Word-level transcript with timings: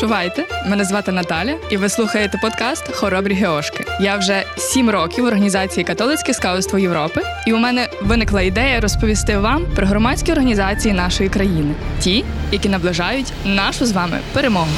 Чувайте, 0.00 0.46
мене 0.66 0.84
звати 0.84 1.12
Наталя, 1.12 1.58
і 1.70 1.76
ви 1.76 1.88
слухаєте 1.88 2.38
подкаст 2.42 2.94
Хоробрі 2.94 3.34
Геошки. 3.34 3.84
Я 4.00 4.16
вже 4.16 4.44
сім 4.56 4.90
років 4.90 5.24
в 5.24 5.26
організації 5.26 5.84
Католицьке 5.84 6.34
скаутство 6.34 6.78
Європи, 6.78 7.22
і 7.46 7.52
у 7.52 7.56
мене 7.56 7.88
виникла 8.02 8.42
ідея 8.42 8.80
розповісти 8.80 9.38
вам 9.38 9.66
про 9.76 9.86
громадські 9.86 10.32
організації 10.32 10.94
нашої 10.94 11.28
країни, 11.28 11.74
ті, 12.00 12.24
які 12.52 12.68
наближають 12.68 13.32
нашу 13.44 13.86
з 13.86 13.92
вами 13.92 14.20
перемогу. 14.32 14.70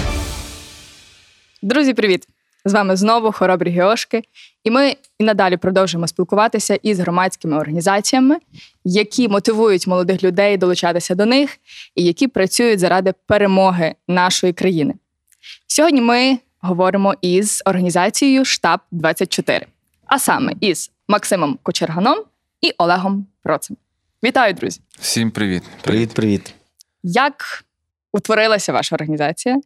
Друзі, 1.63 1.95
привіт! 1.95 2.27
З 2.65 2.73
вами 2.73 2.97
знову 2.97 3.33
Хоробрі 3.33 3.71
Геошки, 3.71 4.23
і 4.65 4.71
ми 4.71 4.97
і 5.19 5.25
надалі 5.25 5.57
продовжуємо 5.57 6.09
спілкуватися 6.09 6.75
із 6.75 7.01
громадськими 7.01 7.59
організаціями, 7.59 8.37
які 8.85 9.29
мотивують 9.29 9.87
молодих 9.87 10.25
людей 10.25 10.57
долучатися 10.57 11.15
до 11.15 11.27
них 11.27 11.59
і 11.95 12.05
які 12.05 12.29
працюють 12.29 12.81
заради 12.81 13.15
перемоги 13.27 13.95
нашої 14.09 14.53
країни. 14.53 14.95
Сьогодні 15.67 16.01
ми 16.01 16.39
говоримо 16.61 17.15
із 17.21 17.63
організацією 17.67 18.45
Штаб 18.45 18.81
24 18.91 19.67
а 20.07 20.19
саме 20.19 20.53
із 20.61 20.91
Максимом 21.09 21.59
Кочерганом 21.63 22.19
і 22.61 22.75
Олегом 22.79 23.27
Процем. 23.43 23.77
Вітаю, 24.25 24.55
друзі! 24.55 24.81
Всім 25.01 25.31
привіт. 25.31 25.63
Привіт, 25.83 26.15
привіт. 26.15 26.55
Як 27.03 27.65
утворилася 28.13 28.73
ваша 28.73 28.95
організація, 28.97 29.61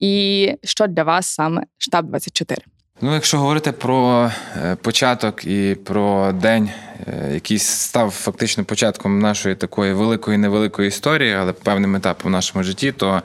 і 0.00 0.56
що 0.64 0.86
для 0.86 1.02
вас 1.02 1.26
саме 1.26 1.62
штаб 1.78 2.06
24 2.06 2.62
Ну, 3.00 3.14
якщо 3.14 3.38
говорити 3.38 3.72
про 3.72 4.30
е, 4.56 4.76
початок 4.76 5.44
і 5.44 5.76
про 5.84 6.32
день, 6.32 6.70
е, 7.06 7.30
який 7.34 7.58
став 7.58 8.10
фактично 8.10 8.64
початком 8.64 9.18
нашої 9.18 9.54
такої 9.54 9.92
великої 9.92 10.38
невеликої 10.38 10.88
історії, 10.88 11.32
але 11.32 11.52
певним 11.52 11.96
етапом 11.96 12.28
в 12.28 12.32
нашому 12.32 12.64
житті, 12.64 12.92
то 12.92 13.22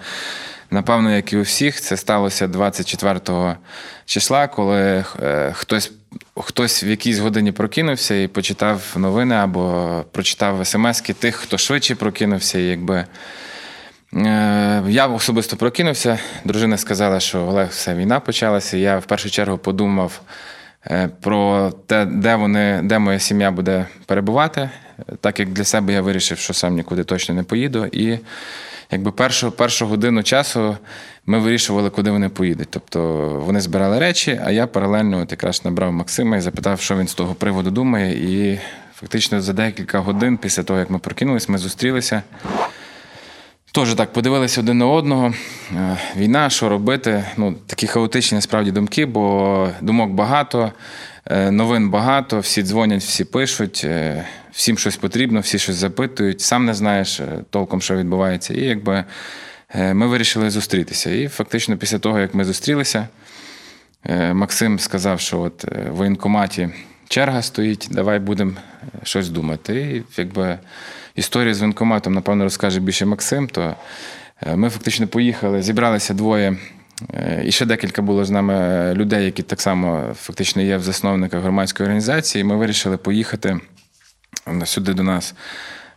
напевно, 0.72 1.16
як 1.16 1.34
і 1.34 1.38
у 1.38 1.42
всіх, 1.42 1.82
це 1.82 1.98
сталося 1.98 2.48
24 2.48 3.56
числа, 4.06 4.48
коли 4.48 5.06
е, 5.24 5.52
хтось. 5.54 5.92
Хтось 6.36 6.84
в 6.84 6.88
якійсь 6.88 7.20
годині 7.20 7.52
прокинувся 7.52 8.16
і 8.16 8.28
почитав 8.28 8.94
новини 8.96 9.36
або 9.36 10.06
прочитав 10.12 10.68
смски 10.68 11.14
тих, 11.14 11.36
хто 11.36 11.58
швидше 11.58 11.96
прокинувся, 11.96 12.60
якби 12.60 13.06
Е, 14.14 14.84
я 14.88 15.08
особисто 15.08 15.56
прокинувся. 15.56 16.20
Дружина 16.46 16.78
сказала, 16.78 17.20
що 17.20 17.40
Олег, 17.40 17.68
все, 17.70 17.96
війна 17.96 18.20
почалася. 18.20 18.78
Я 18.78 18.98
в 18.98 19.06
першу 19.06 19.30
чергу 19.30 19.58
подумав 19.58 20.22
е, 20.86 21.10
про 21.22 21.72
те, 21.88 22.06
де 22.06 22.36
вони, 22.36 22.82
де 22.84 23.00
моя 23.00 23.20
сім'я 23.20 23.52
буде 23.52 23.86
перебувати. 24.06 24.70
Так 25.22 25.40
як 25.40 25.50
для 25.50 25.64
себе 25.64 25.94
я 25.94 26.02
вирішив, 26.02 26.38
що 26.38 26.54
сам 26.54 26.76
нікуди 26.76 27.04
точно 27.04 27.36
не 27.36 27.44
поїду. 27.44 27.86
І 27.86 28.20
якби 28.92 29.12
першу 29.12 29.52
першу 29.52 29.86
годину 29.88 30.24
часу 30.24 30.78
ми 31.26 31.40
вирішували, 31.40 31.90
куди 31.90 32.12
вони 32.12 32.30
поїдуть. 32.30 32.68
Тобто 32.70 33.02
вони 33.46 33.62
збирали 33.62 34.00
речі, 34.00 34.42
а 34.46 34.52
я 34.52 34.68
паралельно 34.68 35.20
от 35.20 35.32
якраз 35.32 35.66
набрав 35.66 35.94
Максима 35.94 36.38
і 36.38 36.42
запитав, 36.42 36.82
що 36.82 36.98
він 36.98 37.08
з 37.08 37.14
того 37.14 37.36
приводу 37.36 37.72
думає. 37.72 38.14
І 38.14 38.60
фактично 38.96 39.42
за 39.42 39.54
декілька 39.54 40.00
годин 40.00 40.38
після 40.38 40.64
того, 40.64 40.80
як 40.80 40.90
ми 40.90 41.00
прокинулись, 41.00 41.50
ми 41.50 41.58
зустрілися. 41.58 42.22
Теж 43.72 43.94
так 43.94 44.14
подивилися 44.14 44.62
один 44.62 44.78
на 44.78 44.86
одного. 44.86 45.34
Е, 45.76 45.98
війна, 46.18 46.50
що 46.50 46.70
робити? 46.70 47.24
Ну, 47.38 47.56
Такі 47.68 47.88
хаотичні 47.88 48.36
насправді 48.36 48.72
думки, 48.72 49.06
бо 49.06 49.70
думок 49.82 50.12
багато, 50.12 50.72
е, 51.26 51.52
новин 51.52 51.90
багато, 51.90 52.40
всі 52.40 52.64
дзвонять, 52.64 53.02
всі 53.02 53.26
пишуть, 53.26 53.82
е, 53.86 54.26
всім 54.58 54.78
щось 54.78 54.98
потрібно, 54.98 55.40
всі 55.40 55.60
щось 55.60 55.76
запитують, 55.76 56.42
сам 56.42 56.66
не 56.66 56.74
знаєш 56.74 57.22
толком, 57.50 57.82
що 57.82 57.96
відбувається. 57.96 58.54
І 58.54 58.62
якби 58.62 59.04
ми 59.76 60.08
вирішили 60.08 60.50
зустрітися. 60.50 61.10
І 61.10 61.28
фактично, 61.28 61.78
після 61.78 62.00
того, 62.00 62.20
як 62.20 62.34
ми 62.34 62.46
зустрілися, 62.46 63.08
Максим 64.34 64.80
сказав, 64.80 65.20
що 65.20 65.40
от 65.40 65.64
в 65.64 65.92
воєнкоматі 65.92 66.70
черга 67.08 67.42
стоїть, 67.42 67.88
давай 67.92 68.20
будемо 68.20 68.54
щось 69.04 69.30
думати. 69.30 70.04
І 70.18 70.22
якби. 70.22 70.60
Історію 71.18 71.54
з 71.54 71.60
воєнкоматом, 71.60 72.14
напевно, 72.14 72.44
розкаже 72.44 72.80
більше 72.80 73.06
Максим. 73.06 73.48
То 73.48 73.76
е, 74.42 74.56
ми 74.56 74.70
фактично 74.70 75.08
поїхали, 75.08 75.62
зібралися 75.62 76.14
двоє. 76.14 76.58
Е, 77.14 77.42
і 77.46 77.52
ще 77.52 77.66
декілька 77.66 78.02
було 78.02 78.26
з 78.26 78.30
нами 78.30 78.94
людей, 78.94 79.26
які 79.26 79.44
так 79.44 79.62
само 79.62 80.14
фактично 80.16 80.62
є 80.62 80.78
в 80.78 80.84
засновниках 80.84 81.42
громадської 81.42 81.86
організації. 81.86 82.44
Ми 82.44 82.56
вирішили 82.56 82.98
поїхати 82.98 83.60
сюди 84.66 84.94
до 84.94 85.04
нас 85.04 85.36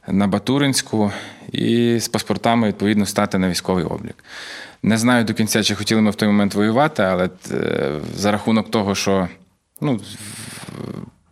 на 0.09 0.27
Батуринську 0.27 1.13
і 1.53 1.99
з 2.01 2.09
паспортами, 2.09 2.69
відповідно, 2.69 3.07
стати 3.07 3.39
на 3.39 3.49
військовий 3.49 3.85
облік. 3.85 4.25
Не 4.83 4.99
знаю 4.99 5.25
до 5.25 5.35
кінця, 5.35 5.63
чи 5.63 5.75
хотіли 5.75 6.01
ми 6.01 6.11
в 6.11 6.15
той 6.15 6.29
момент 6.29 6.55
воювати, 6.55 7.03
але 7.03 7.31
е, 7.51 8.01
за 8.15 8.33
рахунок 8.33 8.71
того, 8.71 8.95
що 8.95 9.29
ну, 9.81 10.01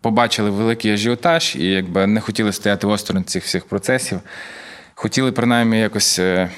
побачили 0.01 0.51
великий 0.51 0.93
ажіотаж 0.93 1.57
і 1.57 1.65
якби 1.65 2.07
не 2.07 2.21
хотіли 2.21 2.53
стояти 2.53 2.87
осторонь 2.87 3.25
цих 3.25 3.45
всіх 3.45 3.65
процесів. 3.65 4.21
Хотіли 4.95 5.33
принаймні 5.33 5.81
якось 5.81 6.19
е, 6.19 6.51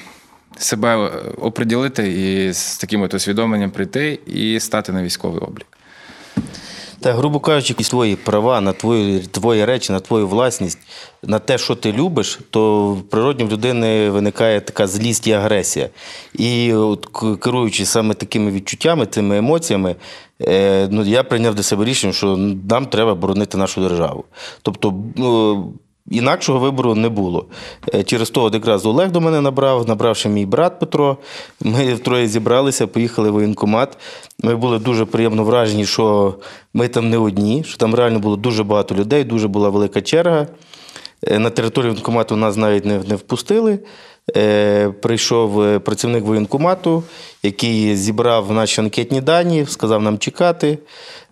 себе 0.57 0.95
оприділити 1.37 2.11
і 2.11 2.53
з 2.53 2.77
таким 2.77 3.01
от 3.01 3.13
усвідомленням 3.13 3.71
прийти 3.71 4.19
і 4.25 4.59
стати 4.59 4.91
на 4.91 5.03
військовий 5.03 5.41
облік. 5.41 5.67
Та, 7.01 7.13
грубо 7.13 7.39
кажучи, 7.39 7.73
твої 7.73 8.15
права 8.15 8.61
на 8.61 8.73
твої 8.73 9.19
твої 9.19 9.65
речі, 9.65 9.93
на 9.93 9.99
твою 9.99 10.27
власність, 10.27 10.79
на 11.23 11.39
те, 11.39 11.57
що 11.57 11.75
ти 11.75 11.91
любиш, 11.91 12.39
то 12.49 12.97
природньо 13.09 13.45
в 13.45 13.51
людини 13.51 14.09
виникає 14.09 14.61
така 14.61 14.87
злість 14.87 15.27
і 15.27 15.31
агресія. 15.31 15.89
І 16.33 16.73
от 16.73 17.07
керуючи 17.41 17.85
саме 17.85 18.13
такими 18.13 18.51
відчуттями, 18.51 19.05
цими 19.05 19.37
емоціями, 19.37 19.95
е, 20.41 20.87
ну, 20.91 21.03
я 21.03 21.23
прийняв 21.23 21.55
для 21.55 21.63
себе 21.63 21.85
рішення, 21.85 22.13
що 22.13 22.37
нам 22.69 22.85
треба 22.85 23.15
боронити 23.15 23.57
нашу 23.57 23.81
державу. 23.81 24.23
Тобто, 24.61 24.93
ну, 25.15 25.73
Інакшого 26.09 26.59
вибору 26.59 26.95
не 26.95 27.09
було. 27.09 27.45
Е, 27.93 28.03
через 28.03 28.29
того 28.29 28.49
якраз 28.53 28.85
Олег 28.85 29.11
до 29.11 29.21
мене 29.21 29.41
набрав, 29.41 29.87
набравши 29.87 30.29
мій 30.29 30.45
брат 30.45 30.79
Петро. 30.79 31.17
Ми 31.61 31.93
втроє 31.93 32.27
зібралися, 32.27 32.87
поїхали 32.87 33.29
в 33.29 33.33
воєнкомат. 33.33 33.97
Ми 34.43 34.55
були 34.55 34.79
дуже 34.79 35.05
приємно 35.05 35.43
вражені, 35.43 35.85
що 35.85 36.35
ми 36.73 36.87
там 36.87 37.09
не 37.09 37.17
одні, 37.17 37.63
що 37.63 37.77
там 37.77 37.95
реально 37.95 38.19
було 38.19 38.35
дуже 38.35 38.63
багато 38.63 38.95
людей, 38.95 39.23
дуже 39.23 39.47
була 39.47 39.69
велика 39.69 40.01
черга. 40.01 40.47
Е, 41.27 41.39
на 41.39 41.49
територію 41.49 41.91
воєнкомату 41.91 42.35
нас 42.35 42.57
навіть 42.57 42.85
не, 42.85 42.97
не 42.97 43.15
впустили. 43.15 43.79
Е, 44.37 44.89
прийшов 44.89 45.79
працівник 45.79 46.23
воєнкомату, 46.23 47.03
який 47.43 47.95
зібрав 47.95 48.51
наші 48.51 48.81
анкетні 48.81 49.21
дані, 49.21 49.65
сказав 49.69 50.01
нам 50.01 50.17
чекати. 50.17 50.77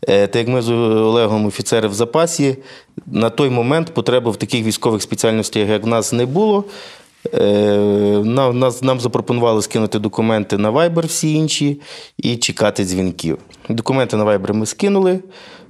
Е, 0.08 0.28
так 0.28 0.36
як 0.36 0.48
ми 0.48 0.62
з 0.62 0.70
Олегом 0.70 1.46
офіцери 1.46 1.88
в 1.88 1.94
запасі, 1.94 2.58
на 3.06 3.30
той 3.30 3.50
момент 3.50 3.94
потреби 3.94 4.32
в 4.32 4.36
таких 4.36 4.66
військових 4.66 5.02
спеціальностях, 5.02 5.70
як 5.70 5.84
в 5.84 5.88
нас, 5.88 6.14
не 6.14 6.26
було. 6.26 6.64
Е, 7.34 7.42
нам, 8.26 8.60
нам 8.82 9.00
запропонували 9.00 9.62
скинути 9.62 10.00
документи 10.00 10.58
на 10.58 10.72
Viber 10.72 11.06
всі 11.06 11.34
інші 11.34 11.82
і 12.18 12.38
чекати 12.38 12.84
дзвінків. 12.84 13.38
Документи 13.70 14.18
на 14.18 14.26
Viber 14.26 14.54
ми 14.54 14.66
скинули. 14.66 15.20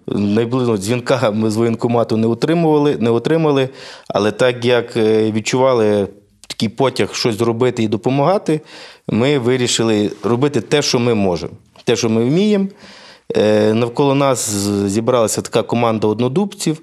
Найближчого 0.08 0.78
дзвінка 0.78 1.32
ми 1.32 1.50
з 1.50 1.56
воєнкомату 1.56 2.18
не 2.18 2.28
отримували, 2.28 2.98
не 3.00 3.10
отримали, 3.10 3.70
але 4.08 4.32
так 4.32 4.66
як 4.66 4.98
е, 4.98 5.32
відчували 5.32 6.08
такий 6.50 6.70
потяг 6.70 7.16
щось 7.16 7.36
зробити 7.36 7.84
і 7.84 7.88
допомагати, 7.88 8.62
ми 9.08 9.40
вирішили 9.40 10.12
робити 10.24 10.62
те, 10.62 10.82
що 10.82 11.00
ми 11.00 11.14
можемо, 11.14 11.54
те, 11.84 11.96
що 11.96 12.10
ми 12.10 12.24
вміємо. 12.24 12.68
Е, 13.38 13.74
навколо 13.74 14.16
нас 14.16 14.50
зібралася 14.86 15.42
така 15.42 15.64
команда 15.64 16.08
однодубців. 16.08 16.82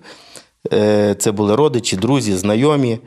Е, 0.73 1.15
це 1.19 1.33
були 1.33 1.57
родичі, 1.57 1.97
друзі, 1.97 2.37
знайомі. 2.37 2.99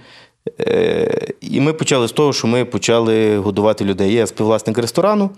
Е, 0.60 1.28
і 1.42 1.62
ми 1.62 1.74
почали 1.74 2.08
з 2.08 2.12
того, 2.12 2.34
що 2.34 2.48
ми 2.48 2.66
почали 2.66 3.38
годувати 3.38 3.86
людей. 3.86 4.14
Я 4.14 4.28
співвласник 4.28 4.78
ресторану. 4.78 5.30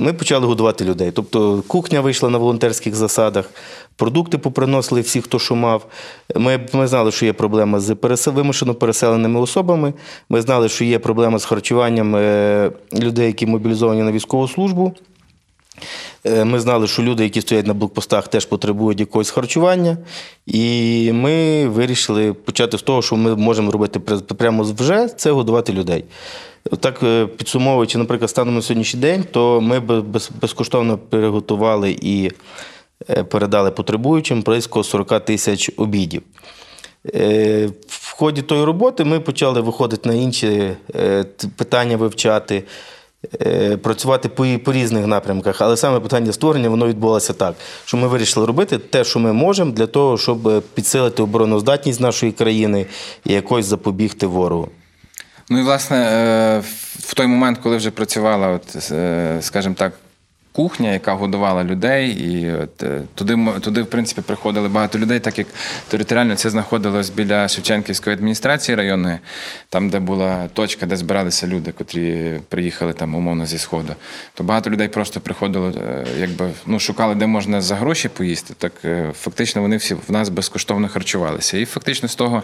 Ми 0.00 0.12
почали 0.12 0.46
годувати 0.46 0.84
людей. 0.84 1.10
Тобто 1.10 1.62
кухня 1.66 2.00
вийшла 2.00 2.30
на 2.30 2.38
волонтерських 2.38 2.94
засадах, 2.94 3.50
продукти 3.96 4.38
поприносили 4.38 5.00
всі, 5.00 5.20
хто 5.20 5.38
що 5.38 5.54
мав. 5.54 5.86
Ми 6.36 6.60
ми 6.72 6.86
знали, 6.86 7.12
що 7.12 7.26
є 7.26 7.32
проблема 7.32 7.80
з 7.80 7.94
пересел... 7.94 8.34
вимушено 8.34 8.74
переселеними 8.74 9.40
особами. 9.40 9.92
Ми 10.28 10.42
знали, 10.42 10.68
що 10.68 10.84
є 10.84 10.98
проблема 10.98 11.38
з 11.38 11.44
харчуванням 11.44 12.16
людей, 12.94 13.26
які 13.26 13.46
мобілізовані 13.46 14.02
на 14.02 14.12
військову 14.12 14.48
службу. 14.48 14.94
Е, 16.24 16.44
ми 16.44 16.60
знали, 16.60 16.86
що 16.86 17.02
люди, 17.02 17.24
які 17.24 17.40
стоять 17.40 17.66
на 17.66 17.74
блокпостах, 17.74 18.28
теж 18.28 18.44
потребують 18.46 19.00
якогось 19.00 19.30
харчування. 19.30 19.96
І 20.46 21.12
ми 21.12 21.66
вирішили 21.68 22.32
почати 22.32 22.78
з 22.78 22.82
того, 22.82 23.02
що 23.02 23.16
ми 23.16 23.36
можемо 23.36 23.70
робити 23.70 24.00
прямо 24.34 24.62
вже 24.62 25.08
це 25.08 25.30
годувати 25.30 25.72
людей. 25.72 26.04
Так, 26.80 27.02
е, 27.02 27.26
підсумовуючи, 27.26 27.98
наприклад, 27.98 28.30
станом 28.30 28.54
на 28.54 28.62
сьогоднішній 28.62 29.00
день, 29.00 29.24
то 29.30 29.60
ми 29.60 29.80
безкоштовно 30.40 30.98
переготували 30.98 31.96
і 32.00 32.30
е, 33.10 33.24
передали 33.24 33.70
потребуючим 33.70 34.42
близько 34.42 34.84
40 34.84 35.24
тисяч 35.24 35.70
обідів. 35.76 36.22
В 37.88 38.12
ході 38.16 38.42
тої 38.42 38.64
роботи 38.64 39.04
ми 39.04 39.20
почали 39.20 39.60
виходити 39.60 40.08
на 40.08 40.14
інші 40.14 40.70
питання 41.56 41.96
вивчати. 41.96 42.64
е, 43.42 43.76
працювати 43.76 44.28
по, 44.28 44.72
різних 44.72 45.06
напрямках. 45.06 45.60
Але 45.60 45.76
саме 45.76 46.00
питання 46.00 46.32
створення 46.32 46.68
воно 46.68 46.86
відбулося 46.86 47.32
так, 47.32 47.54
що 47.84 47.96
ми 47.96 48.08
вирішили 48.08 48.46
робити 48.46 48.78
те, 48.78 49.04
що 49.04 49.18
ми 49.18 49.32
можемо, 49.32 49.72
для 49.72 49.86
того, 49.86 50.18
щоб 50.18 50.48
е, 50.48 50.62
підсилити 50.74 51.22
обороноздатність 51.22 52.00
нашої 52.00 52.32
країни 52.32 52.86
і 53.24 53.32
якось 53.32 53.66
запобігти 53.66 54.26
ворогу. 54.26 54.68
Ну 55.52 55.58
і 55.58 55.62
власне, 55.62 55.96
е, 55.96 56.58
в 56.98 57.14
той 57.14 57.26
момент, 57.26 57.58
коли 57.62 57.76
вже 57.76 57.90
працювала, 57.90 58.48
от, 58.48 58.92
е, 58.92 59.38
скажімо 59.40 59.74
так, 59.78 59.92
кухня, 60.52 60.92
яка 60.92 61.12
годувала 61.12 61.64
людей, 61.64 62.10
і 62.10 62.52
от, 62.52 62.82
е, 62.82 63.00
туди, 63.14 63.38
туди, 63.60 63.82
в 63.82 63.86
принципі, 63.86 64.20
приходили 64.20 64.68
багато 64.68 64.98
людей, 64.98 65.20
так 65.20 65.38
як 65.38 65.46
територіально 65.88 66.36
це 66.36 66.50
знаходилось 66.50 67.10
біля 67.10 67.48
Шевченківської 67.48 68.16
адміністрації 68.16 68.76
районної, 68.76 69.18
там, 69.68 69.90
де 69.90 69.98
була 69.98 70.48
точка, 70.48 70.86
де 70.86 70.96
збиралися 70.96 71.46
люди, 71.46 71.72
котрі 71.72 72.40
приїхали 72.48 72.92
там 72.92 73.14
умовно 73.14 73.46
зі 73.46 73.58
сходу. 73.58 73.94
То 74.34 74.44
багато 74.44 74.70
людей 74.70 74.88
просто 74.88 75.20
приходило, 75.20 75.72
якби 76.18 76.50
ну, 76.66 76.80
шукали, 76.80 77.14
де 77.14 77.26
можна 77.26 77.60
за 77.60 77.74
гроші 77.74 78.08
поїсти. 78.08 78.54
Так 78.58 78.72
фактично 79.20 79.62
вони 79.62 79.76
всі 79.76 79.94
в 79.94 80.12
нас 80.12 80.28
безкоштовно 80.28 80.88
харчувалися. 80.88 81.58
І 81.58 81.64
фактично 81.64 82.08
з 82.08 82.14
того. 82.14 82.42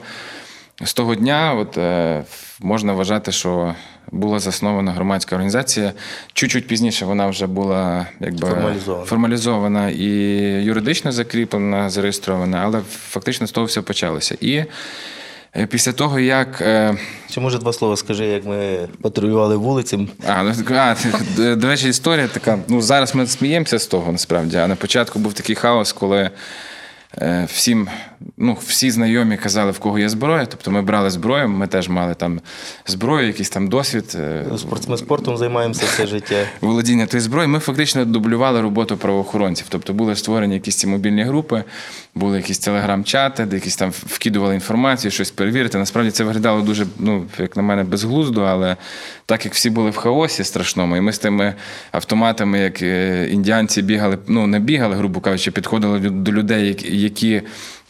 З 0.84 0.94
того 0.94 1.14
дня 1.14 1.55
от, 1.58 1.78
е, 1.78 2.23
можна 2.61 2.93
вважати, 2.93 3.32
що 3.32 3.75
була 4.12 4.38
заснована 4.38 4.93
громадська 4.93 5.34
організація. 5.37 5.93
Чуть-чуть 6.32 6.67
пізніше 6.67 7.05
вона 7.05 7.26
вже 7.26 7.46
була 7.46 8.06
якби, 8.20 8.49
Формалізована. 8.49 9.05
формалізована 9.05 9.90
і 9.90 10.05
юридично 10.64 11.12
закріплена, 11.12 11.90
зареєстрована, 11.90 12.58
але 12.64 12.81
фактично 12.90 13.46
з 13.46 13.52
того 13.52 13.67
все 13.67 13.82
почалося. 13.82 14.37
І 14.40 14.64
е, 15.56 15.67
після 15.67 15.93
того, 15.93 16.19
як. 16.20 16.61
е, 16.61 16.96
Чи 17.31 17.40
може 17.40 17.58
два 17.58 17.73
слова 17.73 17.96
скажи, 17.96 18.26
як 18.26 18.44
ми 18.46 18.88
патрулювали 19.02 19.56
вулиці? 19.56 20.08
а, 20.28 20.43
ну, 20.43 20.52
а, 20.76 20.94
до 21.56 21.67
речі, 21.69 21.88
історія 21.88 22.28
така. 22.28 22.58
Ну, 22.69 22.82
зараз 22.82 23.14
ми 23.14 23.26
сміємося 23.26 23.78
з 23.78 23.87
того, 23.87 24.12
насправді. 24.12 24.56
А 24.56 24.67
на 24.67 24.76
початку 24.76 25.19
був 25.19 25.32
такий 25.32 25.56
хаос, 25.56 25.93
коли 25.93 26.31
всім, 27.46 27.88
ну, 28.36 28.56
всі 28.66 28.90
знайомі 28.90 29.36
казали, 29.36 29.70
в 29.70 29.78
кого 29.78 29.98
є 29.98 30.08
зброя. 30.08 30.46
Тобто 30.46 30.70
ми 30.70 30.82
брали 30.82 31.10
зброю, 31.10 31.48
ми 31.48 31.66
теж 31.66 31.88
мали 31.88 32.14
там 32.14 32.40
зброю, 32.86 33.26
якийсь 33.26 33.50
там 33.50 33.68
досвід. 33.68 34.04
е, 34.14 34.44
Ми 34.88 34.96
спортом 34.96 35.36
займаємося 35.36 35.86
все 35.86 36.06
життя. 36.06 36.44
володіння 36.60 37.06
тої 37.06 37.20
зброї, 37.20 37.48
ми 37.48 37.58
фактично 37.58 38.04
дублювали 38.04 38.60
роботу 38.60 38.96
правоохоронців. 38.96 39.66
Тобто 39.68 39.92
були 39.92 40.16
створені 40.16 40.54
якісь 40.54 40.76
ці 40.76 40.86
мобільні 40.86 41.22
групи, 41.22 41.64
були 42.14 42.36
якісь 42.36 42.58
телеграм-чати, 42.58 43.44
де 43.44 43.56
якісь 43.56 43.76
там 43.76 43.90
вкидували 43.90 44.54
інформацію, 44.54 45.10
щось 45.10 45.30
перевірити. 45.30 45.78
Насправді 45.78 46.10
це 46.10 46.24
виглядало 46.24 46.60
дуже, 46.62 46.86
ну, 46.98 47.24
як 47.38 47.56
на 47.56 47.62
мене, 47.62 47.84
безглуздо, 47.84 48.42
але 48.42 48.76
так 49.26 49.44
як 49.44 49.54
всі 49.54 49.70
були 49.70 49.90
в 49.90 49.96
хаосі 49.96 50.44
страшному, 50.44 50.96
і 50.96 51.00
ми 51.00 51.12
з 51.12 51.18
тими 51.18 51.54
автоматами, 51.92 52.58
як 52.58 52.82
е, 52.82 53.28
індіанці 53.30 53.82
бігали, 53.82 54.18
ну 54.26 54.46
не 54.46 54.60
бігали, 54.60 54.96
грубо 54.96 55.20
кажучи, 55.20 55.50
підходили 55.50 55.98
до 55.98 56.32
людей, 56.32 56.76
які. 56.84 57.42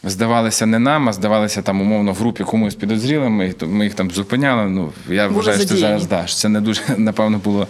Здавалися 0.03 0.65
не 0.65 0.79
нам, 0.79 1.09
а 1.09 1.13
здавалися 1.13 1.61
там 1.61 1.81
умовно 1.81 2.11
в 2.11 2.15
групі 2.15 2.43
комусь 2.43 2.75
підозрілими, 2.75 3.53
ми 3.61 3.83
їх 3.83 3.93
там 3.93 4.11
зупиняли. 4.11 4.69
Ну 4.69 4.91
я 5.09 5.27
Були 5.27 5.37
вважаю, 5.37 5.57
що 5.57 5.67
це 5.67 5.75
зараз 5.75 6.07
да, 6.07 6.27
що 6.27 6.37
це 6.37 6.49
не 6.49 6.61
дуже 6.61 6.81
напевно 6.97 7.37
було 7.37 7.67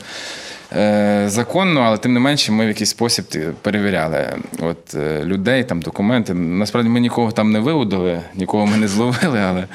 е, 0.76 1.24
законно, 1.28 1.82
але 1.82 1.98
тим 1.98 2.14
не 2.14 2.20
менше 2.20 2.52
ми 2.52 2.66
в 2.66 2.68
якийсь 2.68 2.90
спосіб 2.90 3.26
перевіряли 3.62 4.36
от, 4.60 4.96
е, 4.96 5.24
людей, 5.24 5.64
там, 5.64 5.82
документи. 5.82 6.34
Насправді 6.34 6.90
ми 6.90 7.00
нікого 7.00 7.32
там 7.32 7.52
не 7.52 7.60
виводили, 7.60 8.22
нікого 8.36 8.66
ми 8.66 8.78
не 8.78 8.88
зловили, 8.88 9.40
але 9.40 9.68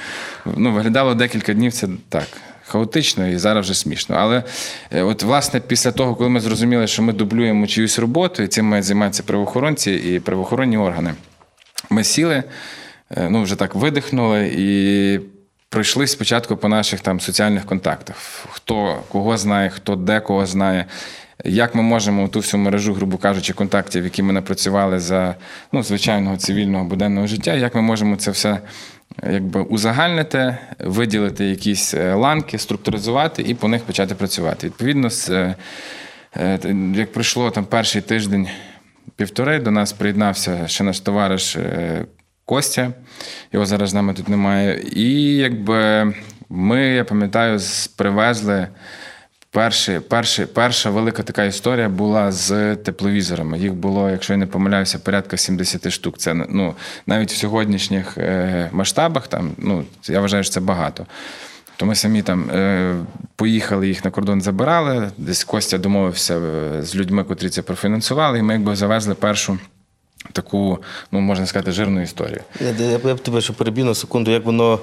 ну, 0.56 0.72
виглядало 0.72 1.14
декілька 1.14 1.54
днів 1.54 1.72
це 1.72 1.88
так. 2.08 2.28
Хаотично 2.66 3.28
і 3.28 3.38
зараз 3.38 3.64
вже 3.64 3.74
смішно. 3.74 4.16
Але 4.18 4.42
е, 4.90 5.02
от 5.02 5.22
власне 5.22 5.60
після 5.60 5.92
того, 5.92 6.14
коли 6.14 6.30
ми 6.30 6.40
зрозуміли, 6.40 6.86
що 6.86 7.02
ми 7.02 7.12
дублюємо 7.12 7.66
чиюсь 7.66 7.98
роботу, 7.98 8.42
і 8.42 8.48
цим 8.48 8.66
мають 8.66 8.84
займатися 8.84 9.22
правоохоронці 9.26 9.92
і 9.92 10.20
правоохоронні 10.20 10.76
органи, 10.76 11.14
ми 11.90 12.04
сіли, 12.04 12.42
е, 13.16 13.28
ну 13.30 13.42
вже 13.42 13.56
так 13.56 13.74
видихнули 13.74 14.52
і 14.56 15.20
пройшли 15.68 16.06
спочатку 16.06 16.56
по 16.56 16.68
наших 16.68 17.00
там 17.00 17.20
соціальних 17.20 17.66
контактах. 17.66 18.16
Хто 18.50 19.02
кого 19.08 19.36
знає, 19.36 19.70
хто 19.70 19.96
де 19.96 20.20
кого 20.20 20.46
знає. 20.46 20.86
Як 21.44 21.74
ми 21.74 21.82
можемо 21.82 22.28
ту 22.28 22.38
всю 22.38 22.60
мережу, 22.60 22.94
грубо 22.94 23.16
кажучи, 23.16 23.52
контактів, 23.52 24.04
які 24.04 24.22
ми 24.22 24.32
напрацювали 24.32 25.00
за 25.00 25.34
ну, 25.72 25.82
звичайного 25.82 26.36
цивільного 26.36 26.84
буденного 26.84 27.26
життя, 27.26 27.54
як 27.54 27.74
ми 27.74 27.82
можемо 27.82 28.16
це 28.16 28.30
все 28.30 28.58
якби 29.30 29.60
узагальнити, 29.60 30.56
виділити 30.78 31.44
якісь 31.44 31.94
е, 31.94 32.14
ланки, 32.14 32.58
структуризувати 32.58 33.42
і 33.42 33.54
по 33.54 33.68
них 33.68 33.82
почати 33.82 34.14
працювати. 34.14 34.66
Відповідно, 34.66 35.08
е, 35.28 35.54
як 36.94 37.12
пройшло 37.12 37.50
там 37.50 37.64
перший 37.64 38.02
тиждень 38.02 38.48
півтори, 39.16 39.58
до 39.58 39.70
нас 39.70 39.92
приєднався 39.92 40.68
ще 40.68 40.84
наш 40.84 41.00
товариш 41.00 41.56
е, 41.56 42.04
Костя. 42.44 42.92
Його 43.52 43.66
зараз 43.66 43.90
з 43.90 43.94
нами 43.94 44.14
тут 44.14 44.28
немає. 44.28 44.82
І 44.92 45.36
якби 45.36 46.12
ми, 46.48 46.86
я 46.86 47.04
пам'ятаю, 47.04 47.58
привезли. 47.96 48.68
Перші, 49.50 50.00
перші, 50.08 50.46
перша 50.46 50.90
велика 50.90 51.22
така 51.22 51.44
історія 51.44 51.88
була 51.88 52.32
з 52.32 52.76
тепловізорами. 52.76 53.58
Їх 53.58 53.74
було, 53.74 54.10
якщо 54.10 54.32
я 54.32 54.36
не 54.36 54.46
помиляюся, 54.46 54.98
порядка 54.98 55.36
70 55.36 55.90
штук. 55.90 56.18
Це 56.18 56.34
ну, 56.34 56.74
навіть 57.06 57.32
в 57.32 57.36
сьогоднішніх 57.36 58.18
е, 58.18 58.68
масштабах, 58.72 59.28
там, 59.28 59.52
ну, 59.58 59.84
я 60.08 60.20
вважаю, 60.20 60.44
що 60.44 60.52
це 60.52 60.60
багато. 60.60 61.06
То 61.82 61.86
ми 61.86 61.94
самі 61.94 62.22
там 62.22 62.50
е, 62.50 62.94
поїхали, 63.36 63.88
їх 63.88 64.04
на 64.04 64.10
кордон 64.10 64.40
забирали. 64.40 65.10
Десь 65.18 65.44
Костя 65.44 65.78
домовився 65.78 66.38
е, 66.38 66.82
з 66.82 66.96
людьми, 66.96 67.24
котрі 67.24 67.48
це 67.48 67.62
профінансували, 67.62 68.38
і 68.38 68.42
ми 68.42 68.52
якби 68.52 68.76
завезли 68.76 69.14
першу 69.14 69.58
таку, 70.32 70.78
ну 71.12 71.20
можна 71.20 71.46
сказати, 71.46 71.72
жирну 71.72 72.02
історію. 72.02 72.40
Я, 73.04 73.14
б 73.14 73.18
тебе 73.18 73.40
ще 73.40 73.52
переб'ю 73.52 73.84
на 73.84 73.94
секунду. 73.94 74.30
Як 74.30 74.44
воно 74.44 74.78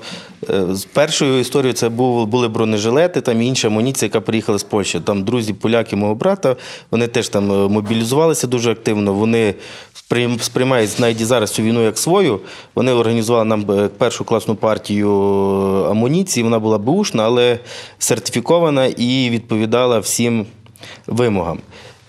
е, 0.49 0.65
з 0.75 0.85
першою 0.85 1.39
історією 1.39 1.73
це 1.73 1.89
був, 1.89 2.27
були 2.27 2.47
бронежилети, 2.47 3.21
там 3.21 3.41
інша 3.41 3.67
амуніція, 3.67 4.07
яка 4.07 4.21
приїхала 4.21 4.57
з 4.57 4.63
Польщі. 4.63 4.99
Там 4.99 5.23
друзі, 5.23 5.53
поляки 5.53 5.95
мого 5.95 6.15
брата, 6.15 6.55
вони 6.91 7.07
теж 7.07 7.29
там 7.29 7.51
е, 7.51 7.69
мобілізувалися 7.69 8.47
дуже 8.47 8.71
активно. 8.71 9.13
Вони 9.13 9.55
сприймають 10.39 10.99
навіть 10.99 11.25
зараз 11.25 11.51
цю 11.51 11.61
війну 11.61 11.83
як 11.83 11.97
свою. 11.97 12.39
Вони 12.75 12.91
організували 12.91 13.45
нам 13.45 13.71
е, 13.71 13.87
першу 13.87 14.23
класну 14.23 14.55
партію 14.55 15.11
амуніції. 15.89 16.43
Вона 16.43 16.59
була 16.59 16.77
бушна, 16.77 17.23
але 17.23 17.59
сертифікована 17.99 18.85
і 18.85 19.29
відповідала 19.29 19.99
всім 19.99 20.45
вимогам. 21.07 21.59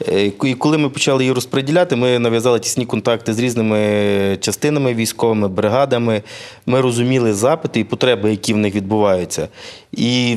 Е, 0.08 0.32
І 0.44 0.54
коли 0.54 0.78
ми 0.78 0.88
почали 0.88 1.22
її 1.22 1.32
розподіляти, 1.32 1.96
ми 1.96 2.18
нав'язали 2.18 2.60
тісні 2.60 2.86
контакти 2.86 3.34
з 3.34 3.38
різними 3.38 4.38
частинами 4.40 4.94
військовими, 4.94 5.48
бригадами. 5.48 6.22
Ми 6.66 6.80
розуміли 6.80 7.34
запити 7.34 7.80
і 7.80 7.84
потреби, 7.84 8.30
які 8.30 8.54
в 8.54 8.56
них 8.56 8.74
відбуваються. 8.74 9.48
І 9.92 10.36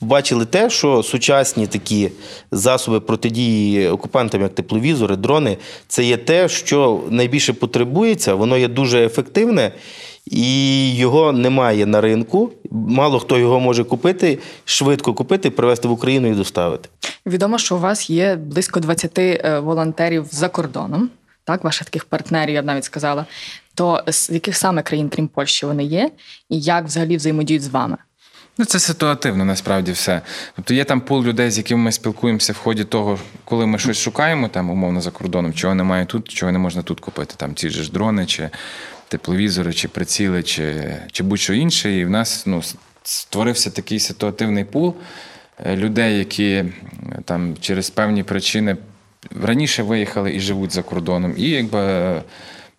бачили 0.00 0.44
те, 0.44 0.70
що 0.70 1.02
сучасні 1.02 1.66
такі 1.66 2.10
засоби 2.52 3.00
протидії 3.00 3.88
окупантам, 3.88 4.42
як 4.42 4.54
тепловізори, 4.54 5.16
дрони, 5.16 5.56
це 5.88 6.04
є 6.04 6.16
те, 6.16 6.48
що 6.48 7.00
найбільше 7.10 7.52
потребується, 7.52 8.34
воно 8.34 8.56
є 8.56 8.68
дуже 8.68 9.04
ефективне. 9.04 9.72
І 10.30 10.96
його 10.96 11.32
немає 11.32 11.86
на 11.86 12.00
ринку. 12.00 12.50
Мало 12.70 13.18
хто 13.18 13.38
його 13.38 13.60
може 13.60 13.84
купити, 13.84 14.38
швидко 14.64 15.14
купити, 15.14 15.50
привезти 15.50 15.88
в 15.88 15.90
Україну 15.90 16.28
і 16.28 16.34
доставити. 16.34 16.88
Відомо, 17.26 17.58
що 17.58 17.76
у 17.76 17.78
вас 17.78 18.10
є 18.10 18.36
близько 18.36 18.80
20 18.80 19.18
е, 19.18 19.60
волонтерів 19.60 20.26
за 20.30 20.48
кордоном, 20.48 21.10
так, 21.44 21.64
ваших 21.64 21.84
таких 21.84 22.04
партнерів, 22.04 22.54
я 22.54 22.62
б 22.62 22.64
навіть 22.64 22.84
сказала. 22.84 23.26
То 23.74 24.02
з 24.06 24.30
яких 24.30 24.56
саме 24.56 24.82
країн, 24.82 25.08
крім 25.08 25.28
Польщі, 25.28 25.66
вони 25.66 25.84
є, 25.84 26.10
і 26.48 26.60
як 26.60 26.84
взагалі 26.84 27.16
взаємодіють 27.16 27.62
з 27.62 27.68
вами? 27.68 27.96
Ну, 28.58 28.64
це 28.64 28.78
ситуативно 28.78 29.44
насправді 29.44 29.92
все. 29.92 30.20
Тобто 30.56 30.74
є 30.74 30.84
там 30.84 31.00
пул 31.00 31.24
людей, 31.24 31.50
з 31.50 31.58
якими 31.58 31.82
ми 31.82 31.92
спілкуємося 31.92 32.52
в 32.52 32.56
ході 32.56 32.84
того, 32.84 33.18
коли 33.44 33.66
ми 33.66 33.78
щось 33.78 33.98
шукаємо, 33.98 34.48
там, 34.48 34.70
умовно, 34.70 35.00
за 35.00 35.10
кордоном, 35.10 35.52
чого 35.52 35.74
немає 35.74 36.06
тут, 36.06 36.28
чого 36.28 36.52
не 36.52 36.58
можна 36.58 36.82
тут 36.82 37.00
купити. 37.00 37.34
Там 37.36 37.54
ті 37.54 37.70
ж 37.70 37.92
дрони, 37.92 38.26
чи 38.26 38.50
тепловізори, 39.08 39.72
чи 39.72 39.88
приціли, 39.88 40.42
чи, 40.42 40.96
чи 41.12 41.22
будь-що 41.22 41.54
інше. 41.54 41.92
І 41.96 42.04
в 42.04 42.10
нас 42.10 42.46
ну, 42.46 42.62
створився 43.02 43.70
такий 43.70 44.00
ситуативний 44.00 44.64
пул 44.64 44.94
е, 45.64 45.76
людей, 45.76 46.18
які 46.18 46.50
е, 46.52 46.66
там 47.24 47.56
через 47.60 47.90
певні 47.90 48.22
причини 48.22 48.76
раніше 49.42 49.82
виїхали 49.82 50.34
і 50.34 50.40
живуть 50.40 50.72
за 50.72 50.82
кордоном. 50.82 51.34
І 51.36 51.48
якби. 51.50 51.78
е, 51.78 52.22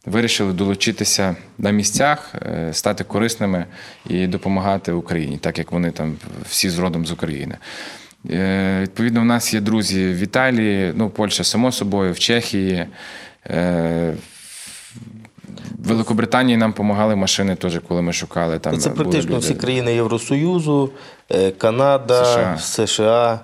Вирішили 0.05 0.53
долучитися 0.53 1.35
на 1.57 1.71
місцях, 1.71 2.35
стати 2.71 3.03
корисними 3.03 3.65
і 4.09 4.27
допомагати 4.27 4.91
Україні, 4.91 5.37
так 5.37 5.57
як 5.57 5.71
вони 5.71 5.91
там 5.91 6.15
всі 6.49 6.69
з 6.69 6.79
родом 6.79 7.05
з 7.05 7.11
України. 7.11 7.57
Відповідно, 8.81 9.21
у 9.21 9.23
нас 9.23 9.53
є 9.53 9.59
друзі 9.59 10.07
в 10.07 10.17
Італії, 10.17 10.93
ну, 10.95 11.09
Польща, 11.09 11.43
само 11.43 11.71
собою, 11.71 12.13
в 12.13 12.19
Чехії. 12.19 12.85
Е, 15.65 15.69
В 15.79 15.87
Великобританії 15.87 16.57
нам 16.57 16.71
допомагали 16.71 17.15
машини 17.15 17.55
теж, 17.55 17.79
коли 17.87 18.01
ми 18.01 18.13
шукали. 18.13 18.59
Там 18.59 18.77
Це 18.77 18.89
практично 18.89 19.31
люди. 19.31 19.39
всі 19.39 19.53
країни 19.53 19.95
Євросоюзу, 19.95 20.89
е, 21.31 21.51
Канада, 21.51 22.25
США. 22.25 22.57
США. 22.57 23.39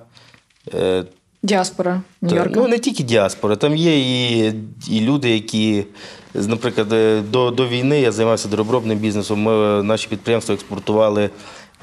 Е, 0.74 1.04
Діаспора 1.46 2.02
Нью-Йорка. 2.22 2.52
Ну, 2.56 2.68
не 2.68 2.80
тільки 2.80 3.04
діаспора, 3.04 3.56
там 3.56 3.76
є 3.76 4.00
і, 4.00 4.54
і 4.90 5.02
люди, 5.02 5.30
які, 5.30 5.86
наприклад, 6.34 6.94
е, 6.94 7.22
до, 7.22 7.52
до 7.52 7.68
війни 7.68 8.02
я 8.02 8.12
займався 8.12 8.48
доробробним 8.48 8.98
бізнесом. 8.98 9.42
Ми, 9.42 9.84
наші 9.84 10.08
підприємства 10.08 10.56
експортували 10.56 11.30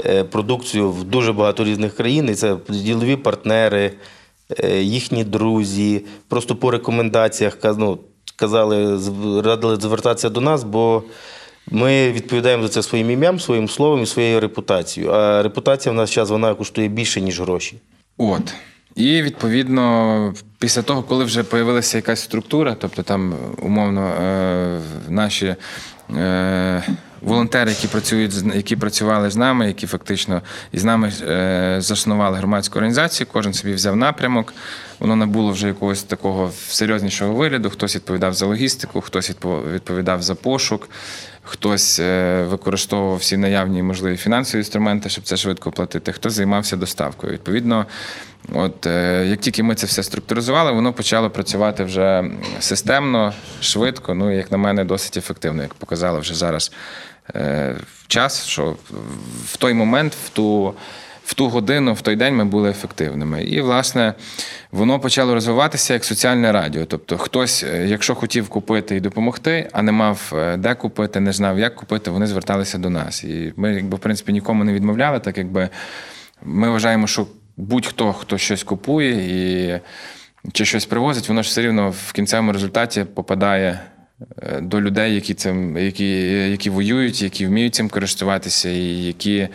е, 0.07 0.25
продукцію 0.25 0.91
в 0.91 1.05
дуже 1.05 1.33
багато 1.33 1.65
різних 1.65 1.97
країн. 1.97 2.29
І 2.31 2.35
це 2.35 2.57
ділові 2.69 3.17
партнери, 3.17 3.93
е, 4.65 4.83
їхні 4.83 5.25
друзі. 5.25 6.05
Просто 6.29 6.57
по 6.57 6.71
рекомендаціях 6.71 7.59
ну, 7.79 7.99
казали, 8.47 8.99
з- 8.99 9.43
радили 9.45 9.77
звертатися 9.77 10.29
до 10.29 10.41
нас, 10.41 10.65
бо 10.65 11.03
ми 11.71 12.13
відповідаємо 12.13 12.63
за 12.63 12.69
це 12.69 12.83
своїм 12.83 13.11
ім'ям, 13.11 13.41
своїм 13.41 13.69
словом 13.69 14.03
і 14.03 14.07
своєю 14.07 14.41
репутацією. 14.41 15.13
А 15.13 15.43
репутація 15.43 15.93
в 15.93 15.97
нас 15.97 16.15
зараз 16.15 16.31
вона 16.31 16.55
коштує 16.55 16.89
більше, 16.89 17.21
ніж 17.21 17.41
гроші. 17.41 17.77
От. 18.19 18.55
І 18.97 19.23
відповідно, 19.23 20.35
після 20.59 20.83
того, 20.83 21.03
коли 21.03 21.25
вже 21.25 21.43
з'явилася 21.51 21.99
якась 21.99 22.21
структура, 22.23 22.77
тобто 22.81 23.03
там 23.03 23.35
умовно 23.63 24.07
е, 24.07 24.81
наші 25.09 25.55
е, 26.17 26.83
волонтери, 27.23 27.71
які 27.71 27.89
працюють 27.89 28.35
які 28.55 28.77
працювали 28.77 29.31
з 29.31 29.37
нами, 29.37 29.67
які 29.67 29.87
фактично 29.87 30.43
із 30.73 30.85
нами 30.85 31.13
е, 31.23 31.77
заснували 31.79 32.39
громадську 32.39 32.79
організацію, 32.79 33.27
кожен 33.33 33.55
собі 33.55 33.75
взяв 33.75 33.97
напрямок. 33.97 34.55
Воно 34.99 35.17
набуло 35.17 35.53
вже 35.53 35.67
якогось 35.67 36.03
такого 36.03 36.53
серйознішого 36.69 37.35
вигляду. 37.35 37.71
Хтось 37.71 37.97
відповідав 37.97 38.35
за 38.35 38.47
логістику, 38.47 39.01
хтось 39.01 39.31
відпо- 39.31 39.73
відповідав 39.73 40.23
за 40.23 40.35
пошук, 40.35 40.89
хтось 41.43 42.01
е, 42.01 42.43
використовував 42.51 43.17
всі 43.17 43.37
наявні 43.37 43.79
і 43.79 43.83
можливі 43.83 44.17
фінансові 44.17 44.61
інструменти, 44.61 45.09
щоб 45.09 45.25
це 45.25 45.37
швидко 45.37 45.71
платити, 45.71 46.13
хтось 46.13 46.33
займався 46.33 46.77
доставкою. 46.77 47.33
Відповідно, 47.33 47.87
от 48.53 48.87
е, 48.87 49.27
як 49.27 49.41
тільки 49.41 49.63
ми 49.63 49.75
це 49.75 49.87
все 49.87 50.03
структуризували, 50.03 50.73
воно 50.73 50.93
почало 50.93 51.31
працювати 51.31 51.85
вже 51.85 52.25
системно, 52.61 53.33
швидко. 53.61 54.15
Ну, 54.15 54.33
і, 54.33 54.37
як 54.37 54.53
на 54.53 54.59
мене, 54.59 54.85
досить 54.85 55.17
ефективно, 55.17 55.63
як 55.63 55.75
показало 55.75 56.21
вже 56.21 56.35
зараз 56.35 56.73
е, 57.35 57.77
час, 58.07 58.47
що 58.47 58.77
в 59.45 59.57
той 59.57 59.75
момент, 59.75 60.15
в 60.25 60.29
ту. 60.29 60.75
В 61.25 61.35
ту 61.35 61.49
годину, 61.49 61.95
в 61.95 62.01
той 62.01 62.17
день 62.17 62.37
ми 62.37 62.45
були 62.45 62.71
ефективними. 62.71 63.43
І, 63.43 63.61
власне, 63.61 64.15
воно 64.73 65.01
почало 65.01 65.35
розвиватися 65.35 65.95
як 65.95 66.05
соціальне 66.05 66.53
радіо. 66.53 66.85
Тобто, 66.85 67.19
хтось, 67.19 67.65
е, 67.65 67.87
якщо 67.87 68.15
хотів 68.15 68.49
купити 68.49 68.97
і 68.97 69.01
допомогти, 69.01 69.69
а 69.73 69.83
не 69.83 69.93
мав 69.93 70.33
е, 70.37 70.57
де 70.57 70.75
купити, 70.75 71.21
не 71.21 71.33
знав, 71.33 71.59
як 71.59 71.75
купити, 71.75 72.11
вони 72.11 72.27
зверталися 72.27 72.79
до 72.79 72.91
нас. 72.91 73.25
І 73.25 73.53
ми, 73.57 73.75
якби, 73.75 73.97
в 73.97 74.01
принципі, 74.01 74.33
нікому 74.33 74.65
не 74.65 74.73
відмовляли, 74.73 75.21
так 75.21 75.39
якби 75.39 75.69
ми 76.43 76.71
вважаємо, 76.71 77.07
що 77.07 77.27
будь-хто, 77.57 78.13
хто 78.13 78.39
щось 78.39 78.63
купує 78.63 79.13
і 79.13 79.81
чи 80.53 80.65
щось 80.65 80.87
привозить, 80.87 81.29
воно 81.29 81.43
ж 81.43 81.49
все 81.49 81.63
рівно 81.63 81.91
в 81.91 82.13
кінцевому 82.13 82.53
результаті 82.53 83.05
попадає 83.05 83.81
до 84.61 84.81
людей, 84.81 85.15
які 85.15 85.35
цим, 85.35 85.79
які, 85.79 86.11
які 86.51 86.71
воюють, 86.71 87.23
які 87.23 87.47
вміють 87.47 87.75
цим 87.75 87.89
користуватися, 87.89 88.69
і 88.69 88.85
які 88.87 89.49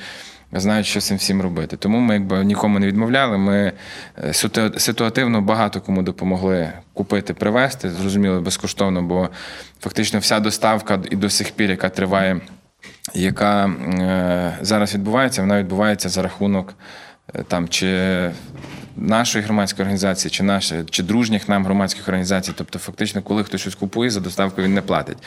знають, 0.52 0.86
що 0.86 1.02
цим 1.02 1.18
всім 1.18 1.42
робити. 1.42 1.78
Тому 1.78 2.00
ми 2.00 2.14
якби 2.14 2.44
нікому 2.44 2.80
не 2.80 2.88
відмовляли. 2.88 3.38
Ми 3.38 3.74
е, 4.18 4.34
ситуативно 4.78 5.42
багато 5.42 5.82
кому 5.82 6.02
допомогли 6.02 6.72
купити, 6.94 7.34
привезти. 7.34 7.90
Зрозуміло, 7.90 8.42
безкоштовно, 8.42 9.02
бо 9.02 9.30
фактично 9.80 10.20
вся 10.20 10.40
доставка 10.40 11.00
і 11.12 11.16
до 11.16 11.30
сих 11.30 11.52
пір, 11.52 11.70
яка 11.70 11.90
триває, 11.90 12.42
яка 13.14 13.66
е, 13.68 14.58
зараз 14.62 14.94
відбувається, 14.94 15.42
вона 15.42 15.60
відбувається 15.60 16.10
за 16.10 16.22
рахунок 16.22 16.74
е, 17.36 17.44
там 17.48 17.68
чи 17.68 17.88
нашої 18.98 19.46
громадської 19.46 19.84
організації, 19.84 20.32
чи 20.32 20.44
нашої, 20.44 20.84
чи 20.90 21.04
дружніх 21.04 21.50
нам 21.50 21.66
громадських 21.66 22.08
організацій. 22.08 22.52
Тобто, 22.56 22.80
фактично, 22.80 23.22
коли 23.22 23.44
хтось 23.44 23.62
щось 23.62 23.76
купує, 23.76 24.10
за 24.10 24.20
доставку 24.20 24.62
він 24.62 24.74
не 24.74 24.82
платить. 24.82 25.18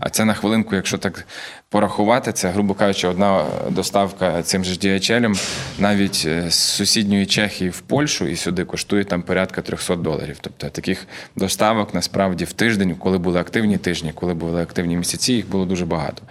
А 0.00 0.10
це 0.10 0.24
на 0.24 0.34
хвилинку, 0.34 0.74
якщо 0.74 0.98
так 0.98 1.26
порахувати, 1.68 2.32
це, 2.32 2.48
грубо 2.48 2.74
кажучи, 2.74 3.08
одна 3.08 3.44
доставка 3.70 4.42
цим 4.42 4.64
же 4.64 4.74
DHL, 4.74 5.40
навіть 5.78 6.24
е, 6.26 6.50
з 6.50 6.54
сусідньої 6.54 7.26
Чехії 7.26 7.70
в 7.70 7.80
Польщу 7.80 8.26
і 8.26 8.36
сюди 8.36 8.64
коштує 8.64 9.04
там 9.04 9.22
порядка 9.22 9.62
300 9.62 9.96
доларів. 9.96 10.36
Тобто 10.40 10.68
таких 10.68 11.06
доставок 11.36 11.94
насправді 11.94 12.44
в 12.44 12.52
тиждень, 12.52 12.94
коли 12.94 13.18
були 13.18 13.40
активні 13.40 13.78
тижні, 13.78 14.12
коли 14.14 14.34
були 14.34 14.62
активні 14.62 14.96
місяці, 14.96 15.32
їх 15.32 15.48
було 15.48 15.64
дуже 15.64 15.86
багато. 15.86 16.22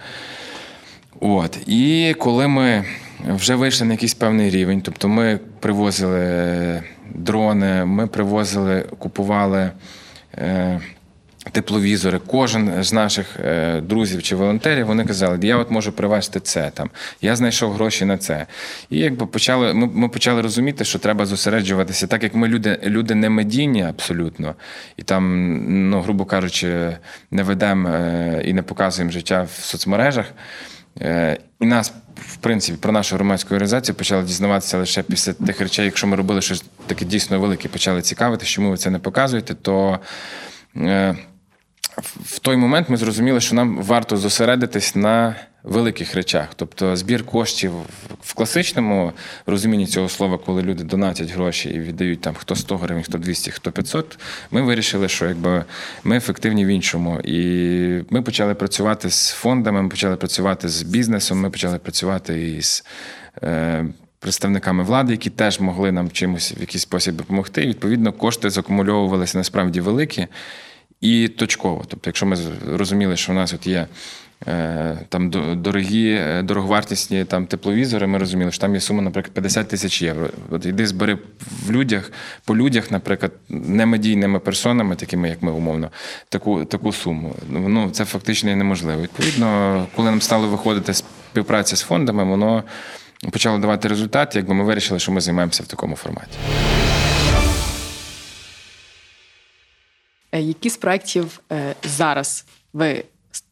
От. 1.20 1.58
І 1.66 2.14
коли 2.18 2.48
ми 2.48 2.84
вже 3.24 3.54
вийшли 3.54 3.86
на 3.86 3.92
якийсь 3.92 4.14
певний 4.14 4.50
рівень, 4.50 4.80
тобто 4.82 5.08
ми 5.08 5.38
привозили 5.60 6.82
дрони, 7.14 7.84
ми 7.84 8.06
привозили, 8.06 8.84
купували 8.98 9.70
е, 10.38 10.80
тепловізори. 11.52 12.20
Кожен 12.26 12.84
з 12.84 12.92
наших 12.92 13.36
е, 13.40 13.80
друзів 13.80 14.22
чи 14.22 14.36
волонтерів 14.36 14.86
вони 14.86 15.04
казали, 15.04 15.38
я 15.42 15.56
от 15.56 15.70
можу 15.70 15.92
привезти 15.92 16.40
це 16.40 16.70
там, 16.74 16.90
я 17.22 17.36
знайшов 17.36 17.72
гроші 17.72 18.04
на 18.04 18.18
це. 18.18 18.46
І 18.90 18.98
якби 18.98 19.26
почали, 19.26 19.74
ми, 19.74 19.86
ми 19.86 20.08
почали 20.08 20.42
розуміти, 20.42 20.84
що 20.84 20.98
треба 20.98 21.26
зосереджуватися, 21.26 22.06
так 22.06 22.22
як 22.22 22.34
ми 22.34 22.48
люди, 22.48 22.80
люди 22.84 23.14
не 23.14 23.28
медійні 23.30 23.82
абсолютно, 23.82 24.54
і 24.96 25.02
там, 25.02 25.90
ну, 25.90 26.00
грубо 26.00 26.24
кажучи, 26.24 26.96
не 27.30 27.42
ведемо 27.42 27.88
е, 27.88 28.42
і 28.44 28.52
не 28.52 28.62
показуємо 28.62 29.12
життя 29.12 29.42
в 29.42 29.64
соцмережах. 29.64 30.26
Е, 31.00 31.38
І 31.60 31.66
нас, 31.66 31.92
в 32.16 32.36
принципі, 32.36 32.78
про 32.80 32.92
нашу 32.92 33.16
громадську 33.16 33.54
організацію 33.54 33.94
почали 33.94 34.22
дізнаватися 34.22 34.78
лише 34.78 35.02
після 35.02 35.32
тих 35.32 35.60
речей, 35.60 35.84
якщо 35.84 36.06
ми 36.06 36.16
робили 36.16 36.42
щось 36.42 36.64
таке 36.86 37.04
дійсно 37.04 37.40
велике, 37.40 37.68
почали 37.68 38.02
цікавити, 38.02 38.46
чому 38.46 38.70
ви 38.70 38.76
це 38.76 38.90
не 38.90 38.98
показуєте, 38.98 39.54
то 39.54 39.98
е, 40.76 41.16
в 42.24 42.38
той 42.38 42.56
момент 42.56 42.88
ми 42.88 42.96
зрозуміли, 42.96 43.40
що 43.40 43.54
нам 43.54 43.82
варто 43.82 44.16
зосередитись 44.16 44.96
на 44.96 45.36
великих 45.66 46.14
речах. 46.14 46.48
Тобто 46.56 46.96
збір 46.96 47.26
коштів 47.26 47.72
в 48.20 48.34
класичному 48.34 49.12
розумінні 49.46 49.86
цього 49.86 50.08
слова, 50.08 50.38
коли 50.38 50.62
люди 50.62 50.84
донатять 50.84 51.30
гроші 51.30 51.68
і 51.68 51.80
віддають 51.80 52.20
там 52.20 52.34
хто 52.34 52.56
100 52.56 52.76
гривень, 52.76 53.02
хто 53.02 53.18
200, 53.18 53.50
хто 53.50 53.72
500, 53.72 54.18
ми 54.50 54.62
вирішили, 54.62 55.08
що 55.08 55.26
якби 55.26 55.64
ми 56.04 56.16
ефективні 56.16 56.64
в 56.64 56.68
іншому. 56.68 57.20
І 57.20 58.04
ми 58.10 58.22
почали 58.22 58.54
працювати 58.54 59.10
з 59.10 59.30
фондами, 59.30 59.82
ми 59.82 59.88
почали 59.88 60.16
працювати 60.16 60.68
з 60.68 60.82
бізнесом, 60.82 61.40
ми 61.40 61.50
почали 61.50 61.78
працювати 61.78 62.50
із. 62.50 62.84
Е, 63.42 63.84
Представниками 64.18 64.84
влади, 64.84 65.12
які 65.12 65.30
теж 65.30 65.60
могли 65.60 65.92
нам 65.92 66.10
чимось 66.10 66.54
в 66.58 66.60
якийсь 66.60 66.82
спосіб 66.82 67.14
допомогти. 67.14 67.64
І, 67.64 67.66
відповідно, 67.66 68.12
кошти 68.12 68.50
закумульовувалися 68.50 69.38
насправді 69.38 69.80
великі 69.80 70.26
і 71.00 71.28
точково. 71.28 71.84
Тобто, 71.88 72.10
якщо 72.10 72.26
ми 72.26 72.36
розуміли, 72.66 73.16
що 73.16 73.32
в 73.32 73.34
нас 73.34 73.54
от 73.54 73.66
є 73.66 73.86
там 75.08 75.30
дорогі, 75.56 76.10
е, 76.10 76.42
дороговартісні 76.42 77.24
там 77.24 77.46
тепловізори, 77.46 78.06
ми 78.06 78.18
розуміли, 78.18 78.52
що 78.52 78.60
там 78.60 78.74
є 78.74 78.80
сума, 78.80 79.02
наприклад, 79.02 79.34
50 79.34 79.68
тисяч 79.68 80.02
євро. 80.02 80.30
От 80.50 80.66
іди 80.66 80.86
збери 80.86 81.18
в 81.66 81.70
людях, 81.70 82.12
по 82.44 82.56
людях, 82.56 82.90
наприклад, 82.90 83.32
немедійними 83.48 84.38
персонами, 84.38 84.96
такими 84.96 85.28
як 85.28 85.42
ми 85.42 85.52
умовно, 85.52 85.90
таку, 86.28 86.64
таку 86.64 86.92
суму. 86.92 87.34
Ну 87.50 87.90
це 87.90 88.04
фактично 88.04 88.56
неможливо. 88.56 89.02
Відповідно, 89.02 89.86
коли 89.96 90.10
нам 90.10 90.22
стало 90.22 90.48
виходити 90.48 90.94
співпраця 90.94 91.76
з 91.76 91.82
фондами, 91.82 92.24
воно 92.24 92.64
почало 93.32 93.58
давати 93.58 93.88
результат, 93.88 94.36
якби 94.36 94.54
ми 94.54 94.64
вирішили, 94.64 95.00
що 95.00 95.12
ми 95.12 95.20
займаємося 95.20 95.62
в 95.62 95.66
такому 95.66 95.96
форматі. 95.96 96.38
Е, 100.32 100.40
Які 100.40 100.70
з 100.70 100.76
проєктів 100.76 101.40
е, 101.52 101.74
зараз 101.82 102.44
ви 102.72 103.04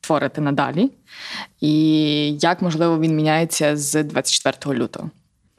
створите 0.05 0.41
надалі? 0.41 0.91
І 1.61 1.75
як, 2.41 2.63
можливо, 2.63 3.01
він 3.01 3.17
міняється 3.17 3.77
з 3.77 4.03
24 4.03 4.79
лютого? 4.79 5.11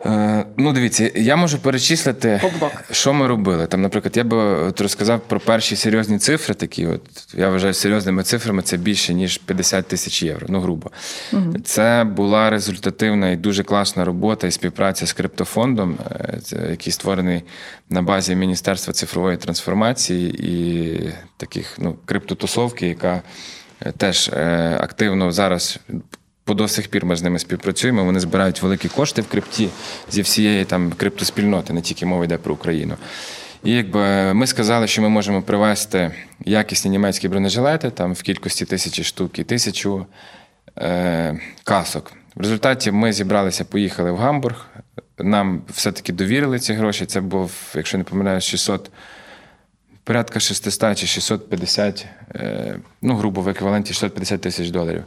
Е, 0.05 0.45
ну, 0.57 0.73
дивіться, 0.73 1.11
я 1.15 1.35
можу 1.35 1.59
перечислити, 1.59 2.39
По-блок. 2.41 2.83
що 2.91 3.13
ми 3.13 3.27
робили. 3.27 3.67
Там, 3.67 3.81
наприклад, 3.81 4.17
я 4.17 4.23
би 4.23 4.37
от 4.37 4.81
розказав 4.81 5.19
про 5.19 5.39
перші 5.39 5.75
серйозні 5.75 6.19
цифри, 6.19 6.53
такі, 6.53 6.87
от 6.87 7.01
я 7.33 7.49
вважаю, 7.49 7.73
серйозними 7.73 8.23
цифрами 8.23 8.61
це 8.61 8.77
більше, 8.77 9.13
ніж 9.13 9.37
50 9.37 9.87
тисяч 9.87 10.23
євро, 10.23 10.47
ну 10.49 10.59
грубо. 10.59 10.91
Це 11.63 12.03
була 12.15 12.49
результативна 12.49 13.29
і 13.29 13.35
дуже 13.35 13.63
класна 13.63 14.05
робота 14.05 14.47
і 14.47 14.51
співпраця 14.51 15.05
з 15.07 15.13
криптофондом, 15.13 15.97
е, 16.11 16.39
який 16.69 16.93
створений 16.93 17.43
на 17.89 18.01
базі 18.01 18.35
Міністерства 18.35 18.93
цифрової 18.93 19.37
трансформації 19.37 20.35
і 20.39 21.13
таких 21.37 21.75
ну, 21.79 21.95
криптотусовки, 22.05 22.87
яка 22.87 23.21
теж 23.91 24.29
е, 24.33 24.77
активно 24.81 25.31
зараз 25.31 25.79
по 26.43 26.53
до 26.53 26.67
сих 26.67 26.87
пір 26.87 27.05
ми 27.05 27.15
з 27.15 27.23
ними 27.23 27.39
співпрацюємо. 27.39 28.05
Вони 28.05 28.19
збирають 28.19 28.61
великі 28.61 28.89
кошти 28.89 29.21
в 29.21 29.27
крипті 29.27 29.69
зі 30.11 30.21
всієї 30.21 30.65
там 30.65 30.91
криптоспільноти, 30.91 31.73
не 31.73 31.81
тільки 31.81 32.05
мова 32.05 32.25
йде 32.25 32.37
про 32.37 32.53
Україну. 32.53 32.95
І 33.63 33.71
якби 33.71 34.33
ми 34.33 34.47
сказали, 34.47 34.87
що 34.87 35.01
ми 35.01 35.09
можемо 35.09 35.41
привезти 35.41 36.11
якісні 36.45 36.91
німецькі 36.91 37.27
бронежилети 37.27 37.89
там 37.89 38.13
в 38.13 38.21
кількості 38.21 38.65
тисячі 38.65 39.03
штук 39.03 39.39
і 39.39 39.43
тисячу 39.43 40.05
е, 40.77 41.39
касок. 41.63 42.11
В 42.35 42.41
результаті 42.41 42.91
ми 42.91 43.13
зібралися, 43.13 43.65
поїхали 43.65 44.11
в 44.11 44.17
Гамбург, 44.17 44.67
нам 45.17 45.61
все-таки 45.69 46.13
довірили 46.13 46.59
ці 46.59 46.73
гроші. 46.73 47.05
Це 47.05 47.21
був, 47.21 47.51
якщо 47.75 47.97
не 47.97 48.03
помиляюсь, 48.03 48.43
600, 48.43 48.91
порядка 50.05 50.39
600 50.39 50.97
чи 50.97 51.07
650, 51.07 52.05
е, 52.35 52.79
ну, 53.01 53.15
грубо 53.15 53.41
в 53.41 53.49
еквіваленті 53.49 53.93
650 53.93 54.41
тисяч 54.41 54.69
доларів. 54.69 55.03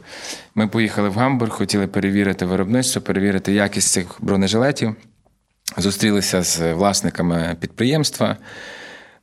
Ми 0.55 0.67
поїхали 0.67 1.09
в 1.09 1.13
Гамбург, 1.13 1.51
хотіли 1.51 1.87
перевірити 1.87 2.45
виробництво, 2.45 3.01
перевірити 3.01 3.53
якість 3.53 3.91
цих 3.91 4.05
бронежилетів. 4.19 4.95
Зустрілися 5.77 6.43
з 6.43 6.73
власниками 6.73 7.57
підприємства. 7.59 8.37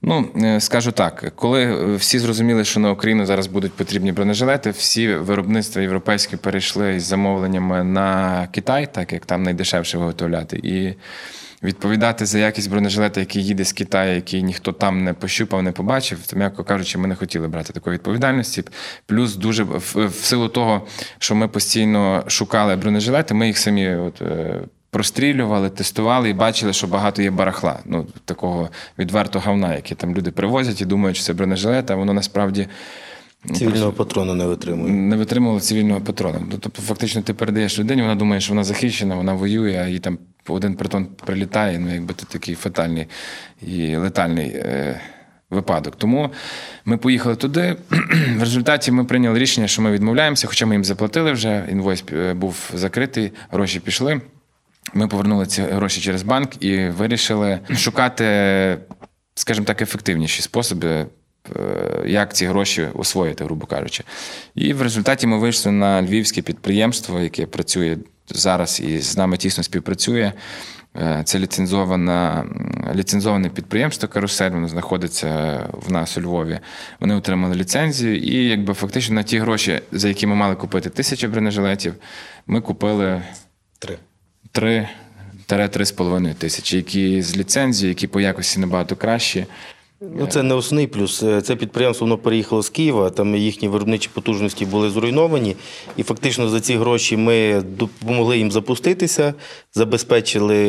Ну, 0.03 0.29
е, 0.43 0.61
скажу 0.61 0.93
так, 0.93 1.33
коли 1.37 1.95
всі 1.97 2.19
зрозуміли, 2.19 2.65
що 2.65 2.81
на 2.81 2.91
Україну 2.91 3.27
зараз 3.27 3.47
будуть 3.47 3.73
потрібні 3.73 4.13
бронежилети, 4.13 4.71
всі 4.71 5.15
виробництва 5.15 5.83
європейські 5.83 6.37
перейшли 6.37 6.95
із 6.95 7.03
замовленнями 7.03 7.85
на 7.85 8.49
Китай, 8.53 8.89
так 8.95 9.13
як 9.13 9.27
там 9.27 9.43
найдешевше 9.43 9.99
виготовляти. 9.99 10.57
І 10.57 10.95
відповідати 11.67 12.27
за 12.27 12.39
якість 12.39 12.71
бронежилета, 12.71 13.21
який 13.21 13.45
їде 13.45 13.65
з 13.65 13.73
Китаю, 13.73 14.15
який 14.15 14.43
ніхто 14.43 14.73
там 14.73 15.05
не 15.05 15.13
пощупав, 15.13 15.63
не 15.63 15.73
побачив, 15.73 16.27
то, 16.27 16.37
м'яко 16.37 16.65
кажучи, 16.65 16.99
ми 16.99 17.09
не 17.09 17.15
хотіли 17.15 17.49
брати 17.49 17.73
такої 17.73 17.95
відповідальності. 17.95 18.65
Плюс 19.07 19.37
дуже 19.37 19.63
в, 19.63 20.07
в 20.07 20.15
силу 20.15 20.49
того, 20.49 20.87
що 21.19 21.35
ми 21.35 21.49
постійно 21.49 22.25
шукали 22.27 22.77
бронежилети, 22.77 23.35
ми 23.35 23.47
їх 23.47 23.59
самі 23.59 23.95
от, 23.95 24.23
е, 24.23 24.61
прострілювали, 24.91 25.71
тестували 25.71 26.31
і 26.31 26.33
бачили, 26.33 26.73
що 26.73 26.87
багато 26.87 27.23
є 27.23 27.31
барахла. 27.31 27.79
Ну, 27.85 28.07
такого 28.25 28.71
відвертого 28.99 29.45
говна, 29.47 29.75
яке 29.75 29.95
там 29.95 30.15
люди 30.15 30.31
привозять 30.31 30.81
і 30.81 30.85
думають, 30.85 31.17
що 31.17 31.27
це 31.27 31.33
бронежилет, 31.33 31.91
а 31.91 31.95
воно 31.95 32.13
насправді. 32.13 32.69
Цивільного 33.55 33.93
патрона 33.93 34.35
не 34.35 34.47
витримує. 34.47 34.93
Не 34.93 35.17
витримувало 35.17 35.61
цивільного 35.61 36.01
патрона. 36.01 36.39
Ну, 36.51 36.59
Тобто, 36.61 36.83
фактично, 36.83 37.23
ти 37.23 37.35
передаєш 37.35 37.79
людині, 37.79 38.03
вона 38.03 38.15
думає, 38.15 38.41
що 38.41 38.53
вона 38.53 38.65
захищена, 38.65 39.15
вона 39.15 39.33
воює, 39.33 39.83
а 39.85 39.89
їй 39.89 39.99
там 39.99 40.19
один 40.49 40.75
притон 40.75 41.07
прилітає. 41.07 41.79
Ну, 41.79 41.95
якби 41.95 42.15
це 42.15 42.27
такий 42.27 42.55
фатальний 42.55 43.07
і 43.63 43.97
летальний 43.97 44.49
е, 44.49 45.01
випадок. 45.51 45.97
Тому 45.97 46.31
ми 46.85 46.97
поїхали 46.97 47.37
туди. 47.37 47.77
В 48.37 48.41
результаті 48.41 48.93
ми 48.93 49.05
прийняли 49.05 49.39
рішення, 49.39 49.69
що 49.69 49.83
ми 49.83 49.93
відмовляємося, 49.93 50.47
хоча 50.47 50.67
ми 50.67 50.75
їм 50.75 50.85
заплатили 50.85 51.33
вже. 51.33 51.69
Інвойс 51.71 52.05
е, 52.13 52.35
був 52.35 52.71
закритий, 52.75 53.33
гроші 53.51 53.81
пішли. 53.81 54.21
Ми 54.95 55.09
повернули 55.09 55.47
ці 55.47 55.63
гроші 55.63 56.01
через 56.01 56.23
банк 56.23 56.63
і 56.63 56.89
вирішили 56.89 57.59
шукати, 57.77 58.79
скажімо 59.35 59.67
так, 59.67 59.83
ефективніші 59.83 60.43
способи, 60.43 61.07
як 62.07 62.35
ці 62.35 62.47
гроші 62.47 62.89
освоїти, 62.95 63.45
грубо 63.45 63.67
кажучи. 63.67 64.05
І 64.55 64.73
в 64.73 64.83
результаті 64.83 65.27
ми 65.27 65.39
вийшли 65.39 65.73
на 65.73 66.03
львівське 66.03 66.43
підприємство, 66.43 67.21
яке 67.21 67.47
працює 67.47 67.97
зараз 68.29 68.81
і 68.81 68.99
з 68.99 69.17
нами 69.17 69.37
тісно 69.37 69.65
співпрацює. 69.65 70.33
Е, 70.97 71.23
Це 71.25 71.39
ліцензоване, 71.39 72.45
ліцензоване 72.95 73.49
підприємство 73.49 74.09
Карусель, 74.09 74.51
воно 74.51 74.69
знаходиться 74.69 75.61
в 75.73 75.93
нас 75.93 76.19
у 76.19 76.21
Львові. 76.21 76.59
Вони 77.01 77.15
отримали 77.15 77.55
ліцензію, 77.55 78.17
і 78.17 78.49
якби 78.49 78.75
фактично 78.75 79.15
на 79.15 79.23
ті 79.23 79.39
гроші, 79.39 79.81
за 79.93 80.09
які 80.09 80.27
ми 80.27 80.35
мали 80.35 80.55
купити 80.55 80.91
тисячу 80.91 81.29
бронежилетів, 81.29 81.95
ми 82.47 82.61
купили 82.61 83.23
Три. 84.53 84.89
3-3,5 85.49 86.35
тисячі, 86.35 86.77
які 86.77 87.23
з 87.23 87.37
ліцензією, 87.37 87.89
які 87.91 88.07
по 88.07 88.21
якості 88.21 88.61
набагато 88.61 88.97
кращі. 88.97 89.47
Ну, 90.01 90.27
це 90.27 90.43
не 90.43 90.55
основний 90.55 90.87
плюс. 90.87 91.23
Е, 91.23 91.43
Це 91.43 91.57
підприємство 91.57 92.05
воно 92.07 92.19
переїхало 92.19 92.63
з 92.63 92.69
Києва, 92.69 93.11
там 93.11 93.37
їхні 93.37 93.69
виробничі 93.69 94.11
потужності 94.15 94.67
були 94.67 94.91
зруйновані. 94.91 95.57
І 95.97 96.03
фактично 96.03 96.49
за 96.49 96.61
ці 96.61 96.77
гроші 96.77 97.17
ми 97.17 97.63
допомогли 97.63 98.39
їм 98.39 98.53
запуститися, 98.53 99.35
забезпечили 99.75 100.61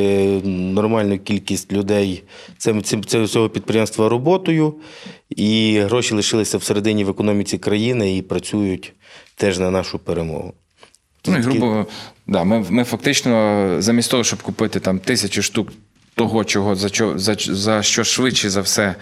нормальну 0.46 1.20
кількість 1.20 1.74
людей 1.74 2.24
цим, 2.58 2.84
цим, 2.84 3.04
цим- 3.04 3.28
цього 3.28 3.50
підприємства 3.50 4.10
роботою. 4.10 4.74
І 5.30 5.80
гроші 5.80 6.14
лишилися 6.16 6.58
всередині 6.58 7.04
в 7.04 7.10
економіці 7.10 7.58
країни 7.58 8.18
і 8.18 8.22
працюють 8.22 8.94
теж 9.36 9.60
на 9.60 9.72
нашу 9.72 10.00
перемогу. 10.00 10.54
Ну 11.28 11.38
і 11.38 11.42
грубо, 11.42 11.86
да, 12.28 12.44
ми, 12.44 12.66
ми 12.70 12.84
фактично 12.84 13.76
замість 13.80 14.12
того, 14.12 14.24
щоб 14.24 14.42
купити 14.42 14.80
там 14.80 15.00
тисячу 15.00 15.42
штук 15.42 15.72
того, 16.18 16.44
чого 16.44 16.76
за, 16.76 16.90
чо- 16.90 17.18
за, 17.18 17.36
за 17.40 17.84
що 17.84 18.04
швидше 18.04 18.50
за 18.50 18.62
все 18.62 18.96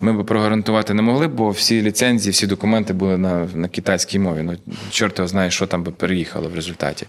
ми 0.00 0.12
би 0.12 0.24
прогарантувати 0.24 0.94
не 0.94 1.02
могли, 1.02 1.28
бо 1.28 1.50
всі 1.50 1.82
ліцензії, 1.82 2.32
всі 2.32 2.46
документи 2.46 2.92
були 2.92 3.18
на, 3.18 3.48
на 3.54 3.68
китайській 3.68 4.18
мові. 4.18 4.42
Ну, 4.42 4.56
чорт 4.90 5.18
його 5.18 5.28
знає, 5.28 5.50
що 5.50 5.66
там 5.66 5.82
би 5.82 5.92
переїхало 5.92 6.48
в 6.48 6.54
результаті. 6.54 7.06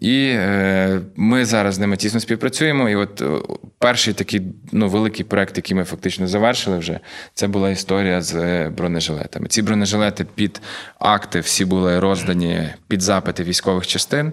І 0.00 0.26
е, 0.34 1.00
ми 1.16 1.44
зараз 1.44 1.74
з 1.74 1.78
ними 1.78 1.96
тісно 1.96 2.20
співпрацюємо. 2.20 2.88
І 2.88 2.96
от 2.96 3.22
е, 3.22 3.26
перший 3.78 4.14
такий 4.14 4.42
ну, 4.72 4.88
великий 4.88 5.24
проект, 5.24 5.56
який 5.56 5.76
ми 5.76 5.84
фактично 5.84 6.26
завершили 6.26 6.78
вже, 6.78 7.00
це 7.34 7.48
була 7.48 7.70
історія 7.70 8.22
з 8.22 8.34
е, 8.34 8.68
бронежилетами. 8.76 9.48
Ці 9.48 9.62
бронежилети 9.62 10.26
під 10.34 10.60
акти 10.98 11.40
всі 11.40 11.64
були 11.64 12.00
роздані 12.00 12.68
під 12.88 13.00
запити 13.02 13.42
військових 13.42 13.86
частин. 13.86 14.32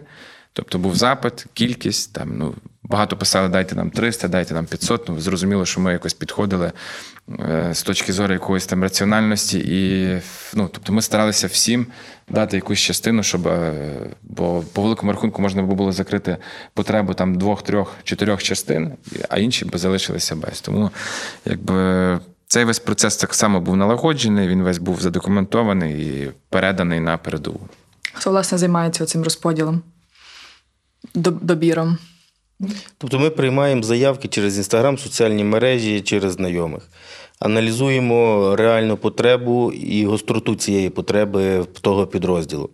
Тобто 0.57 0.77
був 0.79 0.95
запит, 0.95 1.45
кількість, 1.53 2.13
там, 2.13 2.37
ну, 2.37 2.53
багато 2.83 3.17
писали, 3.17 3.49
дайте 3.49 3.75
нам 3.75 3.89
300, 3.89 4.27
дайте 4.27 4.53
нам 4.53 4.65
500. 4.65 5.09
Ну, 5.09 5.19
зрозуміло, 5.19 5.65
що 5.65 5.81
ми 5.81 5.91
якось 5.91 6.13
підходили 6.13 6.71
е, 7.39 7.69
з 7.73 7.83
точки 7.83 8.13
зору 8.13 8.33
якоїсь 8.33 8.65
там 8.65 8.83
раціональності. 8.83 9.59
І, 9.59 10.07
ну, 10.53 10.69
тобто 10.73 10.93
ми 10.93 11.01
старалися 11.01 11.47
всім 11.47 11.87
дати 12.29 12.55
якусь 12.55 12.79
частину, 12.79 13.23
щоб, 13.23 13.47
е, 13.47 13.73
бо 14.21 14.63
по 14.73 14.81
великому 14.81 15.11
рахунку 15.11 15.41
можна 15.41 15.61
було 15.61 15.91
закрити 15.91 16.37
потребу 16.73 17.13
там 17.13 17.35
двох, 17.35 17.61
трьох, 17.61 17.95
чотирьох 18.03 18.43
частин, 18.43 18.91
а 19.29 19.39
інші 19.39 19.65
б 19.65 19.77
залишилися 19.77 20.35
без. 20.35 20.61
Тому 20.61 20.91
якби. 21.45 22.19
Цей 22.49 22.63
весь 22.63 22.79
процес 22.79 23.17
так 23.17 23.33
само 23.33 23.61
був 23.61 23.77
налагоджений, 23.77 24.47
він 24.47 24.63
весь 24.63 24.77
був 24.77 25.01
задокументований 25.01 25.93
і 25.93 26.31
переданий 26.49 26.99
на 26.99 27.17
передову. 27.17 27.59
Хто 28.13 28.29
власне 28.29 28.57
займається 28.57 29.05
цим 29.05 29.23
розподілом? 29.23 29.81
Доб- 31.15 31.39
Добіром. 31.41 31.97
Тобто 32.97 33.19
ми 33.19 33.29
приймаємо 33.29 33.83
заявки 33.83 34.27
через 34.27 34.57
інстаграм, 34.57 34.97
соціальні 34.97 35.43
мережі, 35.43 36.01
через 36.01 36.33
знайомих. 36.33 36.83
Аналізуємо 37.39 38.55
реальну 38.55 38.97
потребу 38.97 39.71
і 39.71 40.05
гостроту 40.05 40.55
цієї 40.55 40.89
потреби 40.89 41.65
того 41.81 42.07
підрозділу. 42.07 42.69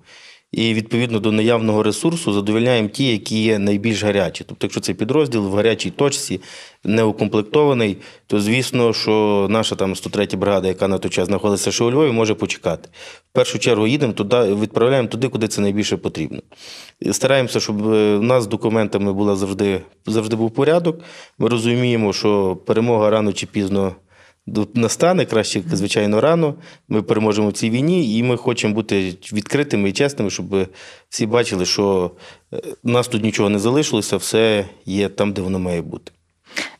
І 0.54 0.74
відповідно 0.74 1.20
до 1.20 1.32
наявного 1.32 1.84
ресурсу 1.84 2.34
задовольняємо 2.34 2.88
ті, 2.88 3.08
які 3.08 3.44
є 3.44 3.60
найбільш 3.60 4.04
гарячі. 4.04 4.44
Тобто, 4.48 4.66
якщо 4.68 4.82
цей 4.82 4.96
підрозділ 4.96 5.42
в 5.42 5.56
гарячій 5.56 5.89
точці 5.89 6.42
не 6.84 7.04
укомплектований, 7.04 7.98
то 8.28 8.39
звісно, 8.39 8.94
що 8.94 9.48
наша 9.50 9.76
там 9.76 9.96
103 9.96 10.26
бригада, 10.26 10.68
яка 10.68 10.88
на 10.88 10.98
той 10.98 11.12
час 11.12 11.28
знаходиться 11.28 11.72
ще 11.72 11.84
у 11.84 11.92
Львові, 11.92 12.12
може 12.12 12.34
почекати. 12.36 12.89
В 13.32 13.34
першу 13.34 13.60
чергу 13.60 13.88
їдемо 13.88 14.13
туди, 14.13 14.56
відправляємо 14.56 15.08
туди, 15.08 15.30
куди 15.30 15.48
це 15.48 15.62
найбільше 15.62 15.98
потрібно. 15.98 16.39
Стараємося, 17.12 17.60
щоб 17.60 17.94
е, 17.94 18.18
в 18.18 18.24
нас 18.24 18.44
з 18.44 18.48
документами 18.48 19.13
була 19.13 19.36
завжди, 19.36 19.82
завжди 20.06 20.36
був 20.36 20.52
порядок. 20.52 21.00
Ми 21.38 21.50
розуміємо, 21.50 22.13
що 22.13 22.56
перемога 22.66 23.10
рано 23.10 23.34
чи 23.34 23.46
пізно 23.46 23.96
настане, 24.74 25.26
краще, 25.26 25.64
звичайно, 25.72 26.22
рано. 26.22 26.56
Ми 26.88 27.02
переможемо 27.02 27.50
в 27.50 27.54
цій 27.54 27.70
війні, 27.70 28.18
і 28.18 28.24
ми 28.24 28.38
хочемо 28.38 28.74
бути 28.74 29.18
відкритими 29.34 29.90
і 29.90 29.94
чесними, 29.94 30.30
щоб 30.30 30.68
всі 31.10 31.26
бачили, 31.26 31.66
що 31.66 32.12
е, 32.54 32.62
нас 32.84 33.08
тут 33.08 33.24
нічого 33.24 33.50
не 33.50 33.60
залишилося, 33.60 34.18
все 34.18 34.66
є 34.86 35.10
там, 35.10 35.34
де 35.34 35.42
воно 35.42 35.60
має 35.60 35.82
бути. 35.82 36.12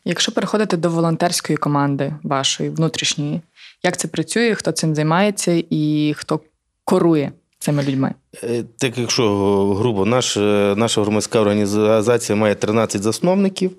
Якщо 0.06 0.32
переходити 0.32 0.78
до 0.78 0.89
волонтерської 0.89 1.58
команди 1.58 2.15
вашої 2.23 2.69
внутрішньої, 2.69 3.41
як 3.84 3.97
це 3.97 4.08
працює, 4.08 4.56
хто 4.56 4.71
цим 4.71 4.95
займається 4.95 5.63
і 5.69 6.13
хто 6.17 6.39
корує 6.86 7.32
цими 7.60 7.84
людьми? 7.84 8.13
Е, 8.43 8.63
Так, 8.78 8.97
якщо 8.97 9.26
грубо, 9.73 10.06
наш, 10.06 10.38
е, 10.38 10.73
наша 10.78 11.02
громадська 11.02 11.39
організація 11.39 12.36
має 12.36 12.56
13 12.56 13.04
засновників, 13.04 13.71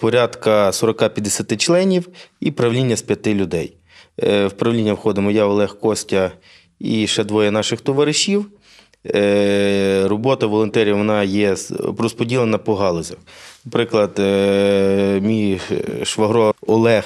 порядка 0.00 0.70
40-50 0.70 1.56
членів 1.56 2.08
і 2.40 2.50
правління 2.50 2.96
з 2.96 3.02
п'яти 3.02 3.34
людей. 3.34 3.76
Е, 4.22 4.46
В 4.46 4.52
правління 4.52 4.92
входимо 4.92 5.30
я, 5.30 5.44
Олег 5.44 5.78
Костя 5.80 6.32
і 6.78 7.06
ще 7.06 7.24
двоє 7.24 7.50
наших 7.50 7.80
товаришів. 7.80 8.46
Е, 9.06 10.02
Робота 10.08 10.46
волонтерів 10.46 10.96
вона 10.96 11.22
є 11.22 11.56
розподілена 11.98 12.58
по 12.58 12.74
галузях. 12.74 13.18
Наприклад, 13.64 14.18
е, 14.18 15.20
мій 15.20 15.60
швагро 16.02 16.54
Олег. 16.66 17.04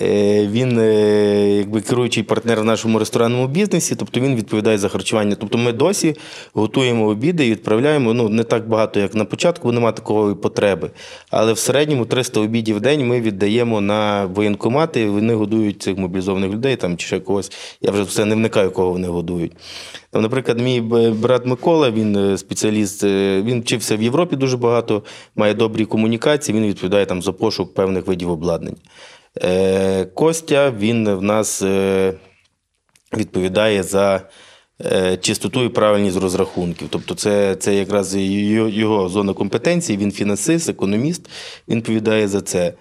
Е, 0.00 0.46
Він 0.46 0.78
е, 0.78 1.56
якби 1.56 1.80
керуючий 1.80 2.22
партнер 2.22 2.60
в 2.60 2.64
нашому 2.64 2.98
ресторанному 2.98 3.46
бізнесі, 3.46 3.94
тобто 3.94 4.20
він 4.20 4.36
відповідає 4.36 4.78
за 4.78 4.88
харчування. 4.88 5.36
Тобто 5.40 5.58
ми 5.58 5.72
досі 5.72 6.14
готуємо 6.54 7.06
обіди 7.06 7.46
і 7.46 7.50
відправляємо 7.50 8.14
ну, 8.14 8.28
не 8.28 8.44
так 8.44 8.68
багато, 8.68 9.00
як 9.00 9.14
на 9.14 9.24
початку, 9.24 9.68
бо 9.68 9.72
немає 9.72 9.92
такої 9.92 10.34
потреби. 10.34 10.90
Але 11.30 11.52
в 11.52 11.58
середньому 11.58 12.04
300 12.04 12.40
обідів 12.40 12.76
в 12.76 12.80
день 12.80 13.06
ми 13.06 13.20
віддаємо 13.20 13.80
на 13.80 14.26
воєнкомати, 14.26 15.08
вони 15.08 15.34
годують 15.34 15.82
цих 15.82 15.98
мобілізованих 15.98 16.52
людей 16.52 16.76
там, 16.76 16.96
чи 16.96 17.06
ще 17.06 17.20
когось. 17.20 17.52
Я 17.80 17.90
вже 17.90 18.02
все 18.02 18.24
не 18.24 18.34
вникаю, 18.34 18.70
кого 18.70 18.90
вони 18.90 19.08
годують. 19.08 19.52
Там, 20.10 20.22
наприклад, 20.22 20.60
мій 20.60 20.80
брат 21.10 21.46
Микола, 21.46 21.90
він 21.90 22.38
спеціаліст, 22.38 23.04
він 23.04 23.60
вчився 23.60 23.96
в 23.96 24.02
Європі 24.02 24.36
дуже 24.36 24.56
багато, 24.56 25.02
має 25.36 25.54
добрі 25.76 25.86
комунікації, 25.86 26.58
він 26.58 26.66
відповідає 26.66 27.06
там 27.06 27.22
за 27.22 27.32
пошук 27.32 27.74
певних 27.74 28.06
видів 28.06 28.30
обладнання. 28.30 28.76
Е, 29.42 30.04
Костя, 30.04 30.70
він 30.70 31.14
в 31.14 31.22
нас 31.22 31.62
е, 31.62 32.12
відповідає 33.16 33.82
за 33.82 34.20
е, 34.84 35.16
чистоту 35.16 35.64
і 35.64 35.68
правильність 35.68 36.16
розрахунків. 36.16 36.88
Тобто, 36.90 37.14
це, 37.14 37.56
це 37.56 37.74
якраз 37.74 38.16
його, 38.16 38.68
його 38.68 39.08
зона 39.08 39.32
компетенції, 39.32 39.98
він 39.98 40.12
фінансист, 40.12 40.68
економіст, 40.68 41.28
він 41.68 41.78
відповідає 41.78 42.28
за 42.28 42.40
це. 42.40 42.72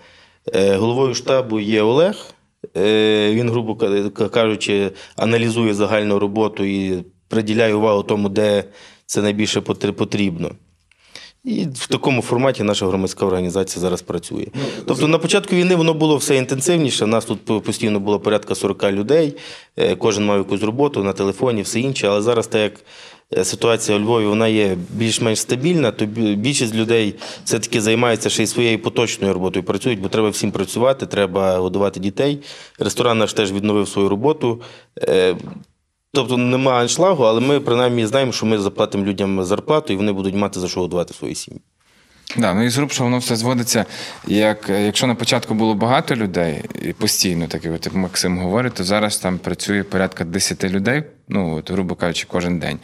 Е, 0.54 0.76
Головою 0.76 1.16
штабу 1.16 1.60
є 1.60 1.82
Олег. 1.82 2.16
Е, 2.78 3.32
Він, 3.34 3.50
грубо 3.50 3.76
кажучи, 4.32 4.92
аналізує 5.16 5.74
загальну 5.74 6.20
роботу 6.20 6.64
і 6.64 7.04
приділяє 7.28 7.74
увагу 7.74 8.04
тому, 8.04 8.30
де 8.30 8.64
це 9.06 9.22
найбільше 9.22 9.62
потрібно. 9.62 10.52
І 11.46 11.68
в 11.74 11.88
такому 11.88 12.22
форматі 12.22 12.64
наша 12.64 12.88
громадська 12.88 13.26
організація 13.26 13.82
зараз 13.82 14.02
працює. 14.02 14.46
Тобто 14.88 15.08
на 15.08 15.18
початку 15.18 15.56
війни 15.56 15.76
воно 15.76 15.94
було 15.94 16.18
все 16.18 16.38
інтенсивніше. 16.38 17.06
У 17.06 17.08
нас 17.08 17.26
тут 17.26 17.64
постійно 17.64 18.00
було 18.00 18.20
порядка 18.20 18.56
40 18.56 18.84
людей, 18.92 19.34
е, 19.78 19.96
кожен 19.96 20.26
мав 20.26 20.38
якусь 20.38 20.62
роботу 20.62 21.04
на 21.04 21.14
телефоні, 21.14 21.62
все 21.62 21.80
інше. 21.80 22.08
Але 22.08 22.22
зараз, 22.22 22.48
так 22.48 22.62
як 22.62 22.74
е, 23.38 23.46
ситуація 23.46 23.98
у 23.98 24.02
Львові 24.02 24.26
вона 24.26 24.48
є 24.48 24.78
більш-менш 24.90 25.40
стабільна, 25.40 25.92
то 25.92 26.06
більшість 26.36 26.76
людей 26.76 27.16
все-таки 27.44 27.82
займається 27.82 28.30
ще 28.30 28.44
й 28.44 28.48
своєю 28.48 28.82
поточною 28.82 29.34
роботою. 29.34 29.66
Працюють, 29.66 30.02
бо 30.02 30.08
треба 30.08 30.30
всім 30.30 30.52
працювати, 30.52 31.06
треба 31.06 31.58
годувати 31.58 32.00
дітей. 32.00 32.40
Ресторан 32.80 33.18
наш 33.18 33.34
теж 33.34 33.52
відновив 33.52 33.88
свою 33.88 34.10
роботу. 34.10 34.62
Тобто 36.16 36.38
немає 36.38 36.82
аншлагу, 36.82 37.24
але 37.24 37.42
ми 37.42 37.60
принаймні 37.60 38.08
знаємо, 38.08 38.32
що 38.32 38.46
ми 38.46 38.60
заплатимо 38.60 39.06
людям 39.06 39.44
зарплату 39.44 39.94
і 39.94 39.96
вони 39.96 40.12
будуть 40.12 40.36
мати 40.36 40.60
за 40.60 40.68
що 40.68 40.80
годувати 40.80 41.14
свої 41.14 41.36
сім'ї. 41.36 41.62
Да, 42.38 42.54
ну 42.54 42.64
і 42.64 42.70
з 42.70 42.88
що 42.90 43.04
воно 43.04 43.18
все 43.18 43.36
зводиться. 43.36 43.86
Як, 44.28 44.70
якщо 44.70 45.08
на 45.08 45.16
початку 45.16 45.54
було 45.54 45.74
багато 45.74 46.16
людей, 46.16 46.64
і 46.82 46.94
постійно, 46.94 47.48
так 47.48 47.66
як 47.66 47.94
Максим 47.94 48.38
говорить, 48.38 48.74
то 48.74 48.84
зараз 48.84 49.18
там 49.18 49.38
працює 49.38 49.84
порядка 49.84 50.24
10 50.24 50.64
людей, 50.64 51.04
ну, 51.28 51.56
от, 51.56 51.72
грубо 51.72 51.96
кажучи, 51.96 52.26
кожен 52.30 52.60
день. 52.60 52.80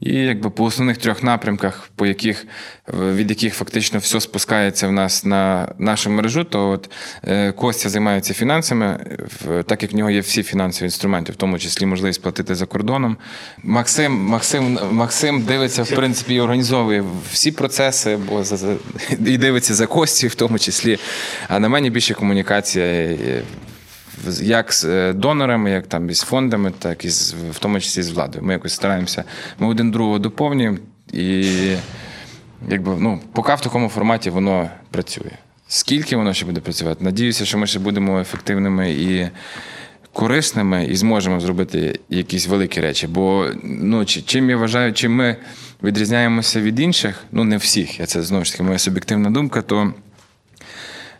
І 0.00 0.14
якби 0.14 0.50
по 0.50 0.64
основних 0.64 0.96
трьох 0.96 1.22
напрямках, 1.22 1.90
по 1.96 2.06
яких, 2.06 2.46
від 2.94 3.30
яких 3.30 3.54
фактично 3.54 3.98
все 3.98 4.20
спускається 4.20 4.88
в 4.88 4.92
нас 4.92 5.24
на 5.24 5.72
нашу 5.78 6.10
мережу, 6.10 6.44
то 6.44 6.70
от 6.70 6.90
е, 7.24 7.52
Костя 7.52 7.88
займається 7.88 8.34
фінансами, 8.34 9.06
так 9.66 9.82
як 9.82 9.92
в 9.92 9.96
нього 9.96 10.10
є 10.10 10.20
всі 10.20 10.42
фінансові 10.42 10.86
інструменти, 10.86 11.32
в 11.32 11.36
тому 11.36 11.58
числі 11.58 11.86
можливість 11.86 12.22
платити 12.22 12.54
за 12.54 12.66
кордоном. 12.66 13.16
Максим, 13.62 14.12
Максим, 14.12 14.78
Максим 14.90 15.42
дивиться, 15.42 15.82
в 15.82 15.90
принципі, 15.90 16.34
і 16.34 16.40
організовує 16.40 17.04
всі 17.32 17.52
процеси, 17.52 18.16
бо 18.16 18.44
за, 18.44 18.74
і 19.10 19.38
дивиться 19.38 19.74
за 19.74 19.86
Костю, 19.86 20.28
в 20.28 20.34
тому 20.34 20.58
числі. 20.58 20.98
А 21.48 21.58
на 21.58 21.68
мені 21.68 21.90
більше 21.90 22.14
комунікація. 22.14 23.16
Як 24.42 24.72
з 24.72 24.84
е, 24.84 25.12
донорами, 25.12 25.70
як 25.70 25.86
там 25.86 26.10
із 26.10 26.20
фондами, 26.20 26.72
так 26.78 27.04
і 27.04 27.10
з, 27.10 27.34
в 27.50 27.58
тому 27.58 27.80
числі 27.80 28.02
з 28.02 28.10
владою. 28.10 28.44
Ми 28.44 28.52
якось 28.52 28.74
стараємося, 28.74 29.24
ми 29.58 29.66
один 29.66 29.90
другого 29.90 30.18
доповнюємо, 30.18 30.78
і 31.12 31.44
якби, 32.68 32.96
ну, 32.98 33.20
поки 33.32 33.54
в 33.54 33.60
такому 33.60 33.88
форматі 33.88 34.30
воно 34.30 34.70
працює. 34.90 35.30
Скільки 35.68 36.16
воно 36.16 36.32
ще 36.32 36.46
буде 36.46 36.60
працювати? 36.60 37.04
Надіюся, 37.04 37.44
що 37.44 37.58
ми 37.58 37.66
ще 37.66 37.78
будемо 37.78 38.20
ефективними 38.20 38.92
і 38.92 39.28
корисними, 40.12 40.84
і 40.84 40.96
зможемо 40.96 41.40
зробити 41.40 42.00
якісь 42.10 42.46
великі 42.46 42.80
речі. 42.80 43.06
Бо 43.06 43.46
ну, 43.62 44.04
чим 44.04 44.50
я 44.50 44.56
вважаю, 44.56 44.92
чим 44.92 45.14
ми 45.14 45.36
відрізняємося 45.82 46.60
від 46.60 46.80
інших, 46.80 47.24
ну 47.32 47.44
не 47.44 47.56
всіх, 47.56 48.00
я 48.00 48.06
це 48.06 48.22
знову 48.22 48.44
ж 48.44 48.52
таки 48.52 48.62
моя 48.62 48.78
суб'єктивна 48.78 49.30
думка, 49.30 49.62
то 49.62 49.92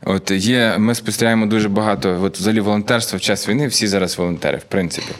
От 0.04 0.30
є, 0.30 0.78
ми 0.78 0.94
спостерігаємо 0.94 1.46
дуже 1.46 1.68
багато. 1.68 2.22
От 2.22 2.38
взагалі 2.38 2.60
волонтерство 2.60 3.18
в 3.18 3.20
час 3.20 3.48
війни, 3.48 3.66
всі 3.66 3.86
зараз 3.86 4.18
волонтери, 4.18 4.58
в 4.58 4.64
принципі. 4.64 5.12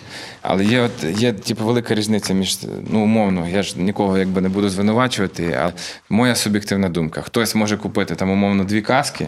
Але 0.42 0.64
є, 0.64 0.80
от 0.80 1.20
є 1.20 1.32
типу, 1.32 1.64
велика 1.64 1.94
різниця 1.94 2.34
між 2.34 2.58
ну 2.90 3.00
умовно, 3.00 3.48
я 3.48 3.62
ж 3.62 3.80
нікого 3.80 4.18
якби 4.18 4.40
не 4.40 4.48
буду 4.48 4.68
звинувачувати. 4.68 5.52
А 5.52 5.72
моя 6.08 6.34
суб'єктивна 6.34 6.88
думка: 6.88 7.22
хтось 7.22 7.54
може 7.54 7.76
купити 7.76 8.14
там 8.14 8.30
умовно 8.30 8.64
дві 8.64 8.82
каски, 8.82 9.26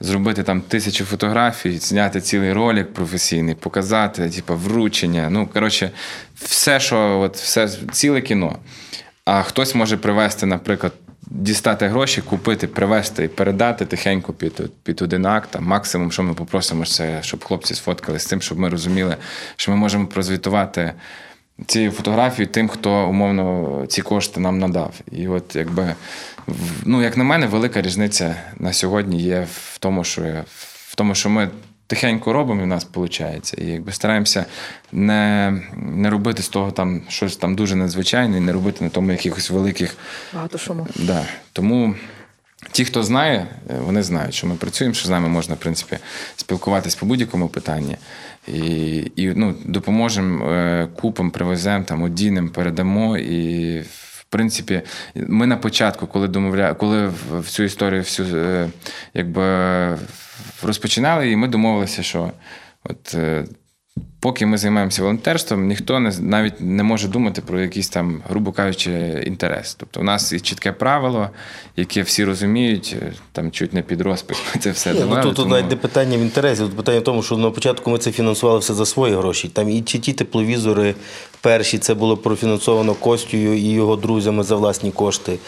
зробити 0.00 0.42
там 0.42 0.60
тисячу 0.60 1.04
фотографій, 1.04 1.78
зняти 1.78 2.20
цілий 2.20 2.52
ролик 2.52 2.92
професійний, 2.92 3.54
показати, 3.54 4.30
типу, 4.30 4.54
вручення. 4.54 5.28
Ну 5.30 5.46
коротше, 5.46 5.90
все, 6.34 6.80
що 6.80 7.18
от 7.20 7.36
все 7.36 7.68
ціле 7.92 8.20
кіно. 8.20 8.58
А 9.24 9.42
хтось 9.42 9.74
може 9.74 9.96
привезти, 9.96 10.46
наприклад, 10.46 10.92
дістати 11.26 11.88
гроші, 11.88 12.22
купити, 12.22 12.66
привезти 12.66 13.24
і 13.24 13.28
передати 13.28 13.84
тихенько 13.84 14.32
під, 14.32 14.62
під 14.82 15.02
один 15.02 15.26
акт. 15.26 15.50
Там, 15.50 15.64
максимум, 15.64 16.12
що 16.12 16.22
ми 16.22 16.34
попросимо, 16.34 16.86
це 16.86 17.18
щоб 17.22 17.44
хлопці 17.44 17.74
сфоткали 17.74 18.18
з 18.18 18.26
тим, 18.26 18.42
щоб 18.42 18.58
ми 18.58 18.68
розуміли, 18.68 19.16
що 19.56 19.70
ми 19.72 19.76
можемо 19.76 20.06
прозвітувати 20.06 20.92
ці 21.66 21.90
фотографії 21.90 22.46
тим, 22.46 22.68
хто 22.68 23.08
умовно 23.08 23.84
ці 23.88 24.02
кошти 24.02 24.40
нам 24.40 24.58
надав. 24.58 24.94
І 25.12 25.28
от 25.28 25.56
якби 25.56 25.94
ну, 26.84 27.02
як 27.02 27.16
на 27.16 27.24
мене, 27.24 27.46
велика 27.46 27.82
різниця 27.82 28.34
на 28.56 28.72
сьогодні 28.72 29.22
є 29.22 29.46
в 29.52 29.78
тому, 29.78 30.04
що 30.04 30.22
в 30.88 30.94
тому, 30.94 31.14
що 31.14 31.30
ми. 31.30 31.48
Тихенько 31.86 32.32
робимо, 32.32 32.60
і 32.60 32.64
в 32.64 32.66
нас 32.66 32.86
виходить. 32.94 33.54
І 33.58 33.64
якби 33.64 33.92
стараємося 33.92 34.44
не, 34.92 35.52
не 35.76 36.10
робити 36.10 36.42
з 36.42 36.48
того 36.48 36.70
там 36.70 37.02
щось 37.08 37.36
там 37.36 37.54
дуже 37.54 37.76
надзвичайне, 37.76 38.36
і 38.36 38.40
не 38.40 38.52
робити 38.52 38.84
на 38.84 38.90
тому 38.90 39.10
якихось 39.12 39.50
великих 39.50 39.96
Багато 40.34 40.58
шуму. 40.58 40.86
Да. 40.96 41.26
Тому 41.52 41.94
ті, 42.72 42.84
хто 42.84 43.02
знає, 43.02 43.46
е, 43.70 43.74
вони 43.78 44.02
знають, 44.02 44.34
що 44.34 44.46
ми 44.46 44.54
працюємо, 44.54 44.94
що 44.94 45.06
з 45.06 45.10
нами 45.10 45.28
можна, 45.28 45.54
в 45.54 45.58
принципі, 45.58 45.98
спілкуватись 46.36 46.94
по 46.94 47.06
будь-якому 47.06 47.48
питанні. 47.48 47.96
І, 48.48 48.96
і 49.16 49.32
ну, 49.36 49.54
допоможемо, 49.64 50.50
е, 50.50 50.88
купимо, 51.00 51.30
привеземо, 51.30 51.84
там, 51.84 52.02
одінемо, 52.02 52.48
передамо. 52.48 53.18
І, 53.18 53.80
в 53.80 54.24
принципі, 54.28 54.82
ми 55.14 55.46
на 55.46 55.56
початку, 55.56 56.06
коли 56.06 56.28
домовля... 56.28 56.74
коли 56.74 57.06
в 57.30 57.48
цю 57.48 57.62
історію 57.62 58.02
всю 58.02 58.36
е, 58.36 58.68
якби 59.14 59.42
розпочинали, 60.62 61.30
і 61.30 61.36
ми 61.36 61.48
домовилися, 61.48 62.02
що 62.02 62.30
от. 62.84 63.14
е, 63.14 63.44
Поки 64.20 64.46
ми 64.46 64.58
займаємося 64.58 65.02
волонтерством, 65.02 65.66
ніхто 65.66 66.00
не 66.00 66.12
навіть 66.20 66.60
не 66.60 66.82
може 66.82 67.08
думати 67.08 67.42
про 67.46 67.60
якийсь 67.60 67.88
там, 67.88 68.22
грубо 68.28 68.52
кажучи, 68.52 69.22
інтерес. 69.26 69.74
Тобто, 69.74 70.00
у 70.00 70.02
нас 70.02 70.32
є 70.32 70.40
чітке 70.40 70.72
правило, 70.72 71.30
яке 71.76 72.02
всі 72.02 72.24
розуміють, 72.24 72.96
е, 73.02 73.12
там 73.32 73.50
чуть 73.50 73.72
не 73.72 73.82
під 73.82 74.00
розпис. 74.00 74.38
Ми 74.54 74.60
це 74.60 74.70
все 74.70 74.92
Ні, 74.92 74.98
ну, 75.00 75.04
давали. 75.06 75.22
тут, 75.22 75.30
тут 75.34 75.44
тому- 75.44 75.54
навіть 75.56 75.70
не 75.70 75.76
питання 75.76 76.16
в 76.16 76.20
інтересі. 76.20 76.62
Тут 76.62 76.76
питання 76.76 76.98
в 77.00 77.04
тому, 77.04 77.22
що 77.22 77.36
на 77.36 77.50
початку 77.50 77.90
ми 77.90 77.98
це 77.98 78.12
фінансували 78.12 78.58
все 78.58 78.74
за 78.74 78.86
свої 78.86 79.14
гроші. 79.14 79.48
Там 79.48 79.70
і 79.70 79.82
чи 79.82 79.98
ті 79.98 80.12
тепловізори 80.12 80.94
перші, 81.40 81.78
це 81.78 81.94
було 81.94 82.16
профінансовано 82.16 82.94
Костю 82.94 83.36
і 83.36 83.60
його 83.70 83.96
друзями 83.96 84.42
за 84.42 84.56
власні 84.56 84.90
кошти. 84.92 85.38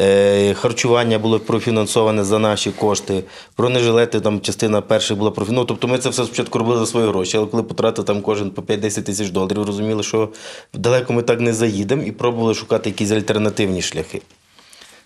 Е, 0.00 0.54
Харчування 0.54 1.18
було 1.18 1.40
профінансоване 1.40 2.24
за 2.24 2.38
наші 2.38 2.70
кошти. 2.70 3.24
Бронежилети, 3.58 4.20
там 4.20 4.40
частина 4.40 4.80
перших 4.80 5.16
була 5.16 5.30
профінансована. 5.30 5.62
Ну, 5.62 5.66
тобто 5.66 5.88
ми 5.88 5.98
це 5.98 6.08
все 6.08 6.24
спочатку 6.24 6.58
робили 6.58 6.78
за 6.78 6.86
свої 6.86 7.08
гроші, 7.08 7.36
але 7.36 7.46
коли 7.46 7.62
потратив 7.62 8.04
там 8.04 8.22
кожен 8.22 8.50
по 8.50 8.62
5-10 8.62 9.02
тисяч 9.02 9.30
доларів, 9.30 9.62
розуміли, 9.62 10.02
що 10.02 10.28
далеко 10.74 11.12
ми 11.12 11.22
так 11.22 11.40
не 11.40 11.52
заїдемо 11.52 12.02
і 12.02 12.12
пробували 12.12 12.54
шукати 12.54 12.90
якісь 12.90 13.10
альтернативні 13.10 13.82
шляхи 13.82 14.22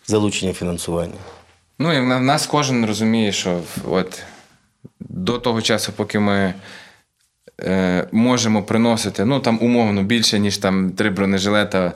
залучення 0.07 0.53
фінансування. 0.53 1.19
Ну, 1.79 1.93
і 1.93 2.01
в 2.01 2.21
нас 2.21 2.47
кожен 2.47 2.87
розуміє, 2.87 3.33
що 3.33 3.61
от 3.91 4.23
до 5.01 5.39
того 5.39 5.63
часу, 5.63 5.93
поки 5.97 6.19
ми 6.19 6.55
е, 7.61 8.09
можемо 8.13 8.63
приносити 8.63 9.25
ну, 9.25 9.41
там, 9.41 9.59
умовно 9.63 10.03
більше, 10.03 10.39
ніж 10.39 10.59
там 10.59 10.91
три 10.91 11.11
бронежилета 11.11 11.93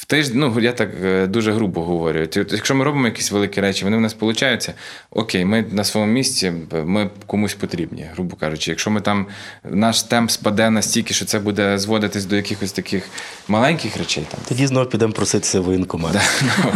в 0.00 0.04
тиждень. 0.04 0.38
Ну, 0.38 0.60
я 0.60 0.72
так 0.72 0.90
е, 1.04 1.26
дуже 1.26 1.52
грубо 1.52 1.84
говорю. 1.84 2.28
Якщо 2.34 2.74
ми 2.74 2.84
робимо 2.84 3.06
якісь 3.06 3.30
великі 3.30 3.60
речі, 3.60 3.84
вони 3.84 3.96
в 3.96 4.00
нас 4.00 4.14
получаються, 4.14 4.74
окей, 5.10 5.44
ми 5.44 5.64
на 5.70 5.84
своєму 5.84 6.12
місці, 6.12 6.52
ми 6.84 7.10
комусь 7.26 7.54
потрібні, 7.54 8.06
грубо 8.14 8.36
кажучи. 8.36 8.70
Якщо 8.70 8.90
ми 8.90 9.00
там 9.00 9.26
наш 9.64 10.02
темп 10.02 10.30
спаде 10.30 10.70
настільки, 10.70 11.14
що 11.14 11.24
це 11.24 11.38
буде 11.38 11.78
зводитись 11.78 12.24
до 12.24 12.36
якихось 12.36 12.72
таких 12.72 13.08
маленьких 13.48 13.96
речей, 13.96 14.26
там, 14.30 14.40
Тоді 14.48 14.66
знову 14.66 14.90
підемо 14.90 15.12
проситися 15.12 15.60
в 15.60 15.64
воєнкомат. 15.64 16.16
Ну, 16.64 16.72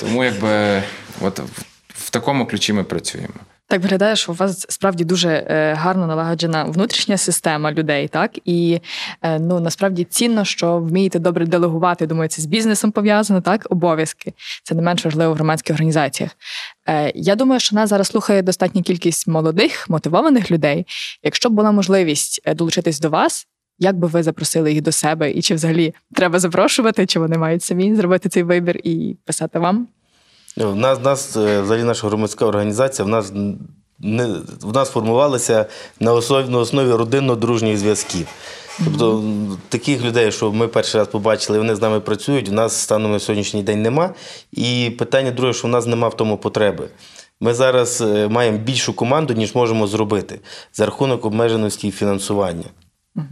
Тому 0.00 0.24
якби 0.24 0.82
от 1.20 1.40
в 1.88 2.10
такому 2.10 2.46
ключі 2.46 2.72
ми 2.72 2.84
працюємо. 2.84 3.34
Так 3.68 3.82
виглядає, 3.82 4.16
що 4.16 4.32
у 4.32 4.34
вас 4.34 4.66
справді 4.68 5.04
дуже 5.04 5.28
е, 5.28 5.74
гарно 5.74 6.06
налагоджена 6.06 6.64
внутрішня 6.64 7.16
система 7.16 7.72
людей, 7.72 8.08
так 8.08 8.38
і 8.44 8.80
е, 9.22 9.38
ну 9.38 9.60
насправді 9.60 10.04
цінно, 10.04 10.44
що 10.44 10.78
вмієте 10.78 11.18
добре 11.18 11.46
делегувати. 11.46 12.06
Думаю, 12.06 12.28
це 12.28 12.42
з 12.42 12.46
бізнесом 12.46 12.92
пов'язано, 12.92 13.40
так 13.40 13.66
обов'язки. 13.70 14.32
Це 14.62 14.74
не 14.74 14.82
менш 14.82 15.04
важливо 15.04 15.32
в 15.32 15.34
громадських 15.36 15.74
організаціях. 15.74 16.30
Е, 16.88 17.12
я 17.14 17.34
думаю, 17.34 17.60
що 17.60 17.76
нас 17.76 17.90
зараз 17.90 18.06
слухає 18.06 18.42
достатня 18.42 18.82
кількість 18.82 19.28
молодих 19.28 19.90
мотивованих 19.90 20.50
людей. 20.50 20.86
Якщо 21.22 21.50
б 21.50 21.52
була 21.52 21.72
можливість 21.72 22.54
долучитись 22.54 23.00
до 23.00 23.10
вас, 23.10 23.46
як 23.78 23.98
би 23.98 24.08
ви 24.08 24.22
запросили 24.22 24.72
їх 24.72 24.82
до 24.82 24.92
себе, 24.92 25.30
і 25.30 25.42
чи 25.42 25.54
взагалі 25.54 25.94
треба 26.14 26.38
запрошувати, 26.38 27.06
чи 27.06 27.18
вони 27.18 27.38
мають 27.38 27.62
самі 27.62 27.94
зробити 27.94 28.28
цей 28.28 28.42
вибір 28.42 28.80
і 28.84 29.16
писати 29.24 29.58
вам? 29.58 29.88
В 30.56 30.76
нас, 30.76 30.98
в 30.98 31.02
нас 31.02 31.36
взагалі 31.36 31.82
наша 31.82 32.06
громадська 32.06 32.46
організація, 32.46 33.06
в 33.06 33.08
нас 33.08 33.32
не 33.98 34.26
в 34.62 34.72
нас 34.74 34.90
формувалися 34.90 35.66
на 36.00 36.12
основі 36.12 36.48
на 36.48 36.58
основі 36.58 36.92
родинно-дружніх 36.92 37.76
зв'язків. 37.76 38.26
Тобто 38.84 39.24
таких 39.68 40.04
людей, 40.04 40.32
що 40.32 40.52
ми 40.52 40.68
перший 40.68 40.98
раз 40.98 41.08
побачили, 41.08 41.58
вони 41.58 41.74
з 41.74 41.80
нами 41.80 42.00
працюють, 42.00 42.48
у 42.48 42.52
нас 42.52 42.76
станом 42.76 43.12
на 43.12 43.18
сьогоднішній 43.18 43.62
день 43.62 43.82
нема. 43.82 44.14
І 44.52 44.92
питання 44.98 45.30
друге, 45.30 45.52
що 45.52 45.68
в 45.68 45.70
нас 45.70 45.86
нема 45.86 46.08
в 46.08 46.16
тому 46.16 46.36
потреби. 46.36 46.88
Ми 47.40 47.54
зараз 47.54 48.00
е, 48.00 48.28
маємо 48.28 48.58
більшу 48.58 48.92
команду, 48.92 49.34
ніж 49.34 49.54
можемо 49.54 49.86
зробити 49.86 50.40
за 50.72 50.84
рахунок 50.84 51.24
обмеженості 51.24 51.90
фінансування. 51.90 52.64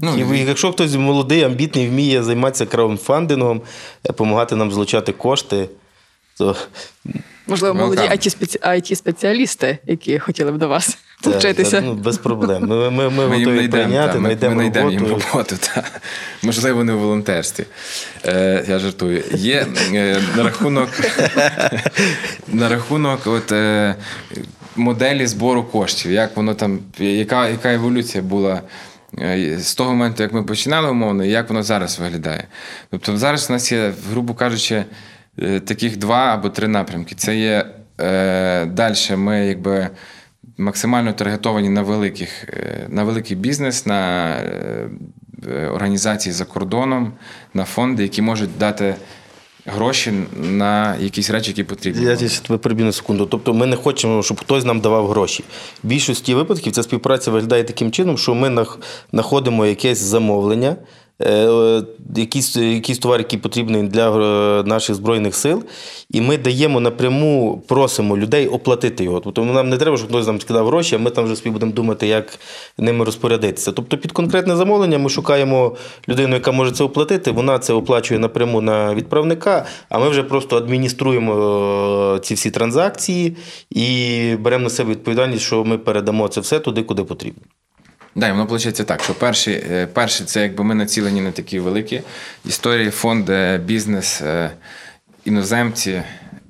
Ну, 0.01 0.35
і 0.35 0.39
Якщо 0.39 0.73
хтось 0.73 0.95
молодий, 0.95 1.43
амбітний, 1.43 1.89
вміє 1.89 2.23
займатися 2.23 2.67
краудфандингом, 2.67 3.63
допомагати 4.05 4.57
нам 4.57 4.73
злучати 4.73 5.13
кошти, 5.13 5.69
то 6.41 6.57
можливо 7.47 7.75
молоді 7.75 8.03
it 8.03 8.95
спеціалісти 8.95 9.79
які 9.87 10.19
хотіли 10.19 10.53
б 10.53 10.59
до 10.59 10.69
вас 10.69 10.99
вчитися. 11.21 11.81
Ну, 11.81 11.95
без 11.95 12.19
проблем. 12.19 12.67
Ми 12.67 12.91
ми, 12.91 13.11
ми, 13.11 13.29
ми 13.29 13.39
готові 13.39 13.69
прийняти, 13.69 14.19
ми 14.19 14.37
знайдемо 14.37 14.91
їм 14.91 15.07
роботу. 15.07 15.57
Та. 15.61 15.85
Можливо, 16.43 16.85
не 16.85 16.93
у 16.93 16.99
волонтерстві. 16.99 17.65
Е, 18.25 18.65
Я 18.69 18.79
жартую. 18.79 19.23
Є 19.35 19.67
е, 19.95 20.17
на 20.37 20.43
рахунок 20.43 20.89
на 22.49 22.69
рахунок 22.69 23.21
от, 23.27 23.53
е, 23.53 23.95
моделі 24.77 25.27
збору 25.27 25.65
коштів, 25.65 26.13
як 26.13 26.37
воно 26.37 26.55
там, 26.55 26.79
яка, 26.99 27.49
яка 27.49 27.73
еволюція 27.73 28.23
була. 28.23 28.63
Е, 29.19 29.59
з 29.59 29.75
того 29.75 29.91
моменту, 29.91 30.23
як 30.23 30.33
ми 30.33 30.43
починали 30.43 30.91
умовно, 30.91 31.25
і 31.25 31.31
як 31.31 31.49
воно 31.49 31.63
зараз 31.63 31.99
виглядає. 31.99 32.45
Тобто 32.91 33.17
зараз 33.17 33.51
у 33.51 33.53
нас 33.53 33.73
є, 33.73 33.93
грубо 34.11 34.35
кажучи, 34.35 34.85
таких 35.65 35.97
два 35.97 36.35
або 36.35 36.49
три 36.49 36.69
напрямки. 36.69 37.15
Це 37.15 37.37
є 37.37 37.67
е, 38.01 38.67
далі. 38.67 39.17
Ми 39.17 39.47
якби 39.47 39.91
максимально 40.59 41.13
таргетовані 41.13 41.69
на 41.69 41.83
великих, 41.83 42.45
е, 42.49 42.87
на 42.89 43.05
великий 43.05 43.37
бізнес, 43.37 43.87
на 43.87 44.29
е, 44.37 44.89
організації 45.75 46.33
за 46.33 46.45
кордоном, 46.45 47.13
на 47.55 47.65
фонди, 47.65 48.03
які 48.03 48.23
можуть 48.23 48.59
дати 48.59 48.95
гроші 49.67 50.13
на 50.37 50.97
якісь 50.97 51.31
речі, 51.31 51.51
які 51.51 51.65
потрібні. 51.65 52.05
Я 52.05 52.17
тебе 52.17 52.59
переб'ю 52.59 52.85
на 52.85 52.93
секунду. 52.93 53.27
Тобто 53.27 53.55
ми 53.55 53.67
не 53.67 53.77
хочемо, 53.77 54.23
щоб 54.23 54.41
хтось 54.41 54.65
нам 54.65 54.81
давав 54.81 55.09
гроші. 55.09 55.45
В 55.85 55.87
більшості 55.87 56.35
випадків 56.35 56.73
ця 56.73 56.83
співпраця 56.83 57.31
виглядає 57.31 57.65
таким 57.65 57.91
чином, 57.93 58.19
що 58.19 58.35
ми 58.35 58.67
знаходимо 59.13 59.67
якесь 59.67 59.99
замовлення. 59.99 60.77
Е, 61.23 61.83
якісь 62.17 62.57
якісь 62.57 62.99
товар, 62.99 63.21
який 63.21 63.39
потрібний 63.39 63.83
для 63.83 64.11
е, 64.11 64.63
наших 64.63 64.97
збройних 64.97 65.35
сил, 65.35 65.65
і 66.11 66.21
ми 66.21 66.39
даємо 66.39 66.81
напряму, 66.81 67.63
просимо 67.69 68.19
людей 68.19 68.49
оплатити 68.49 69.05
його. 69.05 69.21
Тобто 69.21 69.45
нам 69.45 69.69
не 69.69 69.77
треба, 69.77 69.97
щоб 69.97 70.09
хтось 70.09 70.27
нам 70.27 70.41
скидав 70.41 70.67
гроші, 70.67 70.95
а 70.95 70.99
ми 70.99 71.11
там 71.11 71.25
вже 71.25 71.37
спів 71.37 71.53
будемо 71.53 71.73
думати, 71.73 72.07
як 72.07 72.39
ними 72.79 73.05
розпорядитися. 73.05 73.73
Тобто, 73.73 73.99
під 73.99 74.13
конкретне 74.13 74.57
замовлення 74.57 74.99
ми 74.99 75.09
шукаємо 75.09 75.77
людину, 76.09 76.35
яка 76.35 76.53
може 76.53 76.73
це 76.73 76.85
оплатити. 76.85 77.31
Вона 77.31 77.59
це 77.59 77.73
оплачує 77.73 78.21
напряму 78.21 78.61
на 78.61 78.95
відправника, 78.95 79.67
а 79.89 79.99
ми 79.99 80.09
вже 80.09 80.23
просто 80.23 80.57
адмініструємо 80.57 81.35
е, 82.17 82.21
ці 82.21 82.35
всі 82.35 82.51
транзакції 82.51 83.37
і 83.71 84.37
беремо 84.41 84.65
на 84.65 84.71
себе 84.71 84.91
відповідальність, 84.91 85.45
що 85.45 85.65
ми 85.65 85.79
передамо 85.79 86.29
це 86.29 86.41
все 86.41 86.59
туди, 86.59 86.83
куди 86.83 87.05
потрібно. 87.05 87.43
Да, 88.15 88.33
воно 88.33 88.45
виходить 88.45 88.87
так, 88.87 89.03
що 89.03 89.15
перші, 89.15 89.51
е, 89.71 89.87
перші 89.87 90.25
це 90.25 90.43
якби 90.43 90.65
ми 90.65 90.75
націлені 90.75 91.21
на 91.21 91.31
такі 91.31 91.61
великі 91.61 92.03
історії, 92.45 92.91
фонд, 92.91 93.31
бізнес, 93.65 94.23
е, 94.23 94.51
іноземці. 95.25 96.03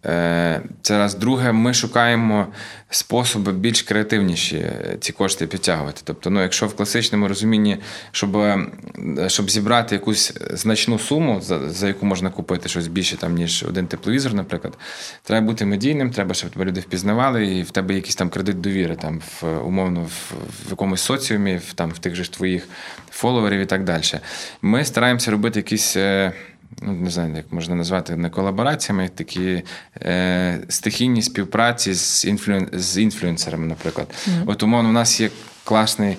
Е, 0.07 0.61
це 0.83 0.99
раз 0.99 1.15
друге, 1.15 1.53
ми 1.53 1.75
шукаємо 1.75 2.47
способи 2.91 3.53
більш 3.53 3.83
креативніші 3.83 4.57
е, 4.57 4.97
ці 5.01 5.13
кошти 5.13 5.47
підтягувати. 5.47 6.01
Тобто, 6.05 6.31
ну, 6.31 6.43
якщо 6.43 6.67
в 6.67 6.77
класичному 6.77 7.29
розумінні, 7.29 7.79
щоб 8.13 8.37
е, 8.37 8.67
щоб 9.27 9.51
зібрати 9.51 9.95
якусь 9.95 10.33
значну 10.51 10.99
суму, 10.99 11.41
за 11.41 11.71
за 11.71 11.89
яку 11.89 12.07
можна 12.07 12.31
купити 12.31 12.69
щось 12.69 12.87
більше, 12.87 13.17
там, 13.17 13.35
ніж 13.35 13.65
один 13.69 13.87
тепловізор, 13.87 14.35
наприклад, 14.35 14.79
треба 15.23 15.47
бути 15.47 15.65
медійним, 15.65 16.11
треба, 16.11 16.35
щоб 16.35 16.51
тебе 16.51 16.65
люди 16.65 16.81
впізнавали, 16.81 17.47
і 17.47 17.63
в 17.63 17.71
тебе 17.71 17.95
якийсь 17.95 18.17
там 18.17 18.31
кредит 18.31 18.61
довіри, 18.61 18.97
там, 18.97 19.21
в, 19.41 19.59
умовно, 19.59 20.01
в, 20.01 20.33
в 20.67 20.71
якомусь 20.71 21.01
соціумі, 21.01 21.57
в, 21.57 21.73
там, 21.73 21.91
в 21.91 21.99
тих 21.99 22.15
же 22.15 22.31
твоїх 22.31 22.69
фоловерів 23.11 23.61
і 23.61 23.67
так 23.67 23.85
далі. 23.85 24.03
Ми 24.63 24.85
стараємося 24.85 25.31
робити 25.31 25.59
якісь 25.59 25.97
ну 26.83 26.93
не 26.93 27.11
знаю, 27.11 27.37
як 27.37 27.53
можна 27.53 27.75
назвати 27.75 28.17
не 28.17 28.31
колабораціями, 28.31 29.09
такі 29.09 29.63
е, 30.03 30.59
стихійні 30.69 31.23
співпраці 31.23 31.95
з 31.95 32.25
інфлю... 32.25 32.67
з 32.73 32.99
інфлюенсерами, 32.99 33.67
наприклад. 33.67 34.07
Mm-hmm. 34.11 34.45
От 34.47 34.63
умовно, 34.63 34.89
у 34.89 34.93
нас 34.93 35.21
є 35.21 35.31
класний. 35.65 36.17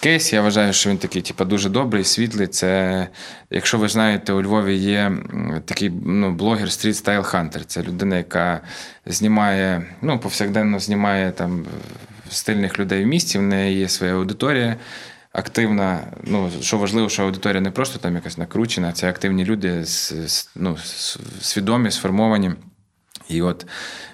Кейс, 0.00 0.32
я 0.32 0.42
вважаю, 0.42 0.72
що 0.72 0.90
він 0.90 0.98
такий, 0.98 1.22
типу, 1.22 1.44
дуже 1.44 1.68
добрий, 1.68 2.04
світлий. 2.04 2.46
Це, 2.46 3.08
якщо 3.50 3.78
ви 3.78 3.88
знаєте, 3.88 4.32
у 4.32 4.42
Львові 4.42 4.76
є 4.76 5.12
такий 5.64 5.92
ну, 6.04 6.32
блогер 6.32 6.68
Street 6.68 7.04
Style 7.04 7.30
Hunter. 7.30 7.64
Це 7.66 7.82
людина, 7.82 8.16
яка 8.16 8.60
знімає, 9.06 9.82
ну, 10.02 10.18
повсякденно 10.18 10.78
знімає 10.78 11.30
там 11.30 11.64
стильних 12.30 12.78
людей 12.78 13.04
в 13.04 13.06
місті, 13.06 13.38
в 13.38 13.42
неї 13.42 13.78
є 13.78 13.88
своя 13.88 14.14
аудиторія 14.14 14.76
активна. 15.32 16.00
Ну 16.24 16.50
що 16.60 16.78
важливо, 16.78 17.08
що 17.08 17.22
аудиторія 17.22 17.60
не 17.60 17.70
просто 17.70 17.98
там 17.98 18.14
якась 18.14 18.38
накручена, 18.38 18.92
це 18.92 19.08
активні 19.08 19.44
люди, 19.44 19.84
ну, 20.56 20.76
свідомі, 21.40 21.90
сформовані. 21.90 22.52
І 23.32 23.42
от 23.42 23.66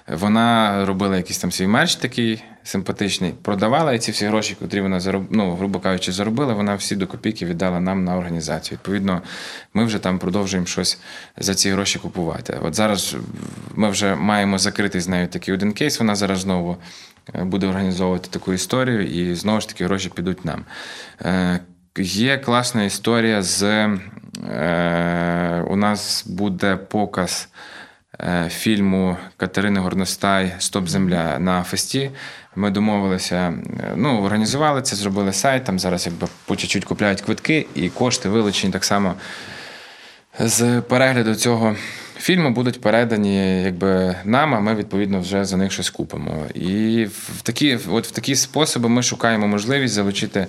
вона 0.07 0.85
робила 0.85 1.17
якийсь 1.17 1.37
там 1.37 1.51
свій 1.51 1.67
мерч 1.67 1.95
такий 1.95 2.43
симпатичний, 2.63 3.33
продавала 3.41 3.93
і 3.93 3.99
ці 3.99 4.11
всі 4.11 4.25
гроші, 4.25 4.57
які 4.61 4.81
вона 4.81 4.99
зароб... 4.99 5.23
ну, 5.29 5.55
грубо 5.55 5.79
кажучи, 5.79 6.11
заробила, 6.11 6.53
вона 6.53 6.75
всі 6.75 6.95
до 6.95 7.07
копійки 7.07 7.45
віддала 7.45 7.79
нам 7.79 8.03
на 8.03 8.17
організацію. 8.17 8.77
Відповідно, 8.77 9.21
ми 9.73 9.85
вже 9.85 9.99
там 9.99 10.19
продовжуємо 10.19 10.67
щось 10.67 10.99
за 11.37 11.55
ці 11.55 11.71
гроші 11.71 11.99
купувати. 11.99 12.59
От 12.63 12.75
зараз 12.75 13.15
ми 13.75 13.89
вже 13.89 14.15
маємо 14.15 14.57
закритий 14.57 15.01
з 15.01 15.07
нею 15.07 15.27
такий 15.27 15.53
один 15.53 15.73
кейс. 15.73 15.99
Вона 15.99 16.15
зараз 16.15 16.39
знову 16.39 16.77
Е, 17.35 17.43
буде 17.43 17.67
організовувати 17.67 18.29
таку 18.31 18.53
історію, 18.53 19.05
і 19.05 19.35
знову 19.35 19.61
ж 19.61 19.67
таки 19.67 19.85
гроші 19.85 20.11
підуть 20.15 20.45
нам. 20.45 20.65
Е, 21.21 21.59
є 21.97 22.37
класна 22.37 22.83
історія 22.83 23.41
з 23.41 23.63
е, 23.63 23.99
у 25.67 25.75
нас 25.75 26.25
буде 26.27 26.75
показ 26.75 27.49
фільму 28.49 29.17
Катерини 29.37 29.79
Горностай 29.79 30.55
Стоп 30.59 30.87
Земля 30.87 31.39
на 31.39 31.63
фесті. 31.63 32.11
Ми 32.55 32.69
домовилися, 32.71 33.53
ну, 33.95 34.21
організували 34.21 34.81
це, 34.81 34.95
зробили 34.95 35.33
сайт. 35.33 35.63
Там 35.63 35.79
зараз 35.79 36.05
якби 36.05 36.27
по 36.45 36.55
чуть-чуть 36.55 36.85
купляють 36.85 37.21
квитки, 37.21 37.67
і 37.75 37.89
кошти 37.89 38.29
вилучені 38.29 38.73
так 38.73 38.85
само 38.85 39.13
з 40.39 40.81
перегляду 40.81 41.35
цього 41.35 41.75
фільми 42.17 42.49
будуть 42.49 42.81
передані 42.81 43.63
якби 43.63 44.15
нам, 44.25 44.55
а 44.55 44.59
ми 44.59 44.75
відповідно 44.75 45.19
вже 45.19 45.45
за 45.45 45.57
них 45.57 45.71
щось 45.71 45.89
купимо. 45.89 46.45
І 46.53 47.05
в 47.05 47.41
такі, 47.41 47.79
от 47.89 48.07
в 48.07 48.11
такі 48.11 48.35
способи 48.35 48.89
ми 48.89 49.03
шукаємо 49.03 49.47
можливість 49.47 49.93
залучити 49.93 50.47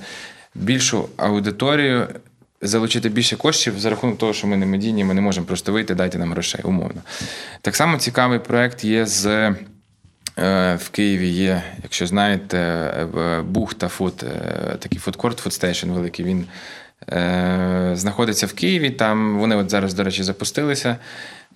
більшу 0.55 1.09
аудиторію. 1.17 2.09
Залучити 2.63 3.09
більше 3.09 3.37
коштів 3.37 3.79
за 3.79 3.91
рахунок 3.91 4.19
того, 4.19 4.33
що 4.33 4.47
ми 4.47 4.57
не 4.57 4.67
медійні, 4.67 5.05
ми 5.05 5.15
не 5.15 5.21
можемо 5.21 5.47
просто 5.47 5.73
вийти, 5.73 5.95
дайте 5.95 6.19
нам 6.19 6.33
грошей, 6.33 6.61
умовно. 6.65 7.01
Так 7.61 7.77
само 7.77 7.99
цікавий 7.99 8.39
проєкт 8.39 8.85
є 8.85 9.07
з 9.07 9.27
е, 9.27 9.55
в 10.77 10.89
Києві 10.91 11.29
є, 11.29 11.63
якщо 11.83 12.07
знаєте, 12.07 12.59
е, 12.59 13.43
Бухта 13.43 13.89
Food, 13.89 14.25
е, 14.25 14.77
такий 14.79 14.99
фудкорт, 14.99 15.39
food 15.39 15.57
station 15.57 15.91
великий. 15.91 16.25
Він 16.25 16.47
знаходиться 17.93 18.47
в 18.47 18.53
Києві. 18.53 18.91
Там 18.91 19.39
вони 19.39 19.57
от 19.57 19.71
зараз, 19.71 19.95
до 19.95 20.05
речі, 20.05 20.23
запустилися. 20.23 20.97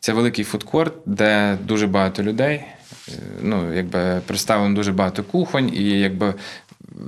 Це 0.01 0.13
великий 0.13 0.45
фудкорт, 0.45 0.95
де 1.07 1.59
дуже 1.63 1.87
багато 1.87 2.23
людей. 2.23 2.65
Ну, 3.43 3.75
якби 3.75 4.21
представлено 4.27 4.75
дуже 4.75 4.93
багато 4.93 5.23
кухонь, 5.23 5.75
і 5.75 5.83
якби 5.83 6.35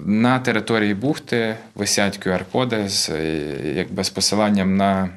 на 0.06 0.38
території 0.38 0.94
бухти 0.94 1.56
висять 1.74 2.26
QR-коди 2.26 2.88
з 2.88 3.10
якби 3.74 4.04
з 4.04 4.10
посиланням 4.10 4.76
на 4.76 5.08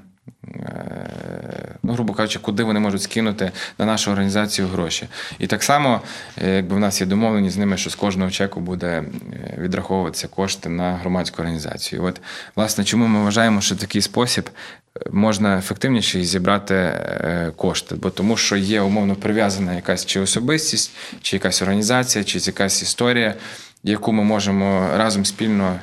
е, 0.48 1.20
Ну, 1.90 1.96
грубо 1.96 2.14
кажучи, 2.14 2.40
куди 2.40 2.64
вони 2.64 2.80
можуть 2.80 3.02
скинути 3.02 3.52
на 3.78 3.86
нашу 3.86 4.12
організацію 4.12 4.68
гроші. 4.68 5.08
І 5.40 5.48
так 5.48 5.64
само, 5.64 6.02
е, 6.44 6.56
якби 6.56 6.76
в 6.76 6.80
нас 6.80 7.02
є 7.02 7.08
домовлені 7.08 7.50
з 7.50 7.58
ними, 7.58 7.78
що 7.78 7.90
з 7.90 7.96
кожного 7.96 8.32
чеку 8.32 8.60
буде 8.60 8.88
е, 8.88 9.04
відраховуватися 9.58 10.28
кошти 10.28 10.70
на 10.70 10.94
громадську 10.94 11.42
організацію. 11.42 12.04
От, 12.04 12.22
власне, 12.56 12.84
чому 12.84 13.08
ми 13.08 13.24
вважаємо, 13.24 13.62
що 13.62 13.76
такий 13.76 14.02
спосіб 14.02 14.50
е, 14.98 15.02
можна 15.12 15.58
ефективніше 15.58 16.24
зібрати 16.24 16.76
е, 16.76 17.52
кошти, 17.56 17.96
бо 17.96 18.10
тому, 18.10 18.38
що 18.38 18.56
є 18.56 18.82
умовно 18.82 19.16
прив'язана 19.16 19.76
якась 19.76 20.06
чи 20.06 20.20
особистість, 20.20 20.92
чи 21.22 21.36
якась 21.36 21.62
організація, 21.62 22.24
чи 22.24 22.40
якась 22.40 22.82
історія, 22.82 23.36
яку 23.84 24.14
ми 24.14 24.24
можемо 24.24 24.90
разом 24.98 25.26
спільно, 25.26 25.80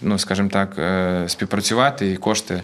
ну 0.00 0.18
скажімо 0.18 0.48
так, 0.48 0.78
е, 0.78 1.24
співпрацювати 1.28 2.10
і 2.10 2.16
кошти 2.16 2.62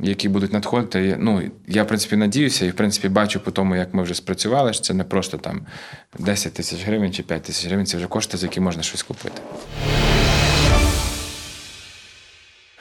які 0.00 0.28
будуть 0.28 0.52
надходити. 0.52 1.16
Ну, 1.18 1.50
я, 1.68 1.82
в 1.82 1.86
принципі, 1.86 2.16
надіюся 2.16 2.66
і, 2.66 2.70
в 2.70 2.74
принципі, 2.74 3.08
бачу 3.08 3.40
по 3.40 3.50
тому, 3.50 3.76
як 3.76 3.94
ми 3.94 4.02
вже 4.02 4.14
спрацювали, 4.14 4.72
що 4.72 4.82
це 4.82 4.94
не 4.94 5.04
просто 5.04 5.38
там 5.38 5.66
10 6.18 6.54
тисяч 6.54 6.84
гривень 6.84 7.12
чи 7.12 7.22
5 7.22 7.42
тисяч 7.42 7.66
гривень, 7.66 7.86
це 7.86 7.96
вже 7.96 8.06
кошти, 8.06 8.36
за 8.36 8.46
які 8.46 8.60
можна 8.60 8.82
щось 8.82 9.02
купити. 9.02 9.42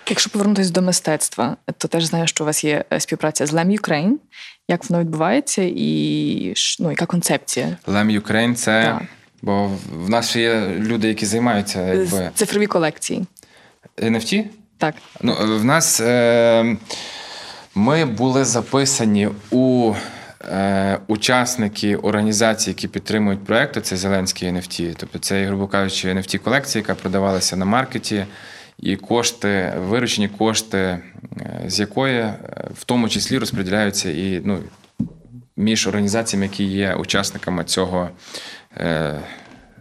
Якщо 0.10 0.30
повернутися 0.30 0.72
до 0.72 0.82
мистецтва, 0.82 1.58
то 1.78 1.88
теж 1.88 2.06
знаю, 2.06 2.28
що 2.28 2.44
у 2.44 2.48
вас 2.48 2.64
є 2.64 2.86
е, 2.94 3.00
співпраця 3.00 3.46
з 3.46 3.54
Lem 3.54 3.80
Ukraine. 3.82 4.14
Як 4.68 4.90
воно 4.90 5.02
відбувається 5.02 5.62
і 5.76 6.54
ну, 6.80 6.90
яка 6.90 7.06
концепція? 7.06 7.78
Lem 7.88 8.22
Ukraine– 8.22 8.54
це. 8.56 8.84
Так. 8.84 9.02
Бо 9.42 9.72
в 9.94 10.10
нас 10.10 10.30
ще 10.30 10.42
є 10.42 10.68
люди, 10.78 11.08
які 11.08 11.26
займаються 11.26 11.94
якби, 11.94 12.30
цифрові 12.36 12.68
колекції. 12.68 13.26
NFT? 13.98 14.44
Так. 14.78 14.96
Ну, 15.22 15.36
в 15.40 15.66
нас 15.66 16.02
е, 16.02 16.78
ми 17.76 18.06
були 18.06 18.46
записані 18.46 19.30
у 19.52 19.94
е, 20.52 21.00
учасники 21.08 21.96
організацій, 21.96 22.70
які 22.70 22.88
підтримують 22.88 23.44
проекти. 23.46 23.82
Це 23.82 23.98
Зеленський 23.98 24.50
NFT. 24.50 24.96
Тобто 24.98 25.20
це, 25.20 25.46
грубо 25.46 25.68
кажучи, 25.68 26.14
NFT 26.14 26.38
колекція, 26.38 26.82
яка 26.82 26.96
продавалася 26.96 27.56
на 27.58 27.66
маркеті, 27.66 28.26
і 28.80 28.96
кошти, 28.96 29.74
виручені 29.78 30.28
кошти, 30.28 30.78
е, 30.78 31.02
з 31.68 31.80
якої 31.80 32.20
е, 32.20 32.38
в 32.76 32.84
тому 32.84 33.10
числі 33.10 33.38
розподіляються 33.38 34.10
і 34.10 34.42
ну, 34.46 34.60
між 35.58 35.88
організаціями, 35.88 36.46
які 36.46 36.64
є 36.64 36.96
учасниками 36.96 37.64
цього. 37.64 38.10
Е, 38.78 39.20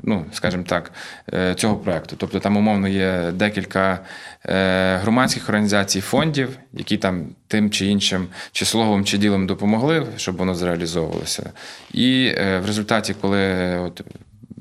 ну, 0.03 0.26
скажімо 0.33 0.64
так, 0.66 0.92
е, 1.33 1.55
цього 1.55 1.76
проекту. 1.76 2.16
Тобто 2.18 2.40
там, 2.40 2.57
умовно, 2.57 2.88
є 2.88 3.31
декілька 3.35 3.98
е, 4.44 4.96
громадських 4.96 5.48
організацій, 5.48 6.00
фондів, 6.00 6.59
які 6.72 6.96
там 6.96 7.26
тим 7.48 7.70
чи 7.70 7.87
іншим, 7.87 8.29
чи 8.53 8.64
словом, 8.64 9.05
чи 9.05 9.18
ділом 9.18 9.46
допомогли, 9.46 10.07
щоб 10.16 10.37
воно 10.37 10.55
зреалізовувалося. 10.55 11.50
І 11.92 12.35
в 12.37 12.66
результаті, 12.66 13.14
коли 13.20 13.76
от 13.79 14.03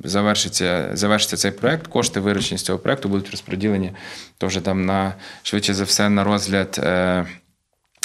завершиться 0.04 0.90
завершиться 0.94 1.38
цей 1.38 1.52
проект, 1.52 1.88
кошти 1.88 2.20
виручені 2.20 2.58
з 2.58 2.64
цього 2.64 2.80
проекту 2.80 3.10
будуть 3.10 3.32
розподілені 3.32 3.92
теж 4.38 4.58
там 4.58 4.86
на 4.86 5.14
швидше 5.44 5.74
за 5.74 5.84
все 5.84 6.10
на 6.10 6.24
розгляд. 6.24 6.80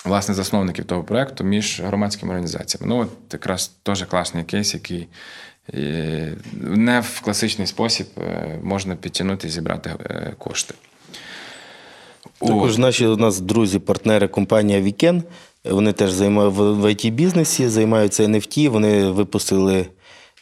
Власне, 0.04 0.34
засновників 0.34 0.84
того 0.84 1.04
проекту 1.04 1.44
між 1.44 1.80
громадськими 1.80 2.30
організаціями. 2.30 2.88
Ну, 2.88 2.98
от 2.98 3.32
якраз 3.32 3.68
теж 3.82 4.02
класний 4.02 4.44
кейс, 4.44 4.74
який 4.74 5.08
не 6.60 7.00
в 7.00 7.20
класичний 7.20 7.66
спосіб 7.66 8.06
е, 8.18 8.58
можна 8.62 8.96
підтягнути 8.96 9.48
і 9.48 9.50
зібрати 9.50 9.90
е, 10.00 10.32
кошти. 10.38 10.74
Також 12.38 12.78
наші 12.78 13.06
у 13.06 13.16
нас 13.16 13.40
друзі, 13.40 13.78
партнери 13.78 14.28
компанія 14.28 14.80
Вікен. 14.80 15.22
Вони 15.64 15.92
теж 15.92 16.12
займаються 16.12 16.62
в 16.62 16.84
IT 16.84 17.10
бізнесі 17.10 17.68
займаються 17.68 18.22
NFT. 18.22 18.68
Вони 18.68 19.10
випустили 19.10 19.86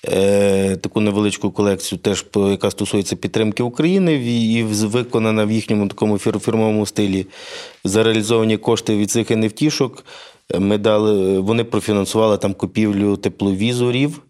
е, 0.09 0.77
таку 0.77 1.01
невеличку 1.01 1.51
колекцію, 1.51 1.99
теж 1.99 2.27
яка 2.37 2.71
стосується 2.71 3.17
підтримки 3.17 3.63
України, 3.63 4.15
і 4.15 4.63
виконана 4.63 5.45
в 5.45 5.53
їхньому 5.53 5.89
такому 5.89 6.19
фірмовому 6.19 6.87
стилі. 6.87 7.27
За 7.85 8.03
реалізовані 8.03 8.57
кошти 8.57 8.97
від 8.97 9.11
цих 9.11 9.31
NFT-шок 9.31 10.05
ми 10.59 10.79
дали, 10.79 11.39
вони 11.39 11.65
профінансували 11.65 12.39
там 12.39 12.55
купівлю 12.55 13.17
тепловізорів. 13.17 14.23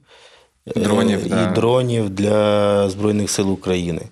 Дронів, 0.66 1.27
і 1.27 1.29
да. 1.29 1.46
дронів 1.46 2.11
для 2.11 2.88
Збройних 2.88 3.31
сил 3.31 3.53
України. 3.53 4.03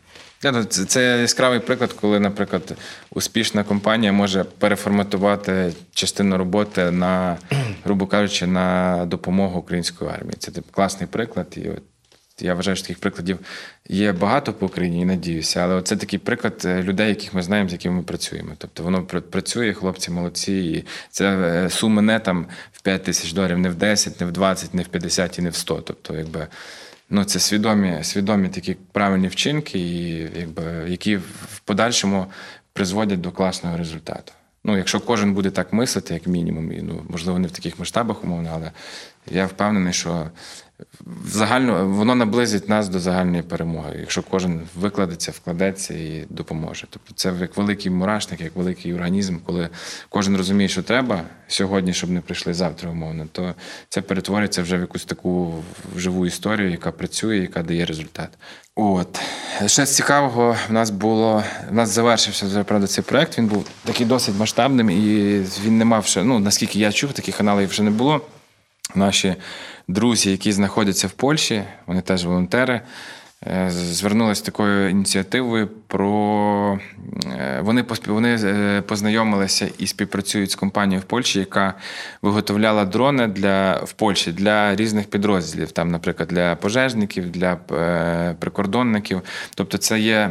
Ну, 0.45 0.65
це, 0.65 0.85
це 0.85 1.21
яскравий 1.21 1.61
приклад, 1.61 1.93
коли, 1.93 2.21
наприклад, 2.21 2.75
успішна 3.11 3.65
компанія 3.65 4.13
може 4.13 4.45
переформатувати 4.45 5.73
частину 5.95 6.39
роботи 6.39 6.91
на, 6.91 7.39
грубо 7.85 8.07
кажучи, 8.07 8.47
на 8.47 8.99
допомогу 9.07 9.61
української 9.61 10.11
армії. 10.11 10.35
Це 10.39 10.51
тип, 10.51 10.65
класний 10.71 11.09
приклад. 11.13 11.47
І 11.57 11.69
от 11.69 11.83
я 12.43 12.55
вважаю, 12.55 12.77
що 12.77 12.87
таких 12.87 12.99
прикладів 12.99 13.39
є 13.89 14.13
багато 14.13 14.53
по 14.53 14.67
Україні 14.67 15.01
і 15.01 15.05
надіюся, 15.05 15.61
але 15.61 15.83
це 15.83 15.97
такий 15.97 16.19
приклад 16.19 16.63
е, 16.65 16.83
людей, 16.83 17.09
яких 17.09 17.35
ми 17.35 17.43
знаємо, 17.43 17.69
з 17.69 17.73
якими 17.73 17.95
ми 17.95 18.03
працюємо. 18.03 18.53
Тобто 18.59 18.83
воно 18.83 19.03
працює, 19.05 19.73
хлопці 19.73 20.11
молодці, 20.11 20.53
і 20.53 20.85
це 21.11 21.39
е, 21.39 21.71
суми 21.71 22.03
не 22.03 22.19
там 22.19 22.47
в 22.73 22.83
5 22.83 23.03
тисяч 23.03 23.33
доларів, 23.33 23.59
не 23.59 23.69
в 23.69 23.75
10, 23.75 24.21
не 24.21 24.27
в 24.27 24.33
20, 24.33 24.75
не 24.75 24.83
в 24.83 24.89
50 24.89 25.39
і 25.39 25.43
не 25.43 25.51
в 25.51 25.55
100. 25.55 25.75
Тобто, 25.75 26.15
якби. 26.15 26.47
Ну, 27.13 27.25
це 27.25 27.41
свідомі 27.41 27.99
свідомі 28.03 28.49
такі 28.49 28.77
правильні 28.93 29.29
вчинки, 29.29 29.79
і, 29.79 30.29
якби, 30.39 30.63
які 30.89 31.17
в 31.17 31.61
подальшому 31.65 32.27
призводять 32.73 33.21
до 33.21 33.31
класного 33.31 33.77
результату. 33.77 34.33
Ну, 34.65 34.77
якщо 34.77 35.01
кожен 35.01 35.35
буде 35.35 35.51
так 35.51 35.73
мислити, 35.73 36.15
як 36.15 36.27
мінімум, 36.27 36.73
і 36.73 36.83
ну 36.83 37.03
можливо 37.09 37.39
не 37.39 37.49
в 37.49 37.51
таких 37.51 37.79
масштабах 37.79 38.25
умовно, 38.25 38.51
але 38.55 38.71
я 39.31 39.47
впевнений, 39.47 39.93
що 39.93 40.31
загально 41.27 41.89
воно 41.89 42.15
наблизить 42.15 42.69
нас 42.69 42.89
до 42.89 43.01
загальної 43.01 43.43
перемоги, 43.43 43.97
якщо 44.01 44.23
кожен 44.23 44.61
викладеться, 44.77 45.33
вкладеться 45.33 45.95
і 45.95 46.27
допоможе. 46.31 46.87
Тобто 46.91 47.13
це 47.15 47.33
як 47.41 47.57
великий 47.57 47.91
мурашник, 47.91 48.41
як 48.41 48.57
великий 48.57 48.95
організм, 48.95 49.39
коли 49.47 49.69
кожен 50.09 50.37
розуміє, 50.37 50.69
що 50.69 50.83
треба 50.83 51.23
сьогодні, 51.49 51.93
щоб 51.93 52.11
не 52.11 52.21
прийшли 52.21 52.55
завтра, 52.55 52.91
умовно, 52.91 53.27
то 53.33 53.55
це 53.89 54.03
перетвориться 54.03 54.63
вже 54.63 54.77
в 54.77 54.81
якусь 54.81 55.05
таку 55.05 55.55
живу 55.97 56.27
історію, 56.27 56.71
яка 56.71 56.93
працює, 56.93 57.39
яка 57.39 57.63
дає 57.63 57.85
результат. 57.85 58.29
От 58.75 59.21
ще 59.67 59.87
з 59.87 59.97
цікавого 59.97 60.57
в 60.69 60.73
нас 60.73 60.91
було 60.91 61.45
в 61.71 61.75
нас 61.75 61.91
завершився 61.91 62.65
правда 62.65 62.87
цей 62.87 63.05
проект. 63.05 63.39
Він 63.39 63.47
був 63.47 63.67
такий 63.85 64.07
досить 64.07 64.35
масштабним, 64.39 64.91
і 64.91 65.39
він 65.65 65.79
не 65.79 65.85
мав 65.85 66.07
ще. 66.07 66.25
Ну 66.25 66.39
наскільки 66.39 66.79
я 66.79 66.93
чув, 66.93 67.13
таких 67.13 67.41
аналогів 67.41 67.69
вже 67.69 67.83
не 67.83 67.91
було. 67.91 68.21
Наші 68.95 69.37
друзі, 69.89 70.31
які 70.31 70.53
знаходяться 70.53 71.07
в 71.07 71.11
Польщі, 71.11 71.63
вони 71.87 72.01
теж 72.01 72.25
волонтери. 72.25 72.81
Е, 73.47 73.71
звернулися 73.71 74.45
такою 74.45 74.89
ініціативою 74.89 75.69
про 75.87 76.79
е, 77.27 77.61
вони 77.63 77.85
вони 78.07 78.35
е, 78.35 78.83
познайомилися 78.83 79.69
і 79.79 79.87
співпрацюють 79.87 80.51
з 80.51 80.55
компанією 80.55 81.01
в 81.01 81.05
Польщі, 81.05 81.39
яка 81.39 81.75
виготовляла 82.23 82.85
дрони 82.85 83.27
для 83.27 83.77
в 83.77 83.93
Польщі 83.93 84.33
для 84.33 84.77
різних 84.77 85.11
підрозділів, 85.11 85.73
там, 85.73 85.91
наприклад, 85.91 86.29
для 86.29 86.55
пожежників, 86.55 87.31
для 87.31 87.57
прикордонників. 88.39 89.23
Тобто, 89.55 89.79
це 89.79 90.01
є 90.01 90.31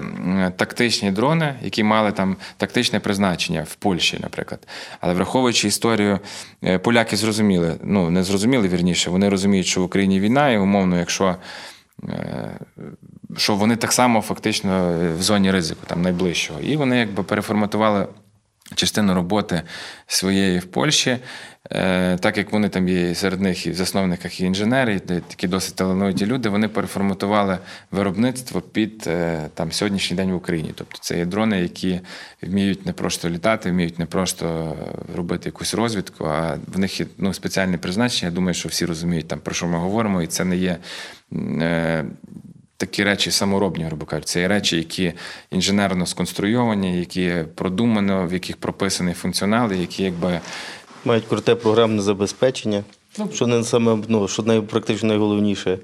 тактичні 0.56 1.12
дрони, 1.12 1.56
які 1.62 1.84
мали 1.84 2.12
там 2.12 2.36
тактичне 2.58 3.00
призначення 3.00 3.66
в 3.70 3.76
Польщі, 3.76 4.18
наприклад. 4.22 4.68
Але 5.00 5.14
враховуючи 5.14 5.68
історію, 5.68 6.20
поляки 6.82 7.16
зрозуміли, 7.16 7.76
ну 7.84 8.10
не 8.10 8.24
зрозуміли 8.24 8.68
вірніше, 8.68 9.10
вони 9.10 9.30
розуміють, 9.30 9.68
що 9.68 9.82
в 9.82 9.84
Україні 9.84 10.20
війна, 10.20 10.50
і 10.50 10.58
умовно, 10.58 11.00
якщо. 11.00 11.36
Е, 12.10 12.60
що 13.38 13.56
вони 13.56 13.76
так 13.76 13.92
само 13.92 14.22
фактично 14.22 14.96
в 15.18 15.22
зоні 15.22 15.52
ризику, 15.52 15.82
там 15.88 16.02
найближчого. 16.02 16.60
І 16.60 16.78
вони 16.78 16.98
якби 16.98 17.24
переформатували 17.24 18.08
частину 18.76 19.14
роботи 19.14 19.62
своєї 20.08 20.60
в 20.60 20.66
Польщі, 20.66 21.18
е, 21.72 22.18
так 22.18 22.38
як 22.38 22.52
вони 22.52 22.70
там 22.70 22.88
є 22.88 23.16
серед 23.16 23.42
них 23.42 23.66
і 23.66 23.72
в 23.72 23.76
засновниках 23.76 24.42
і 24.42 24.46
інженери, 24.46 24.96
і 24.96 25.00
такі 25.00 25.48
досить 25.48 25.76
талановиті 25.76 26.26
люди, 26.26 26.50
вони 26.50 26.68
переформатували 26.68 27.58
виробництво 27.92 28.62
під 28.62 29.04
е, 29.08 29.40
там 29.54 29.72
сьогоднішній 29.72 30.18
день 30.18 30.32
в 30.32 30.36
Україні. 30.36 30.72
Тобто 30.76 30.98
це 31.02 31.18
є 31.18 31.26
дрони, 31.26 31.62
які 31.62 32.00
вміють 32.42 32.86
не 32.86 32.94
просто 32.94 33.30
літати, 33.30 33.72
вміють 33.72 34.00
не 34.00 34.06
просто 34.06 34.76
робити 35.16 35.50
якусь 35.50 35.74
розвідку, 35.74 36.26
а 36.26 36.58
в 36.68 36.80
них 36.80 37.00
є 37.00 37.06
ну, 37.18 37.34
спеціальне 37.34 37.78
призначення. 37.78 38.30
Я 38.30 38.36
думаю, 38.36 38.54
що 38.54 38.70
всі 38.70 38.86
розуміють, 38.86 39.28
там, 39.28 39.40
про 39.40 39.54
що 39.54 39.68
ми 39.68 39.78
говоримо, 39.78 40.22
і 40.22 40.28
це 40.28 40.46
не 40.46 40.58
є. 40.58 40.78
Такі 42.80 43.04
речі 43.04 43.32
саморобні, 43.32 43.84
грубо 43.84 44.06
кажучи. 44.06 44.26
Це 44.26 44.48
речі, 44.48 44.78
які 44.78 45.14
інженерно 45.52 46.06
сконструйовані, 46.06 47.00
які 47.00 47.34
продумано, 47.56 48.28
в 48.28 48.34
яких 48.34 48.58
прописаний 48.58 49.14
функціонал, 49.14 49.74
які 49.74 50.04
якби. 50.04 50.40
Мають 51.06 51.26
круте 51.30 51.56
програмне 51.56 52.02
забезпечення. 52.02 52.84
Ну, 53.18 53.30
що 53.34 53.48
не 53.48 53.64
саме 53.64 53.98
ну, 54.08 54.28
що 54.28 54.44
най, 54.44 54.62
практично 54.62 55.08
найголовніше. 55.08 55.78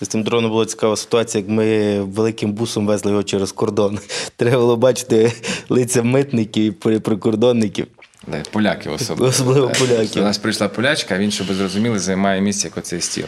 З 0.00 0.08
цим 0.08 0.22
дроном 0.22 0.50
була 0.50 0.66
цікава 0.66 0.96
ситуація, 0.96 1.44
як 1.44 1.50
ми 1.50 2.00
великим 2.00 2.52
бусом 2.52 2.86
везли 2.86 3.10
його 3.10 3.22
через 3.22 3.52
кордон. 3.52 3.98
Треба 4.36 4.58
було 4.58 4.76
бачити 4.76 5.32
лиця 5.68 6.02
митників 6.02 6.74
і 6.86 6.98
прикордонників. 6.98 7.86
Да, 8.26 8.42
поляків 8.50 8.92
особливо. 8.92 9.30
Особливо 9.30 9.68
поляків. 9.68 10.14
До 10.14 10.22
нас 10.22 10.38
прийшла 10.38 10.68
полячка, 10.68 11.14
а 11.14 11.18
він, 11.18 11.30
щоб 11.30 11.46
ви 11.46 11.54
зрозуміли, 11.54 11.98
займає 11.98 12.40
місце 12.40 12.68
як 12.68 12.76
оцей 12.76 13.00
стіл. 13.00 13.26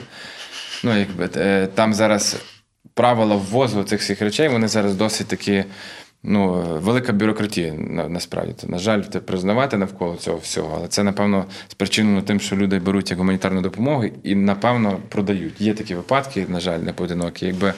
Ну, 0.83 0.99
якби 0.99 1.31
е, 1.37 1.69
там 1.75 1.95
зараз 1.95 2.37
правила 2.99 3.37
ввозу 3.37 3.85
цих 3.85 4.01
всіх 4.01 4.23
речей, 4.23 4.49
вони 4.49 4.69
зараз 4.69 4.95
досить 4.95 5.27
такі. 5.27 5.65
Ну, 6.23 6.65
велика 6.83 7.13
бюрократія 7.13 7.73
на, 7.73 8.09
насправді. 8.09 8.55
На 8.67 8.79
жаль, 8.79 9.03
це 9.03 9.21
признавати 9.21 9.77
навколо 9.77 10.17
цього 10.17 10.39
всього, 10.39 10.75
але 10.79 10.89
це, 10.89 11.03
напевно, 11.03 11.45
спричинено 11.69 12.23
тим, 12.23 12.41
що 12.41 12.57
люди 12.57 12.79
беруть 12.79 13.11
як 13.11 13.19
гуманітарну 13.19 13.61
допомогу 13.61 14.05
і, 14.23 14.35
напевно, 14.35 14.99
продають. 15.09 15.61
Є 15.61 15.75
такі 15.75 15.95
випадки, 15.95 16.47
на 16.49 16.61
жаль, 16.61 16.79
не 16.79 16.93
поодинокі. 16.93 17.47
Якби 17.47 17.75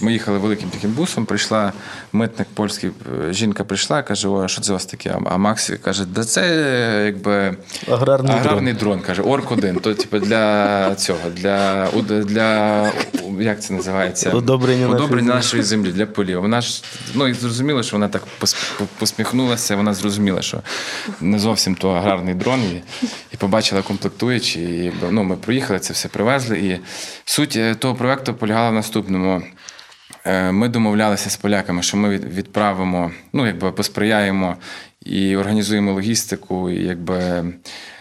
ми 0.00 0.12
їхали 0.12 0.38
великим 0.38 0.70
таким 0.70 0.90
бусом, 0.90 1.26
прийшла 1.26 1.72
митник 2.12 2.48
польський, 2.54 2.90
е, 3.28 3.32
жінка 3.32 3.64
прийшла, 3.64 4.02
каже: 4.02 4.28
О, 4.28 4.48
що 4.48 4.60
це 4.60 4.72
у 4.72 4.74
вас 4.74 4.86
таке? 4.86 5.16
А 5.24 5.36
Макс 5.36 5.72
каже, 5.82 6.04
да 6.04 6.24
це 6.24 6.42
е, 6.42 7.06
якби 7.06 7.56
Аграрний 7.90 8.32
аграрний 8.32 8.72
дрон. 8.72 9.00
каже, 9.00 9.22
Орк 9.22 9.52
1 9.52 9.76
То, 9.76 9.94
типу, 9.94 10.18
для 10.18 10.94
цього, 10.94 11.30
для, 11.36 11.88
для 12.08 12.92
як 13.40 13.62
це 13.62 13.74
називається? 13.74 14.30
Удобрення 14.30 14.88
Удобрення 14.88 15.34
нашої 15.34 15.62
землі 15.62 15.92
для 15.92 16.06
полів. 16.06 16.40
Вона 16.40 16.60
ж 16.60 16.82
ну 17.14 17.28
і 17.28 17.34
зрозуміло, 17.34 17.82
що 17.82 17.96
вона 17.96 18.08
так 18.08 18.22
посміхнулася. 18.98 19.76
Вона 19.76 19.94
зрозуміла, 19.94 20.42
що 20.42 20.60
не 21.20 21.38
зовсім 21.38 21.74
то 21.74 21.90
аграрний 21.90 22.34
дрон, 22.34 22.60
і, 22.60 22.82
і 23.32 23.36
побачила 23.36 23.82
комплектуючі. 23.82 24.60
І 24.60 24.92
ну, 25.10 25.22
ми 25.22 25.36
проїхали, 25.36 25.78
це 25.78 25.92
все 25.92 26.08
привезли. 26.08 26.58
І 26.58 26.80
суть 27.24 27.56
е, 27.56 27.74
того 27.74 27.94
проекту 27.94 28.34
полягала 28.34 28.70
в 28.70 28.74
наступному. 28.74 29.33
Е, 30.26 30.52
Ми 30.52 30.68
домовлялися 30.68 31.30
з 31.30 31.36
поляками, 31.36 31.82
що 31.82 31.96
ми 31.96 32.16
відправимо, 32.16 33.10
ну 33.32 33.46
якби 33.46 33.72
посприяємо 33.72 34.56
і 35.04 35.36
організуємо 35.36 35.92
логістику, 35.92 36.70
і 36.70 36.84
якби 36.84 37.44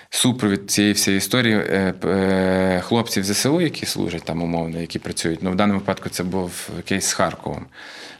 супровід 0.09 0.71
цієї 0.71 0.93
всієї 0.93 1.17
історії 1.17 1.55
е, 1.55 1.93
е, 2.05 2.82
хлопців 2.86 3.24
ЗСУ, 3.24 3.61
які 3.61 3.86
служать 3.86 4.24
там 4.24 4.41
умовно, 4.41 4.80
які 4.80 4.99
працюють. 4.99 5.43
Ну 5.43 5.51
в 5.51 5.55
даному 5.55 5.80
випадку 5.80 6.09
це 6.09 6.24
був 6.24 6.69
кейс 6.86 7.05
з 7.05 7.13
Харковом. 7.13 7.65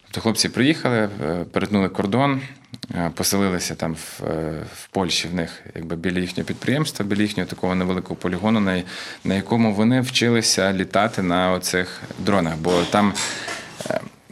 Тобто 0.04 0.22
хлопці 0.22 0.50
приїхали, 0.50 1.10
перетнули 1.52 1.90
кордон, 1.90 2.42
поселилися 3.14 3.76
там 3.76 3.94
в, 3.94 4.22
в 4.76 4.88
Польщі 4.92 5.28
в 5.28 5.36
них, 5.36 5.62
якби 5.76 5.96
біля 5.96 6.20
їхнього 6.20 6.48
підприємства, 6.48 7.06
біля 7.06 7.22
їхнього 7.22 7.50
такого 7.50 7.76
невеликого 7.76 8.16
полігону, 8.16 8.60
на, 8.60 8.84
на 9.24 9.36
якому 9.36 9.74
вони 9.74 10.02
вчилися 10.02 10.74
літати 10.74 11.22
на 11.22 11.52
оцих 11.52 12.02
дронах. 12.20 12.54
Бо 12.58 12.82
там 12.84 13.14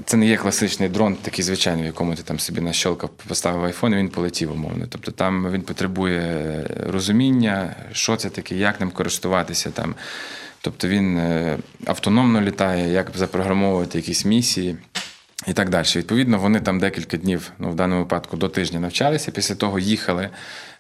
це 0.06 0.18
не 0.18 0.26
є 0.26 0.38
класичний 0.38 0.90
дрон, 0.90 1.16
такий 1.16 1.46
звичайний, 1.46 1.84
в 1.84 1.86
якому 1.86 2.16
ти 2.16 2.24
там 2.24 2.40
собі 2.40 2.62
нащолкав, 2.62 3.10
поставив 3.10 3.64
айфон, 3.64 3.94
і 3.94 3.96
він 3.96 4.10
полетів 4.10 4.52
умовно. 4.52 4.86
Тобто 4.90 5.12
там 5.12 5.52
він 5.52 5.62
потребує 5.62 6.64
розуміння, 6.88 7.76
що 7.92 8.16
це 8.16 8.30
таке, 8.30 8.56
як 8.56 8.80
ним 8.80 8.92
користуватися 8.92 9.72
там. 9.72 9.96
Тобто 10.62 10.88
він 10.88 11.18
е, 11.18 11.58
автономно 11.86 12.42
літає, 12.42 12.94
як 12.94 13.12
запрограмовувати 13.16 13.98
якісь 13.98 14.26
місії. 14.26 14.78
І 15.48 15.54
так 15.54 15.70
далі. 15.70 15.88
Відповідно, 15.96 16.40
вони 16.40 16.60
там 16.60 16.80
декілька 16.80 17.18
днів, 17.18 17.52
ну 17.60 17.70
в 17.70 17.76
даному 17.76 18.02
випадку 18.02 18.38
до 18.38 18.50
тижня 18.50 18.80
навчалися. 18.80 19.32
Після 19.32 19.56
того 19.56 19.80
їхали 19.80 20.30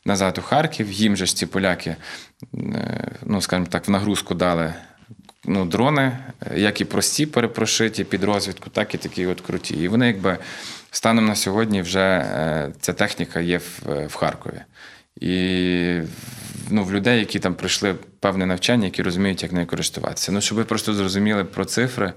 назад 0.06 0.38
у 0.38 0.42
Харків. 0.42 0.92
Їм 0.92 1.16
же 1.16 1.26
ж 1.26 1.36
ці 1.36 1.46
поляки, 1.46 1.96
е, 2.54 3.12
ну 3.26 3.42
скажімо 3.42 3.68
так, 3.70 3.88
в 3.88 3.92
нагрузку 3.92 4.36
дали 4.36 4.74
ну, 5.46 5.66
дрони, 5.66 6.18
як 6.56 6.82
і 6.82 6.86
прості 6.86 7.26
перепрошиті 7.26 8.04
під 8.04 8.24
розвідку, 8.24 8.70
так 8.70 8.96
і 8.96 8.98
такі 8.98 9.26
от 9.26 9.42
круті. 9.42 9.74
І 9.74 9.88
вони, 9.88 10.08
якби 10.08 10.38
станом 10.92 11.26
на 11.26 11.36
сьогодні, 11.36 11.82
вже 11.82 12.00
е, 12.00 12.72
ця 12.80 12.94
техніка 12.94 13.40
є 13.40 13.58
в, 13.58 14.06
в 14.06 14.16
Харкові. 14.16 14.62
І 15.22 16.00
ну, 16.70 16.84
в 16.84 16.94
людей, 16.94 17.20
які 17.20 17.40
там 17.40 17.56
пройшли 17.56 17.96
певне 18.20 18.46
навчання, 18.46 18.86
які 18.86 19.04
розуміють, 19.04 19.44
як 19.44 19.52
нею 19.52 19.68
користуватися. 19.68 20.32
Ну, 20.32 20.42
щоб 20.42 20.58
ви 20.58 20.64
просто 20.64 20.94
зрозуміли 20.94 21.44
про 21.44 21.66
цифри, 21.66 22.14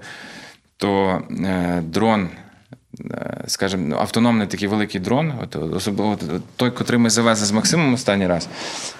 то 0.77 1.21
е, 1.45 1.81
дрон, 1.81 2.29
скажімо, 3.47 3.85
ну, 3.87 3.95
автономний 3.95 4.47
такий 4.47 4.67
великий 4.67 5.01
дрон, 5.01 5.33
от, 5.43 5.55
особливо 5.55 6.17
той, 6.55 6.71
котрий 6.71 6.99
ми 6.99 7.09
завезли 7.09 7.45
з 7.45 7.51
Максимом 7.51 7.93
останній 7.93 8.27
раз, 8.27 8.47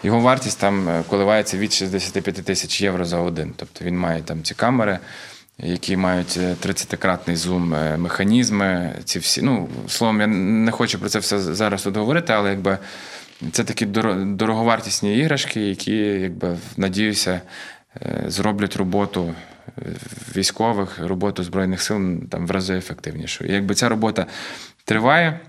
його 0.04 0.20
вартість 0.20 0.60
там 0.60 0.90
е, 0.90 1.04
коливається 1.10 1.58
від 1.58 1.74
65 1.74 2.36
тисяч 2.36 2.82
євро 2.82 3.06
за 3.06 3.20
один. 3.20 3.54
Тобто 3.56 3.86
він 3.86 4.00
має 4.00 4.22
там 4.22 4.44
ці 4.44 4.54
камери. 4.54 5.00
Які 5.58 5.98
мають 5.98 6.38
е, 6.38 6.56
30-кратний 6.68 7.36
зум, 7.36 7.74
е, 7.74 7.98
механізми, 7.98 8.96
ці 9.04 9.20
всі. 9.20 9.42
Ну, 9.42 9.70
словом, 9.88 10.22
я 10.22 10.28
не 10.28 10.72
хочу 10.72 11.00
про 11.00 11.10
це 11.10 11.20
все 11.20 11.40
зараз 11.40 11.84
тут 11.84 11.98
говорити, 11.98 12.34
але 12.34 12.50
якби 12.50 12.78
це 13.52 13.64
такі 13.64 13.86
дороговартісні 13.86 15.18
іграшки, 15.18 15.62
які, 15.62 15.96
якби, 15.96 16.58
надіюся, 16.78 17.42
е, 18.02 18.24
зроблять 18.28 18.76
роботу 18.76 19.24
е, 19.24 19.55
військових, 20.36 21.00
роботу 21.00 21.44
Збройних 21.44 21.82
сил 21.82 22.20
там 22.32 22.48
в 22.48 22.52
рази 22.52 22.78
ефективнішою. 22.78 23.50
І 23.50 23.54
якби 23.54 23.76
ця 23.76 23.90
робота 23.90 24.26
триває. 24.86 25.40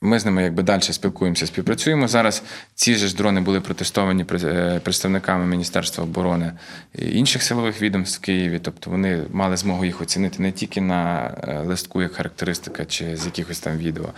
Ми 0.00 0.18
з 0.18 0.24
ними 0.24 0.42
якби 0.42 0.62
далі 0.62 0.82
спілкуємося, 0.82 1.46
співпрацюємо. 1.46 2.08
Зараз 2.08 2.42
ці 2.74 2.94
ж 2.94 3.16
дрони 3.16 3.40
були 3.40 3.60
протестовані 3.60 4.24
е, 4.44 4.80
представниками 4.84 5.46
Міністерства 5.46 6.04
оборони 6.04 6.52
і 6.98 7.18
інших 7.18 7.42
силових 7.42 7.82
відомств 7.82 8.18
в 8.18 8.24
Києві. 8.24 8.58
Тобто 8.62 8.90
вони 8.90 9.22
мали 9.32 9.56
змогу 9.56 9.84
їх 9.84 10.00
оцінити 10.00 10.42
не 10.42 10.52
тільки 10.52 10.80
на 10.80 11.34
е, 11.48 11.58
листку 11.58 12.02
як 12.02 12.12
характеристика 12.12 12.84
чи 12.84 13.16
з 13.16 13.24
якихось 13.24 13.60
там 13.60 13.78
відео. 13.78 14.08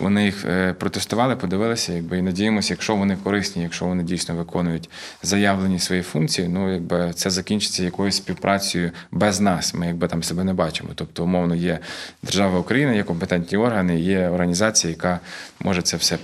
Вони 0.00 0.24
їх 0.24 0.44
е, 0.44 0.72
протестували, 0.72 1.36
подивилися, 1.36 1.92
якби 1.92 2.18
і 2.18 2.22
надіємося, 2.22 2.74
якщо 2.74 2.96
вони 2.96 3.16
корисні, 3.16 3.62
якщо 3.62 3.84
вони 3.84 4.02
дійсно 4.02 4.34
виконують 4.34 4.90
заявлені 5.22 5.78
свої 5.78 6.02
функції, 6.02 6.48
ну 6.48 6.72
якби 6.72 7.12
це 7.14 7.30
закінчиться 7.30 7.84
якоюсь 7.84 8.16
співпрацею 8.16 8.90
без 9.10 9.40
нас. 9.40 9.74
Ми 9.74 9.86
якби 9.86 10.08
там 10.08 10.22
себе 10.22 10.44
не 10.44 10.54
бачимо. 10.54 10.90
Тобто, 10.94 11.24
умовно, 11.24 11.54
є 11.54 11.78
держава 12.22 12.58
Україна, 12.58 12.92
є 12.92 13.02
компетентні 13.02 13.58
органи, 13.58 14.00
є 14.00 14.28
організація, 14.28 14.90
яка 14.90 15.20
може 15.60 15.82
це 15.82 15.96
все 15.96 16.18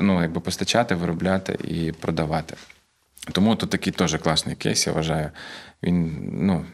ну, 0.00 0.22
якби 0.22 0.40
постачати, 0.40 0.94
виробляти 0.94 1.58
і 1.64 1.92
продавати. 1.92 2.56
Тому 3.32 3.56
тут 3.56 3.70
такий 3.70 3.92
теж 3.92 4.16
класний 4.16 4.56
кейс, 4.56 4.86
я 4.86 4.92
вважаю. 4.92 5.30
Він, 5.82 6.28
ну, 6.32 6.64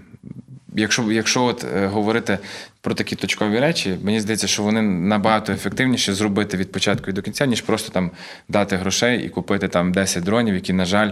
якщо, 0.74 1.12
якщо 1.12 1.44
от, 1.44 1.64
е, 1.76 1.86
говорити 1.86 2.38
про 2.80 2.94
такі 2.94 3.16
точкові 3.16 3.60
речі, 3.60 3.98
мені 4.02 4.20
здається, 4.20 4.46
що 4.46 4.62
вони 4.62 4.82
набагато 4.82 5.52
ефективніше 5.52 6.14
зробити 6.14 6.56
від 6.56 6.72
початку 6.72 7.10
і 7.10 7.12
до 7.12 7.22
кінця, 7.22 7.46
ніж 7.46 7.60
просто 7.60 7.92
там 7.92 8.10
дати 8.48 8.76
грошей 8.76 9.24
і 9.24 9.28
купити 9.28 9.68
там 9.68 9.92
10 9.92 10.24
дронів, 10.24 10.54
які, 10.54 10.72
на 10.72 10.84
жаль, 10.84 11.10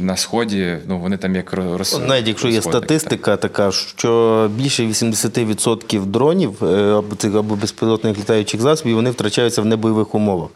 на 0.00 0.16
сході, 0.16 0.78
ну 0.86 0.98
вони 0.98 1.16
там 1.16 1.36
як 1.36 1.52
роз... 1.52 2.00
Навіть 2.06 2.28
якщо 2.28 2.48
є 2.48 2.60
так. 2.60 2.72
статистика 2.72 3.36
така, 3.36 3.72
що 3.72 4.50
більше 4.54 4.82
80% 4.82 6.04
дронів 6.04 6.64
е, 6.64 6.92
або 6.92 7.16
цих 7.16 7.34
або 7.34 7.56
безпілотних 7.56 8.18
літаючих 8.18 8.60
засобів 8.60 8.96
вони 8.96 9.10
втрачаються 9.10 9.62
в 9.62 9.64
небойових 9.64 10.14
умовах. 10.14 10.50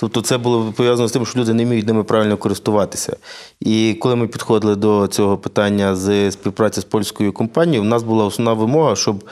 Тобто 0.00 0.20
це 0.20 0.38
було 0.38 0.72
пов'язано 0.76 1.08
з 1.08 1.12
тим, 1.12 1.26
що 1.26 1.40
люди 1.40 1.54
не 1.54 1.64
вміють 1.64 1.86
ними 1.86 2.04
правильно 2.04 2.36
користуватися. 2.36 3.16
І 3.60 3.96
коли 4.00 4.16
ми 4.16 4.28
підходили 4.28 4.76
до 4.76 5.06
цього 5.06 5.38
питання 5.38 5.96
з 5.96 6.30
співпраці 6.30 6.80
з 6.80 6.84
польською 6.84 7.32
компанією, 7.32 7.82
в 7.82 7.84
нас 7.84 8.02
була 8.02 8.24
основна 8.24 8.52
вимога, 8.52 8.96
щоб 8.96 9.24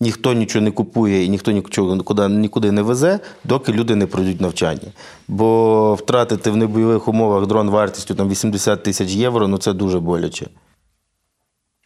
ніхто 0.00 0.32
нічого 0.32 0.64
не 0.64 0.70
купує 0.70 1.24
і 1.24 1.28
ніхто 1.28 1.50
нічого 1.50 1.96
нікуди, 2.28 2.72
не 2.72 2.82
везе, 2.82 3.20
доки 3.44 3.72
люди 3.72 3.94
не 3.94 4.06
пройдуть 4.06 4.40
навчання. 4.40 4.92
Бо 5.28 5.94
втратити 5.94 6.50
в 6.50 6.56
небойових 6.56 7.08
умовах 7.08 7.46
дрон 7.46 7.70
вартістю 7.70 8.14
там 8.14 8.28
80 8.28 8.82
тисяч 8.82 9.10
євро, 9.10 9.48
ну 9.48 9.58
це 9.58 9.72
дуже 9.72 10.00
боляче. 10.00 10.46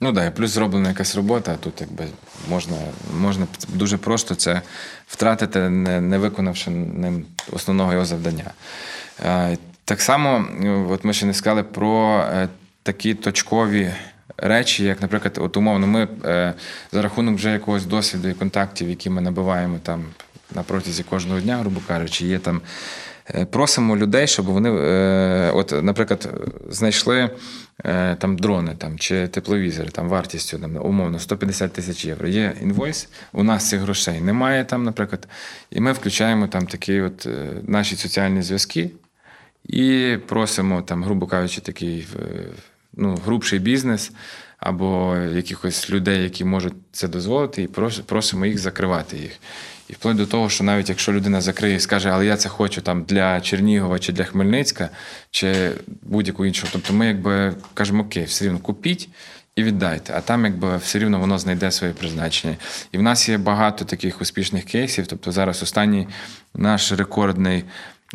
Ну 0.01 0.27
і 0.27 0.31
плюс 0.31 0.51
зроблена 0.51 0.89
якась 0.89 1.17
робота, 1.17 1.53
а 1.53 1.57
тут 1.57 1.81
якби 1.81 2.05
можна, 2.49 2.77
можна 3.19 3.47
дуже 3.69 3.97
просто 3.97 4.35
це 4.35 4.63
втратити, 5.07 5.69
не, 5.69 6.01
не 6.01 6.19
виконавши 6.19 6.71
ним 6.71 7.25
основного 7.53 7.93
його 7.93 8.05
завдання. 8.05 8.51
Так 9.85 10.01
само, 10.01 10.45
ну, 10.61 10.91
от 10.91 11.05
ми 11.05 11.13
ще 11.13 11.27
не 11.27 11.35
сказали 11.35 11.63
про 11.63 12.25
е, 12.33 12.49
такі 12.83 13.15
точкові 13.15 13.93
речі, 14.37 14.85
як, 14.85 15.03
наприклад, 15.03 15.39
от 15.41 15.57
умовно, 15.57 15.87
ми 15.87 16.09
е, 16.25 16.55
за 16.93 17.03
рахунок 17.03 17.35
вже 17.37 17.51
якогось 17.51 17.85
досвіду 17.85 18.29
і 18.29 18.35
контактів, 18.35 18.91
які 18.91 19.11
ми 19.11 19.21
набиваємо 19.21 19.79
там 19.83 20.05
на 20.55 20.63
протязі 20.63 21.03
кожного 21.03 21.41
дня, 21.41 21.57
грубо 21.57 21.81
кажучи, 21.89 22.27
є 22.27 22.39
там. 22.39 22.61
Е, 23.35 23.45
Просимо 23.45 23.97
людей, 23.97 24.27
щоб 24.27 24.47
вони, 24.47 24.71
е, 24.71 25.51
от, 25.55 25.75
наприклад, 25.83 26.35
знайшли 26.71 27.31
е, 27.85 28.15
там 28.15 28.39
дрони 28.39 28.75
там, 28.79 28.99
чи 28.99 29.29
тепловізори 29.29 29.91
там, 29.91 30.09
вартістю 30.09 30.59
там, 30.59 30.77
умовно 30.77 31.19
150 31.19 31.73
тисяч 31.73 32.05
євро. 32.05 32.29
Є 32.29 32.55
інвойс, 32.63 33.09
у 33.33 33.43
нас 33.43 33.69
цих 33.69 33.81
грошей 33.81 34.21
немає, 34.21 34.65
там, 34.65 34.85
наприклад, 34.85 35.29
і 35.71 35.81
ми 35.81 35.93
включаємо 35.93 36.47
там 36.47 36.67
такі 36.67 37.01
от 37.01 37.29
наші 37.63 37.97
соціальні 37.97 38.43
зв'язки 38.43 38.91
і 39.65 40.17
просимо, 40.27 40.83
там, 40.83 41.05
грубо 41.05 41.27
кажучи, 41.27 41.61
такий 41.61 42.07
ну, 42.93 43.19
грубший 43.25 43.59
бізнес 43.59 44.13
або 44.59 45.17
якихось 45.17 45.91
людей, 45.91 46.23
які 46.23 46.45
можуть 46.45 46.75
це 46.93 47.09
дозволити, 47.09 47.63
і 47.63 47.67
просимо 48.07 48.47
їх 48.47 48.59
закривати 48.59 49.17
їх. 49.17 49.33
І 49.89 49.93
вплоть 49.93 50.17
до 50.17 50.27
того, 50.27 50.51
що 50.51 50.65
навіть 50.65 50.89
якщо 50.89 51.13
людина 51.13 51.41
закриє 51.41 51.75
і 51.75 51.81
скаже, 51.81 52.11
але 52.11 52.27
я 52.27 52.37
це 52.37 52.49
хочу 52.49 52.81
там 52.81 53.03
для 53.03 53.41
Чернігова 53.41 53.99
чи 53.99 54.13
для 54.13 54.25
Хмельницька, 54.25 54.91
чи 55.31 55.71
будь-яку 56.03 56.47
іншу, 56.47 56.67
тобто 56.73 56.93
ми 56.93 57.07
якби 57.07 57.55
кажемо, 57.75 58.03
окей, 58.03 58.25
все 58.25 58.45
рівно 58.45 58.59
купіть. 58.59 59.09
І 59.57 59.63
віддайте, 59.63 60.13
а 60.17 60.21
там 60.21 60.45
якби 60.45 60.77
все 60.77 60.99
рівно 60.99 61.19
воно 61.19 61.39
знайде 61.39 61.71
своє 61.71 61.93
призначення. 61.93 62.57
І 62.93 62.99
в 62.99 63.03
нас 63.03 63.29
є 63.29 63.39
багато 63.39 63.85
таких 63.85 64.21
успішних 64.21 64.65
кейсів. 64.65 65.07
Тобто 65.07 65.33
зараз 65.33 65.63
останній 65.63 66.09
наш 66.55 66.93
рекордний 66.93 67.65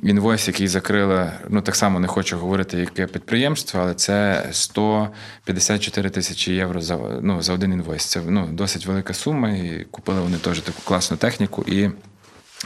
інвойс, 0.02 0.48
який 0.48 0.68
закрили, 0.68 1.32
ну 1.50 1.62
так 1.62 1.76
само 1.76 2.00
не 2.00 2.08
хочу 2.08 2.38
говорити, 2.38 2.78
яке 2.78 3.08
підприємство, 3.08 3.80
але 3.82 3.94
це 3.94 4.48
154 4.52 6.10
тисячі 6.10 6.54
євро 6.54 6.82
за 6.82 6.98
ну, 7.22 7.42
за 7.42 7.54
один 7.54 7.74
інвойс. 7.74 8.06
Це 8.06 8.22
ну, 8.28 8.48
досить 8.48 8.86
велика 8.86 9.14
сума. 9.14 9.50
І 9.50 9.86
купили 9.92 10.22
вони 10.22 10.38
теж 10.38 10.60
таку 10.60 10.82
класну 10.84 11.18
техніку. 11.18 11.66
І 11.68 11.90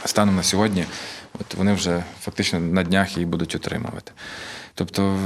станом 0.04 0.36
на 0.36 0.42
сьогодні, 0.42 0.84
от 1.40 1.54
вони 1.54 1.72
вже 1.72 2.04
фактично 2.20 2.60
на 2.60 2.82
днях 2.82 3.16
її 3.16 3.26
будуть 3.26 3.54
отримувати. 3.54 4.12
Тобто, 4.74 5.18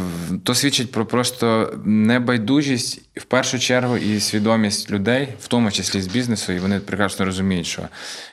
то 0.44 0.54
свідчить 0.54 0.92
про 0.92 1.06
просто 1.06 1.74
небайдужість 1.84 3.00
в 3.16 3.24
першу 3.24 3.58
чергу 3.58 3.96
і 3.96 4.20
свідомість 4.20 4.90
людей, 4.90 5.28
в 5.40 5.48
тому 5.48 5.70
числі 5.70 6.02
з 6.02 6.06
бізнесу, 6.06 6.52
і 6.52 6.58
вони 6.58 6.80
прекрасно 6.80 7.24
розуміють, 7.24 7.66
що 7.66 7.82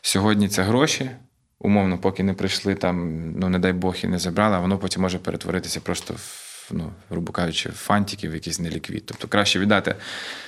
сьогодні 0.02 0.50
це 0.50 0.64
гроші 0.64 1.12
умовно, 1.60 1.98
поки 1.98 2.24
не 2.24 2.34
прийшли 2.34 2.76
там, 2.76 3.32
ну 3.32 3.50
не 3.50 3.60
дай 3.60 3.74
Бог 3.74 3.96
і 4.04 4.08
не 4.08 4.20
забрали, 4.20 4.60
воно 4.60 4.78
потім 4.78 5.02
може 5.02 5.20
перетворитися 5.20 5.80
просто 5.80 6.14
в. 6.14 6.50
Ну, 6.72 6.92
грубо 7.10 7.32
кажучи, 7.32 7.70
фантиків, 7.70 8.34
якийсь 8.34 8.60
неліквід. 8.60 9.04
Тобто 9.06 9.28
краще 9.28 9.60
віддати 9.60 9.96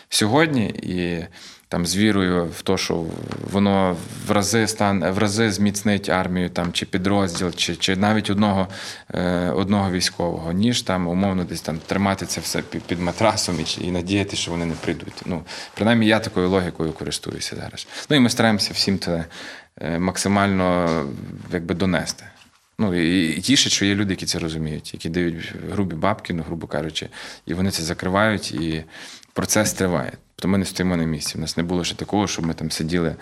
сьогодні 0.09 0.66
і 0.68 1.26
там 1.68 1.86
з 1.86 1.95
вірою 1.95 2.45
в 2.57 2.62
те, 2.62 2.78
що 2.78 3.05
воно 3.51 3.97
в 4.28 4.32
рази 4.32 4.68
стан, 4.68 5.12
в 5.12 5.18
рази 5.18 5.51
зміцнить 5.51 6.09
армію 6.09 6.49
там, 6.49 6.74
чи 6.74 6.86
підрозділ, 6.86 7.51
чи 7.51 7.76
чи 7.76 7.95
навіть 7.95 8.30
одного 8.30 8.68
е, 9.14 9.49
одного 9.49 9.91
військового, 9.91 10.51
ніж 10.51 10.82
там 10.82 11.07
умовно 11.07 11.43
десь 11.43 11.62
там 11.62 11.80
тримати 11.88 12.26
це 12.26 12.41
все 12.41 12.62
під, 12.62 12.99
матрасом 12.99 13.59
і 13.59 13.86
і 13.88 13.91
надіяти, 13.91 14.36
що 14.36 14.51
вони 14.51 14.66
не 14.66 14.74
прийдуть. 14.74 15.22
Ну, 15.26 15.43
Принаймні, 15.74 16.07
я 16.07 16.20
такою 16.20 16.49
логікою 16.49 16.91
користуюся 16.91 17.55
зараз. 17.55 17.88
Ну 18.09 18.16
і 18.16 18.20
ми 18.20 18.30
стараємося 18.30 18.74
всім 18.74 18.99
це 18.99 19.26
максимально 19.99 21.05
якби 21.51 21.76
донести. 21.76 22.26
Ну 22.80 22.95
і, 22.95 23.41
тішить, 23.41 23.72
що 23.72 23.86
є 23.86 23.95
люди, 23.95 24.13
які 24.13 24.26
це 24.26 24.39
розуміють, 24.39 24.93
які 24.93 25.09
дають 25.09 25.53
грубі 25.72 25.95
бабки, 25.95 26.34
ну 26.34 26.43
грубо 26.43 26.67
кажучи, 26.67 27.09
і 27.45 27.53
вони 27.53 27.72
це 27.72 27.84
закривають, 27.84 28.51
і 28.51 28.84
процес 29.34 29.74
триває. 29.74 30.11
Тобто 30.42 30.52
ми 30.52 30.58
не 30.58 30.66
стоїмо 30.66 30.98
на 30.98 31.04
місці. 31.04 31.34
У 31.38 31.42
нас 31.42 31.58
не 31.58 31.64
було 31.64 31.84
ще 31.84 31.96
такого, 31.96 32.28
щоб 32.28 32.46
ми 32.46 32.54
там 32.54 32.72
сиділи 32.72 33.16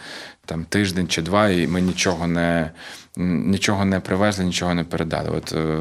там 0.45 0.65
тиждень 0.69 1.07
чи 1.07 1.21
два, 1.21 1.49
і 1.49 1.67
ми 1.67 1.81
нічого 1.81 2.27
не 2.27 2.71
нічого 3.17 3.85
не 3.85 3.99
привезли, 3.99 4.45
нічого 4.45 4.73
не 4.73 4.83
передали. 4.83 5.29
От 5.29 5.53
е, 5.53 5.77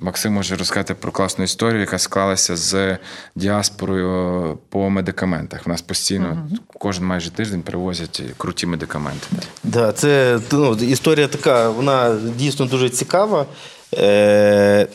Максим 0.00 0.32
може 0.32 0.56
розказати 0.56 0.94
про 0.94 1.12
класну 1.12 1.44
історію, 1.44 1.80
яка 1.80 1.98
склалася 1.98 2.56
з 2.56 2.98
діаспорою 3.34 4.58
по 4.68 4.90
медикаментах. 4.90 5.60
У 5.66 5.70
нас 5.70 5.82
постійно 5.82 6.46
угу. 6.50 6.58
кожен 6.78 7.04
майже 7.04 7.30
тиждень 7.30 7.62
привозять 7.62 8.22
круті 8.36 8.66
медикаменти. 8.66 9.26
Да, 9.64 9.92
це 9.92 10.40
ну, 10.52 10.74
історія 10.74 11.28
така, 11.28 11.70
вона 11.70 12.16
дійсно 12.36 12.66
дуже 12.66 12.90
цікава. 12.90 13.46
Е, 13.94 14.86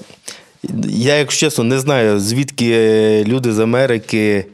Я, 0.84 1.16
якщо 1.16 1.40
чесно, 1.40 1.64
не 1.64 1.80
знаю, 1.80 2.20
звідки 2.20 3.24
люди 3.28 3.54
з 3.54 3.60
Америки. 3.60 4.46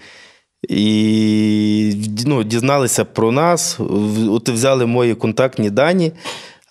І 0.68 1.94
ну, 2.26 2.44
дізналися 2.44 3.06
про 3.06 3.32
нас, 3.32 3.80
от 4.30 4.50
взяли 4.50 4.86
мої 4.86 5.16
контактні 5.16 5.70
дані. 5.70 6.12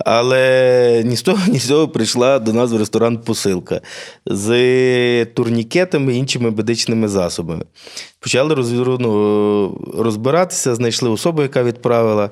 Але 0.05 1.03
ні 1.05 1.17
з 1.17 1.23
того, 1.23 1.39
ні 1.49 1.59
з 1.59 1.69
того 1.69 1.89
прийшла 1.89 2.39
до 2.39 2.53
нас 2.53 2.73
в 2.73 2.77
ресторан 2.77 3.19
посилка 3.19 3.81
з 4.27 5.25
турнікетами 5.25 6.15
і 6.15 6.17
іншими 6.17 6.51
медичними 6.51 7.09
засобами. 7.09 7.65
Почали 8.21 8.55
роз, 8.55 8.73
розбиратися, 9.99 10.75
знайшли 10.75 11.11
особу, 11.11 11.43
яка 11.43 11.63
відправила. 11.63 12.31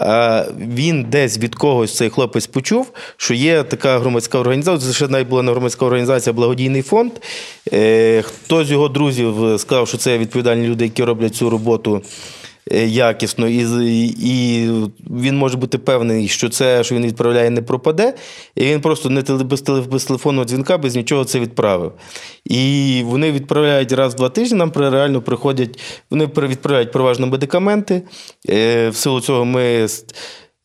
А 0.00 0.44
Він 0.58 1.06
десь 1.10 1.38
від 1.38 1.54
когось 1.54 1.96
цей 1.96 2.10
хлопець 2.10 2.46
почув, 2.46 2.92
що 3.16 3.34
є 3.34 3.62
така 3.62 3.98
громадська 3.98 4.38
організація. 4.38 4.90
Це 4.92 4.96
ще 4.96 5.08
навіть 5.08 5.28
була 5.28 5.42
не 5.42 5.52
громадська 5.52 5.84
організація, 5.84 6.32
благодійний 6.32 6.82
фонд. 6.82 7.12
Е, 7.72 8.22
хто 8.22 8.64
з 8.64 8.70
його 8.70 8.88
друзів 8.88 9.34
сказав, 9.58 9.88
що 9.88 9.98
це 9.98 10.18
відповідальні 10.18 10.66
люди, 10.66 10.84
які 10.84 11.04
роблять 11.04 11.34
цю 11.34 11.50
роботу. 11.50 12.02
Е, 12.70 12.86
якісно, 12.86 13.48
і 13.48 14.06
і 14.06 14.68
він 15.10 15.36
може 15.36 15.56
бути 15.56 15.78
певний, 15.78 16.28
що 16.28 16.48
це, 16.48 16.84
що 16.84 16.94
він 16.94 17.06
відправляє, 17.06 17.50
не 17.50 17.62
пропаде. 17.62 18.14
І 18.54 18.64
він 18.64 18.80
просто 18.80 19.10
не 19.10 19.22
без, 19.22 19.62
без 19.62 20.04
телефонного 20.04 20.44
дзвінка, 20.44 20.78
без 20.78 20.96
нічого 20.96 21.24
це 21.24 21.40
відправив. 21.40 21.92
І 22.44 23.02
вони 23.06 23.32
відправляють 23.32 23.92
раз 23.92 24.14
в 24.14 24.16
два 24.16 24.28
тижні. 24.28 24.58
Нам 24.58 24.72
реально 24.76 25.22
приходять, 25.22 25.78
вони 26.10 26.26
відправляють 26.36 26.92
переважно 26.92 27.26
медикаменти. 27.26 28.02
Е, 28.48 28.88
в 28.88 28.96
силу 28.96 29.20
цього 29.20 29.44
ми. 29.44 29.88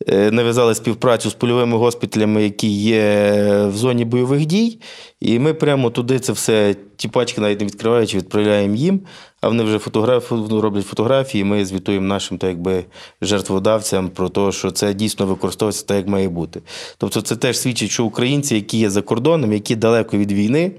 Е, 0.10 0.32
нав'язали 0.32 0.76
співпрацю 0.76 1.30
з 1.30 1.34
польовими 1.34 1.78
госпіталями, 1.78 2.44
які 2.44 2.68
є 2.68 3.34
в 3.68 3.76
зоні 3.76 4.06
бойових 4.06 4.46
дій. 4.46 4.80
І 5.20 5.40
ми 5.40 5.54
прямо 5.54 5.90
туди 5.90 6.20
це 6.20 6.32
все, 6.32 6.76
ті 6.96 7.08
пачки 7.08 7.42
навіть 7.42 7.60
не 7.60 7.66
відкриваючи, 7.66 8.18
відправляємо 8.18 8.76
їм, 8.76 9.02
а 9.48 9.50
вони 9.50 9.64
вже 9.64 9.80
фотограф... 9.80 10.32
Ну, 10.32 10.62
роблять 10.62 10.86
фотографії, 10.86 11.44
ми 11.44 11.66
звітуємо 11.66 12.08
нашим 12.08 12.38
так 12.38 12.50
якби, 12.50 12.86
жертводавцям 13.22 14.10
про 14.10 14.30
те, 14.30 14.52
що 14.52 14.72
це 14.72 14.94
дійсно 14.94 15.26
використовується 15.26 15.86
так, 15.86 15.98
як 15.98 16.08
має 16.08 16.30
бути. 16.30 16.62
Тобто, 16.98 17.22
це 17.22 17.36
теж 17.36 17.60
свідчить, 17.60 17.92
що 17.92 18.06
українці, 18.06 18.56
які 18.56 18.78
є 18.78 18.90
за 18.90 19.02
кордоном, 19.02 19.54
які 19.54 19.76
далеко 19.76 20.18
від 20.18 20.32
війни. 20.32 20.72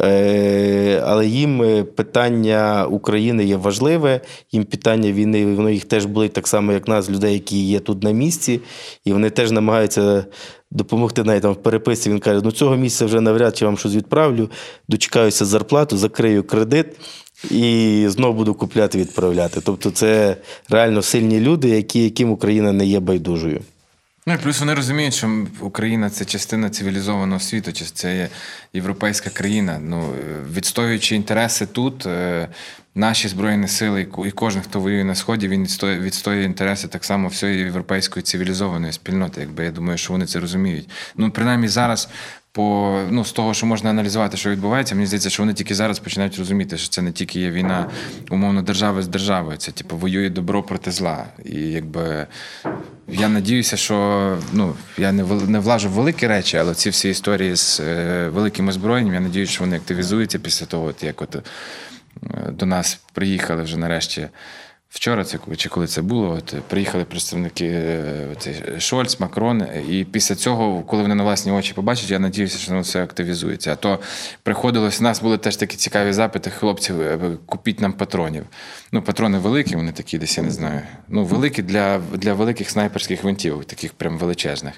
Е, 0.00 1.02
але 1.04 1.26
їм 1.26 1.62
е, 1.62 1.84
питання 1.84 2.86
України 2.86 3.44
є 3.44 3.56
важливе, 3.56 4.20
їм 4.52 4.64
питання 4.64 5.12
війни, 5.12 5.54
воно 5.54 5.70
їх 5.70 5.84
теж 5.84 6.04
болить 6.04 6.32
так 6.32 6.46
само, 6.46 6.72
як 6.72 6.88
нас, 6.88 7.10
людей, 7.10 7.32
які 7.32 7.64
є 7.64 7.80
тут 7.80 8.02
на 8.02 8.10
місці, 8.10 8.60
і 9.04 9.12
вони 9.12 9.30
теж 9.30 9.50
намагаються 9.50 10.24
допомогти 10.70 11.24
навіть 11.24 11.42
там 11.42 11.52
в 11.52 11.62
переписці. 11.62 12.10
Він 12.10 12.18
каже: 12.18 12.40
ну 12.44 12.52
цього 12.52 12.76
місця 12.76 13.06
вже 13.06 13.20
навряд 13.20 13.56
чи 13.56 13.64
вам 13.64 13.78
щось 13.78 13.94
відправлю, 13.94 14.50
дочекаюся 14.88 15.44
зарплату, 15.44 15.96
закрию 15.96 16.44
кредит. 16.44 16.86
І 17.50 18.04
знову 18.08 18.34
буду 18.34 18.54
купляти, 18.54 18.98
відправляти. 18.98 19.60
Тобто, 19.64 19.90
це 19.90 20.36
реально 20.68 21.02
сильні 21.02 21.40
люди, 21.40 21.68
які, 21.68 22.04
яким 22.04 22.30
Україна 22.30 22.72
не 22.72 22.86
є 22.86 23.00
байдужою. 23.00 23.60
Ну 24.28 24.34
і 24.34 24.38
плюс 24.38 24.60
вони 24.60 24.74
розуміють, 24.74 25.14
що 25.14 25.46
Україна 25.60 26.10
це 26.10 26.24
частина 26.24 26.70
цивілізованого 26.70 27.40
світу, 27.40 27.72
чи 27.72 27.84
це 27.84 28.16
є 28.16 28.28
європейська 28.72 29.30
країна. 29.30 29.80
Ну, 29.82 30.08
Відстоюючи 30.52 31.16
інтереси 31.16 31.66
тут, 31.66 32.06
е, 32.06 32.48
наші 32.94 33.28
збройні 33.28 33.68
сили, 33.68 34.08
і 34.26 34.30
кожен, 34.30 34.62
хто 34.62 34.80
воює 34.80 35.04
на 35.04 35.14
сході, 35.14 35.48
він 35.48 35.62
відстоює, 35.62 35.98
відстоює 35.98 36.44
інтереси 36.44 36.88
так 36.88 37.04
само 37.04 37.28
всієї 37.28 37.58
європейської 37.58 38.22
цивілізованої 38.22 38.92
спільноти. 38.92 39.40
Якби 39.40 39.64
я 39.64 39.70
думаю, 39.70 39.98
що 39.98 40.12
вони 40.12 40.26
це 40.26 40.40
розуміють. 40.40 40.88
Ну, 41.16 41.30
принаймні 41.30 41.68
зараз 41.68 42.08
по 42.56 43.00
ну 43.10 43.24
з 43.24 43.32
того, 43.32 43.54
що 43.54 43.66
можна 43.66 43.90
аналізувати, 43.90 44.36
що 44.36 44.50
відбувається, 44.50 44.94
мені 44.94 45.06
здається, 45.06 45.30
що 45.30 45.42
вони 45.42 45.54
тільки 45.54 45.74
зараз 45.74 45.98
починають 45.98 46.38
розуміти, 46.38 46.78
що 46.78 46.88
це 46.88 47.02
не 47.02 47.12
тільки 47.12 47.40
є 47.40 47.50
війна, 47.50 47.90
умовно, 48.30 48.62
держави 48.62 49.02
з 49.02 49.08
державою. 49.08 49.56
Це 49.56 49.72
типу 49.72 49.96
воює 49.96 50.30
добро 50.30 50.62
проти 50.62 50.90
зла. 50.90 51.24
І 51.44 51.54
якби 51.54 52.26
я 53.08 53.28
надіюся, 53.28 53.76
що 53.76 54.38
ну 54.52 54.74
я 54.98 55.12
не 55.12 55.24
не 55.24 55.58
влажу 55.58 55.88
в 55.88 55.92
великі 55.92 56.26
речі, 56.26 56.56
але 56.56 56.74
ці 56.74 56.90
всі 56.90 57.08
історії 57.08 57.56
з 57.56 57.80
е, 57.80 58.28
великим 58.28 58.68
озброєнням, 58.68 59.14
я 59.14 59.20
надіюся, 59.20 59.52
що 59.52 59.64
вони 59.64 59.76
активізуються 59.76 60.38
після 60.38 60.66
того, 60.66 60.84
от 60.84 61.02
як 61.02 61.22
от 61.22 61.36
е, 61.36 61.42
до 62.50 62.66
нас 62.66 63.00
приїхали 63.12 63.62
вже 63.62 63.76
нарешті. 63.76 64.28
Вчора 64.88 65.24
це 65.24 65.38
чи 65.56 65.68
коли 65.68 65.86
це 65.86 66.02
було, 66.02 66.30
от 66.30 66.54
приїхали 66.68 67.04
представники 67.04 67.66
е, 67.66 68.28
от, 68.32 68.48
Шольц, 68.82 69.20
Макрон, 69.20 69.62
і 69.88 70.04
після 70.04 70.34
цього, 70.34 70.82
коли 70.82 71.02
вони 71.02 71.14
на 71.14 71.22
власні 71.22 71.52
очі 71.52 71.74
побачать, 71.74 72.10
я 72.10 72.18
надіюся, 72.18 72.58
що 72.58 72.70
воно 72.70 72.82
все 72.82 73.02
активізується. 73.02 73.72
А 73.72 73.76
то 73.76 73.98
приходилось, 74.42 75.00
у 75.00 75.04
нас 75.04 75.22
були 75.22 75.38
теж 75.38 75.56
такі 75.56 75.76
цікаві 75.76 76.12
запити, 76.12 76.50
хлопців, 76.50 77.00
е, 77.00 77.18
купіть 77.46 77.80
нам 77.80 77.92
патронів. 77.92 78.46
Ну, 78.92 79.02
патрони 79.02 79.38
великі, 79.38 79.76
вони 79.76 79.92
такі, 79.92 80.18
десь 80.18 80.38
я 80.38 80.44
не 80.44 80.50
знаю. 80.50 80.80
Ну, 81.08 81.24
великі 81.24 81.62
для 81.62 81.98
для 81.98 82.34
великих 82.34 82.70
снайперських 82.70 83.24
винтівок, 83.24 83.64
таких 83.64 83.92
прям 83.92 84.18
величезних. 84.18 84.74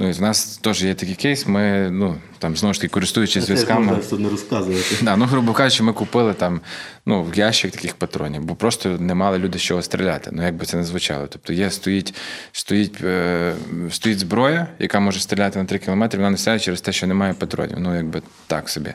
Ну, 0.00 0.08
і 0.08 0.12
в 0.12 0.22
нас 0.22 0.56
теж 0.56 0.84
є 0.84 0.94
такий 0.94 1.14
кейс. 1.14 1.46
Ми 1.46 1.90
ну 1.90 2.16
там 2.38 2.56
знову 2.56 2.74
ж 2.74 2.80
таки 2.80 2.90
користуючись 2.90 3.44
зв'язками. 3.44 3.98
не 4.18 4.28
розказувати. 4.28 4.96
Да, 5.02 5.16
ну, 5.16 5.24
грубо 5.24 5.52
кажучи, 5.52 5.82
ми 5.82 5.92
купили 5.92 6.34
там 6.34 6.60
ну, 7.06 7.26
ящик 7.34 7.72
таких 7.72 7.94
патронів, 7.94 8.44
бо 8.44 8.54
просто 8.54 8.88
не 8.88 9.14
мали 9.14 9.38
люди 9.38 9.58
з 9.58 9.62
чого 9.62 9.82
стріляти. 9.82 10.30
Ну 10.32 10.42
як 10.42 10.54
би 10.54 10.66
це 10.66 10.76
не 10.76 10.84
звучало. 10.84 11.26
Тобто 11.26 11.52
є, 11.52 11.70
стоїть 11.70 12.14
стоїть, 12.52 13.04
е, 13.04 13.54
стоїть 13.90 14.18
зброя, 14.18 14.66
яка 14.78 15.00
може 15.00 15.20
стріляти 15.20 15.58
на 15.58 15.64
3 15.64 15.78
кілометри, 15.78 16.18
вона 16.18 16.30
не 16.30 16.36
стріляє 16.36 16.60
через 16.60 16.80
те, 16.80 16.92
що 16.92 17.06
немає 17.06 17.34
патронів. 17.34 17.76
Ну, 17.80 17.96
якби 17.96 18.22
так 18.46 18.68
собі. 18.68 18.94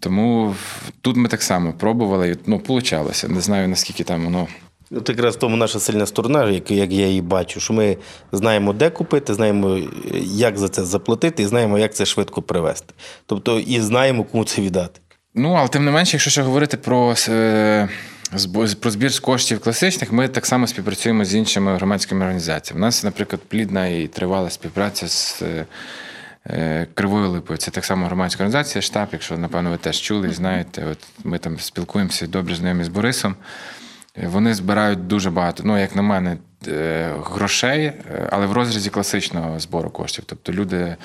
Тому 0.00 0.54
тут 1.00 1.16
ми 1.16 1.28
так 1.28 1.42
само 1.42 1.72
пробували, 1.72 2.36
ну, 2.46 2.58
получалося. 2.60 3.28
Не 3.28 3.40
знаю, 3.40 3.68
наскільки 3.68 4.04
там 4.04 4.24
воно. 4.24 4.48
От 4.96 5.08
якраз 5.08 5.36
в 5.36 5.38
тому 5.38 5.56
наша 5.56 5.80
сильна 5.80 6.06
сторона, 6.06 6.50
як, 6.50 6.70
як 6.70 6.92
я 6.92 7.06
її 7.06 7.22
бачу, 7.22 7.60
що 7.60 7.72
ми 7.72 7.96
знаємо, 8.32 8.72
де 8.72 8.90
купити, 8.90 9.34
знаємо, 9.34 9.80
як 10.22 10.58
за 10.58 10.68
це 10.68 10.84
заплатити, 10.84 11.42
і 11.42 11.46
знаємо, 11.46 11.78
як 11.78 11.94
це 11.94 12.06
швидко 12.06 12.42
привезти. 12.42 12.94
Тобто, 13.26 13.58
і 13.58 13.80
знаємо, 13.80 14.24
кому 14.24 14.44
це 14.44 14.62
віддати. 14.62 15.00
Ну, 15.34 15.52
але 15.52 15.68
тим 15.68 15.84
не 15.84 15.90
менше, 15.90 16.16
якщо 16.16 16.30
ще 16.30 16.42
говорити 16.42 16.76
про 16.76 17.14
е, 17.28 17.88
про 18.80 18.90
збір 18.90 19.12
з 19.12 19.20
коштів 19.20 19.60
класичних, 19.60 20.12
ми 20.12 20.28
так 20.28 20.46
само 20.46 20.66
співпрацюємо 20.66 21.24
з 21.24 21.34
іншими 21.34 21.74
громадськими 21.74 22.20
організаціями. 22.20 22.80
У 22.80 22.86
нас, 22.86 23.04
наприклад, 23.04 23.42
плідна 23.48 23.86
і 23.86 24.06
тривала 24.06 24.50
співпраця 24.50 25.08
з 25.08 25.42
е, 26.46 26.86
Кривою 26.94 27.30
Липою. 27.30 27.56
Це 27.56 27.70
так 27.70 27.84
само 27.84 28.06
громадська 28.06 28.44
організація, 28.44 28.82
штаб, 28.82 29.08
якщо, 29.12 29.38
напевно, 29.38 29.70
ви 29.70 29.76
теж 29.76 30.00
чули 30.00 30.28
і 30.28 30.32
знаєте, 30.32 30.86
от 30.92 30.98
ми 31.24 31.38
там 31.38 31.58
спілкуємося 31.58 32.26
добре 32.26 32.54
знайомі 32.54 32.84
з 32.84 32.88
Борисом. 32.88 33.36
Вони 34.16 34.54
збирають 34.54 35.06
дуже 35.06 35.30
багато, 35.30 35.62
ну, 35.66 35.78
як 35.78 35.96
на 35.96 36.02
мене, 36.02 36.36
е, 36.68 37.14
грошей, 37.24 37.92
але 38.30 38.46
в 38.46 38.52
розрізі 38.52 38.90
класичного 38.90 39.60
збору 39.60 39.90
коштів. 39.90 40.24
Тобто 40.26 40.52
люди, 40.52 40.96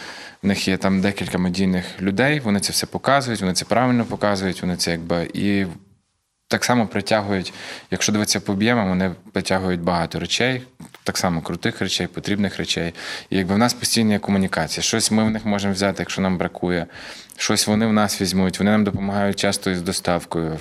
в 0.44 0.48
них 0.48 0.68
є 0.68 0.78
там 0.78 1.02
декілька 1.02 1.38
медійних 1.38 2.02
людей, 2.02 2.40
вони 2.40 2.60
це 2.60 2.74
все 2.74 2.86
показують, 2.86 3.42
вони 3.42 3.54
це 3.54 3.66
правильно 3.66 4.06
показують, 4.06 4.62
вони 4.62 4.76
це 4.76 4.92
якби 4.92 5.30
і 5.34 5.66
так 6.48 6.66
само 6.66 6.88
притягують, 6.88 7.54
якщо 7.92 8.12
дивитися 8.12 8.40
по 8.40 8.54
об'ємам, 8.54 8.90
вони 8.90 9.12
притягують 9.34 9.82
багато 9.82 10.20
речей, 10.20 10.62
так 11.08 11.18
само 11.18 11.42
крутих 11.42 11.82
речей, 11.82 12.08
потрібних 12.08 12.58
речей. 12.58 12.94
І 13.30 13.38
якби 13.38 13.56
в 13.56 13.58
нас 13.58 13.74
постійна 13.74 14.14
є 14.14 14.20
комунікація. 14.20 14.84
Щось 14.84 15.12
ми 15.12 15.24
в 15.24 15.30
них 15.30 15.46
можемо 15.46 15.74
взяти, 15.74 15.96
якщо 16.00 16.22
нам 16.22 16.38
бракує, 16.38 16.86
щось 17.38 17.68
вони 17.68 17.86
в 17.86 17.94
нас 17.94 18.22
візьмуть, 18.22 18.60
вони 18.60 18.72
нам 18.72 18.84
допомагають 18.84 19.40
часто 19.40 19.72
із 19.72 19.82
доставкою 19.82 20.60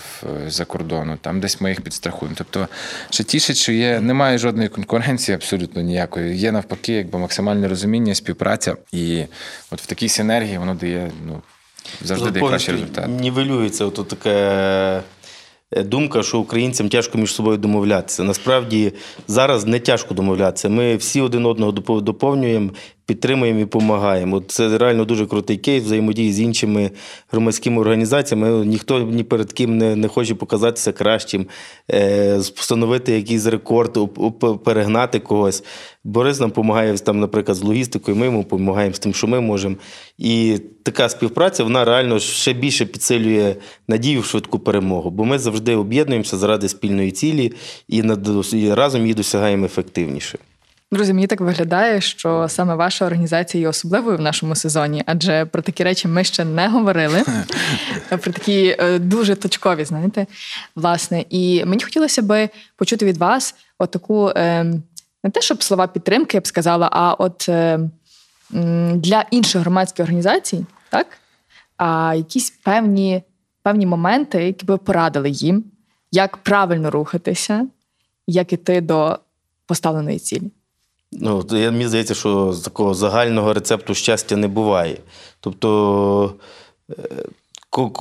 з-за 0.48 0.64
кордону, 0.64 1.16
там 1.20 1.40
десь 1.40 1.60
ми 1.60 1.68
їх 1.68 1.80
підстрахуємо. 1.80 2.34
Тобто, 2.38 2.68
ще 3.10 3.24
тішить, 3.24 3.56
що 3.56 3.72
є, 3.72 4.00
немає 4.00 4.38
жодної 4.38 4.68
конкуренції, 4.68 5.34
абсолютно 5.34 5.82
ніякої. 5.82 6.38
Є 6.38 6.52
навпаки, 6.52 6.92
якби 6.92 7.18
максимальне 7.18 7.68
розуміння, 7.68 8.14
співпраця. 8.14 8.76
І 8.92 9.24
от 9.70 9.82
в 9.82 9.86
такій 9.86 10.08
синергії 10.08 10.58
воно 10.58 10.74
дає 10.74 11.10
ну, 11.26 11.42
завжди 12.02 12.30
дає 12.30 12.48
кращий 12.48 12.74
результат. 12.74 13.08
Нівелюється 13.08 13.84
от 13.84 14.08
таке. 14.08 15.00
Е, 15.72 15.82
думка, 15.82 16.22
що 16.22 16.38
українцям 16.38 16.88
тяжко 16.88 17.18
між 17.18 17.34
собою 17.34 17.58
домовлятися. 17.58 18.24
Насправді 18.24 18.92
зараз 19.28 19.64
не 19.64 19.80
тяжко 19.80 20.14
домовлятися. 20.14 20.68
Ми 20.68 20.96
всі 20.96 21.20
один 21.20 21.46
одного 21.46 21.72
доповнюємо, 22.00 22.70
підтримуємо 23.06 23.60
і 23.60 23.62
допомагаємо. 23.62 24.40
Це 24.40 24.78
реально 24.78 25.04
дуже 25.04 25.26
крутий 25.26 25.56
кейс 25.56 25.84
взаємодії 25.84 26.32
з 26.32 26.40
іншими 26.40 26.90
громадськими 27.32 27.80
організаціями. 27.80 28.66
Ніхто 28.66 28.98
ні 28.98 29.24
перед 29.24 29.52
ким 29.52 29.78
не 29.78 29.96
не 29.96 30.08
хоче 30.08 30.34
показатися 30.34 30.92
кращим, 30.92 31.46
е, 31.90 32.38
встановити 32.38 33.12
якийсь 33.12 33.46
рекорд, 33.46 33.98
перегнати 34.64 35.20
когось. 35.20 35.64
Борис 36.04 36.40
нам 36.40 36.48
допомагає 36.48 36.98
там, 36.98 37.20
наприклад, 37.20 37.56
з 37.56 37.62
логістикою. 37.62 38.16
Ми 38.16 38.26
йому 38.26 38.42
допомагаємо 38.42 38.94
з 38.94 38.98
тим, 38.98 39.14
що 39.14 39.26
ми 39.26 39.40
можемо. 39.40 39.76
І 40.18 40.58
така 40.82 41.08
співпраця 41.08 41.64
вона 41.64 41.84
реально 41.84 42.18
ще 42.18 42.52
більше 42.52 42.86
підсилює 42.86 43.56
надію 43.88 44.20
в 44.20 44.24
швидку 44.24 44.58
перемогу, 44.58 45.10
бо 45.10 45.24
ми 45.24 45.38
завжди 45.38 45.76
об'єднуємося 45.76 46.36
заради 46.36 46.68
спільної 46.68 47.10
цілі 47.10 47.52
і 47.88 48.02
разом 48.72 49.02
її 49.02 49.14
досягаємо 49.14 49.64
ефективніше. 49.64 50.38
Друзі, 50.92 51.12
мені 51.12 51.26
так 51.26 51.40
виглядає, 51.40 52.00
що 52.00 52.48
саме 52.48 52.74
ваша 52.74 53.06
організація 53.06 53.60
є 53.60 53.68
особливою 53.68 54.18
в 54.18 54.20
нашому 54.20 54.54
сезоні, 54.54 55.02
адже 55.06 55.44
про 55.44 55.62
такі 55.62 55.84
речі 55.84 56.08
ми 56.08 56.24
ще 56.24 56.44
не 56.44 56.68
говорили. 56.68 57.22
Про 58.08 58.32
такі 58.32 58.76
е, 58.78 58.98
дуже 58.98 59.34
точкові, 59.34 59.84
знаєте, 59.84 60.26
власне. 60.76 61.24
І 61.30 61.64
мені 61.64 61.82
хотілося 61.82 62.22
би 62.22 62.48
почути 62.76 63.06
від 63.06 63.16
вас 63.16 63.54
отаку 63.78 64.28
е, 64.28 64.64
не 65.24 65.30
те, 65.30 65.40
щоб 65.40 65.62
слова 65.62 65.86
підтримки, 65.86 66.36
я 66.36 66.40
б 66.40 66.46
сказала, 66.46 66.88
а 66.92 67.12
от 67.12 67.48
е, 67.48 67.80
для 68.94 69.24
інших 69.30 69.60
громадських 69.60 70.04
організацій, 70.04 70.64
так? 70.90 71.06
А 71.76 72.14
якісь 72.16 72.50
певні, 72.50 73.22
певні 73.62 73.86
моменти, 73.86 74.44
які 74.44 74.66
би 74.66 74.76
порадили 74.76 75.30
їм, 75.30 75.64
як 76.12 76.36
правильно 76.36 76.90
рухатися, 76.90 77.66
як 78.26 78.52
іти 78.52 78.80
до 78.80 79.18
поставленої 79.66 80.18
цілі. 80.18 80.50
Ну, 81.20 81.46
я, 81.50 81.70
Мені 81.70 81.88
здається, 81.88 82.14
що 82.14 82.54
такого 82.64 82.94
загального 82.94 83.52
рецепту 83.52 83.94
щастя 83.94 84.36
не 84.36 84.48
буває. 84.48 84.98
Тобто 85.40 86.34
е, 86.90 87.24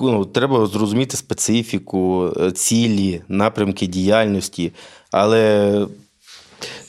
ну, 0.02 0.26
треба 0.26 0.66
зрозуміти 0.66 1.18
специфіку, 1.18 2.32
е, 2.38 2.52
цілі, 2.52 3.22
напрямки 3.28 3.88
діяльності. 3.88 4.72
Але 5.12 5.72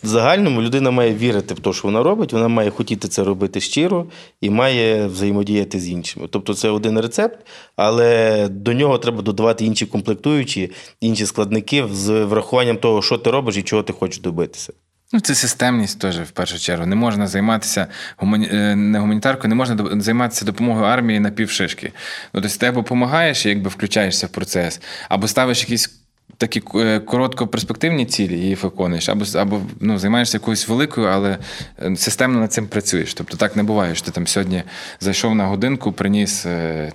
в 0.03 0.07
загальному 0.07 0.63
людина 0.63 0.91
має 0.91 1.15
вірити 1.15 1.55
в 1.55 1.61
те, 1.61 1.73
що 1.73 1.89
вона 1.89 2.03
робить, 2.03 2.33
вона 2.33 2.49
має 2.49 2.71
хотіти 2.71 3.09
це 3.09 3.25
робити 3.25 3.61
щиро 3.61 4.07
і 4.41 4.51
має 4.51 5.07
взаємодіяти 5.07 5.81
з 5.81 5.89
іншими. 5.89 6.29
Тобто 6.31 6.55
це 6.55 6.69
один 6.69 7.01
рецепт, 7.01 7.47
але 7.77 8.49
до 8.49 8.73
нього 8.73 8.99
треба 8.99 9.23
додавати 9.23 9.65
інші 9.65 9.87
комплектуючі, 9.87 10.71
інші 11.01 11.27
складники 11.27 11.85
з 11.93 12.25
врахуванням 12.25 12.77
того, 12.77 13.03
що 13.03 13.19
ти 13.19 13.31
робиш 13.31 13.57
і 13.57 13.63
чого 13.63 13.83
ти 13.83 13.93
хочеш 13.93 14.21
добитися. 14.21 14.73
Ну, 15.13 15.21
це 15.21 15.35
системність 15.35 15.99
теж 15.99 16.19
в 16.19 16.31
першу 16.31 16.59
чергу. 16.59 16.87
Не 16.87 16.97
можна 16.97 17.27
займатися 17.27 17.87
гумані... 18.17 18.49
Е, 18.53 18.77
не 18.77 18.99
гуманітаркою, 18.99 19.49
не 19.49 19.55
можна 19.55 20.01
займатися 20.01 20.45
допомогою 20.45 20.87
армії 20.87 21.21
на 21.21 21.31
півшишки. 21.31 21.93
Ну, 22.35 22.41
тобто 22.41 22.59
ти 22.59 22.67
або 22.67 22.81
допомагаєш, 22.81 23.47
якби 23.47 23.71
включаєшся 23.71 24.27
в 24.27 24.31
процес, 24.31 24.81
або 25.09 25.29
ставиш 25.29 25.61
якісь 25.61 26.01
такі 26.37 26.63
е, 26.75 27.01
короткоперспективні 27.01 28.07
цілі 28.07 28.39
і 28.39 28.49
їх 28.49 28.63
виконуєш, 28.63 29.09
або 29.09 29.25
або 29.35 29.61
ну, 29.81 29.99
займаєшся 29.99 30.37
якоюсь 30.37 30.69
великою, 30.69 31.07
але 31.07 31.39
е, 31.83 31.97
системно 31.97 32.41
над 32.41 32.53
цим 32.53 32.67
працюєш. 32.67 33.15
Тобто 33.15 33.37
так 33.37 33.57
не 33.57 33.63
буває, 33.63 33.95
що 33.95 34.05
ти 34.05 34.11
там 34.11 34.27
сьогодні 34.27 34.63
зайшов 35.01 35.35
на 35.35 35.47
годинку, 35.47 35.93
приніс 35.93 36.47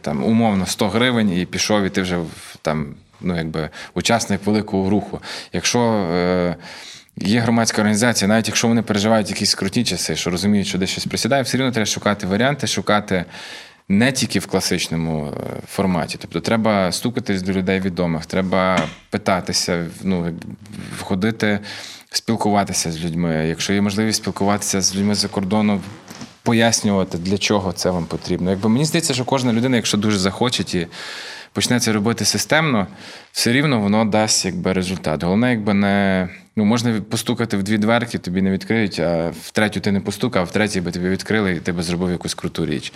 там 0.01 0.23
умовно 0.23 0.65
100 0.65 0.89
гривень 0.89 1.33
і 1.37 1.45
пішов, 1.45 1.83
і 1.83 1.89
ти 1.89 2.01
вже 2.01 2.17
там 2.61 2.95
ну, 3.21 3.37
якби 3.37 3.69
учасник 3.93 4.45
великого 4.45 4.89
руху. 4.89 5.19
Якщо. 5.53 5.79
Е, 6.13 6.55
Є 7.17 7.39
громадська 7.39 7.81
організація, 7.81 8.27
навіть 8.27 8.47
якщо 8.47 8.67
вони 8.67 8.81
переживають 8.81 9.29
якісь 9.29 9.55
круті 9.55 9.83
часи, 9.83 10.15
що 10.15 10.29
розуміють, 10.29 10.67
що 10.67 10.77
десь 10.77 10.89
щось 10.89 11.05
присідає, 11.05 11.43
все 11.43 11.57
рівно 11.57 11.71
треба 11.71 11.85
шукати 11.85 12.27
варіанти, 12.27 12.67
шукати 12.67 13.25
не 13.89 14.11
тільки 14.11 14.39
в 14.39 14.47
класичному 14.47 15.27
е, 15.27 15.61
форматі. 15.67 16.17
Тобто 16.21 16.39
треба 16.39 16.91
стукатись 16.91 17.41
до 17.41 17.51
людей 17.53 17.79
відомих, 17.79 18.25
треба 18.25 18.87
питатися, 19.09 19.87
ну, 20.03 20.33
входити, 20.97 21.59
спілкуватися 22.11 22.91
з 22.91 23.03
людьми. 23.03 23.45
Якщо 23.47 23.73
є 23.73 23.81
можливість 23.81 24.21
спілкуватися 24.21 24.81
з 24.81 24.95
людьми 24.95 25.15
за 25.15 25.27
кордону, 25.27 25.81
пояснювати, 26.43 27.17
для 27.17 27.37
чого 27.37 27.71
це 27.71 27.89
вам 27.89 28.05
потрібно. 28.05 28.49
Якби 28.49 28.69
мені 28.69 28.85
здається, 28.85 29.13
що 29.13 29.25
кожна 29.25 29.53
людина, 29.53 29.75
якщо 29.75 29.97
дуже 29.97 30.19
захоче 30.19 30.79
і 30.79 30.87
почне 31.53 31.79
це 31.79 31.93
робити 31.93 32.25
системно, 32.25 32.87
все 33.31 33.51
рівно 33.51 33.79
воно 33.79 34.05
дасть 34.05 34.45
якби 34.45 34.73
результат. 34.73 35.23
Головне, 35.23 35.49
якби 35.49 35.73
не. 35.73 36.29
Ну, 36.55 36.65
можна 36.65 37.01
постукати 37.01 37.57
в 37.57 37.63
дві 37.63 37.77
дверки, 37.77 38.17
тобі 38.17 38.41
не 38.41 38.51
відкриють, 38.51 38.99
а 38.99 39.33
в 39.41 39.51
третю 39.51 39.79
ти 39.79 39.91
не 39.91 39.99
постукав, 39.99 40.41
а 40.41 40.45
в 40.45 40.51
третій 40.51 40.81
би 40.81 40.91
тобі 40.91 41.09
відкрили 41.09 41.51
і 41.51 41.59
ти 41.59 41.71
би 41.71 41.83
зробив 41.83 42.11
якусь 42.11 42.33
круту 42.33 42.65
річ. 42.65 42.93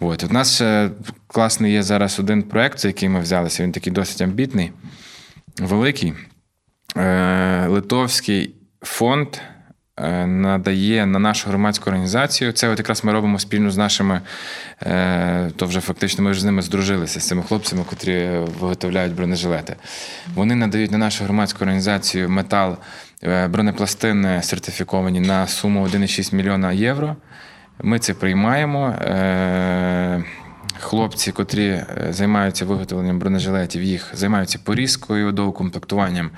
От. 0.00 0.24
У 0.24 0.28
нас 0.28 0.54
ще 0.54 0.90
класний 1.26 1.72
є 1.72 1.82
зараз 1.82 2.20
один 2.20 2.42
проєкт, 2.42 2.78
за 2.78 2.88
який 2.88 3.08
ми 3.08 3.20
взялися. 3.20 3.62
Він 3.62 3.72
такий 3.72 3.92
досить 3.92 4.20
амбітний, 4.20 4.72
великий. 5.58 6.12
Е, 6.96 7.66
Литовський 7.66 8.54
фонд 8.82 9.28
Е, 9.36 9.53
надає 10.26 11.06
на 11.06 11.18
нашу 11.18 11.48
громадську 11.48 11.90
організацію. 11.90 12.52
Це 12.52 12.68
от 12.68 12.78
якраз 12.78 13.04
ми 13.04 13.12
робимо 13.12 13.38
спільно 13.38 13.70
з 13.70 13.76
нашими, 13.76 14.20
е, 14.82 15.50
то 15.56 15.66
вже 15.66 15.80
фактично 15.80 16.24
ми 16.24 16.30
вже 16.30 16.40
з 16.40 16.44
ними 16.44 16.62
здружилися, 16.62 17.20
з 17.20 17.26
цими 17.26 17.42
хлопцями, 17.42 17.84
котрі 17.90 18.28
виготовляють 18.60 19.14
бронежилети. 19.14 19.76
Вони 20.34 20.54
надають 20.54 20.90
на 20.90 20.98
нашу 20.98 21.24
громадську 21.24 21.58
організацію 21.60 22.30
метал, 22.30 22.76
е, 23.22 23.48
бронепластини 23.48 24.42
сертифіковані 24.42 25.20
на 25.20 25.46
суму 25.46 25.82
1,6 25.82 26.32
мільйона 26.32 26.72
євро. 26.72 27.16
Ми 27.82 27.98
це 27.98 28.14
приймаємо 28.14 28.94
хлопці, 30.84 31.32
котрі 31.32 31.66
е, 31.66 31.86
займаються 32.10 32.64
виготовленням 32.64 33.18
бронежилетів, 33.18 33.82
їх 33.82 34.10
займаються 34.14 34.58
порізкою, 34.64 35.32
доукомплектуванням 35.32 36.30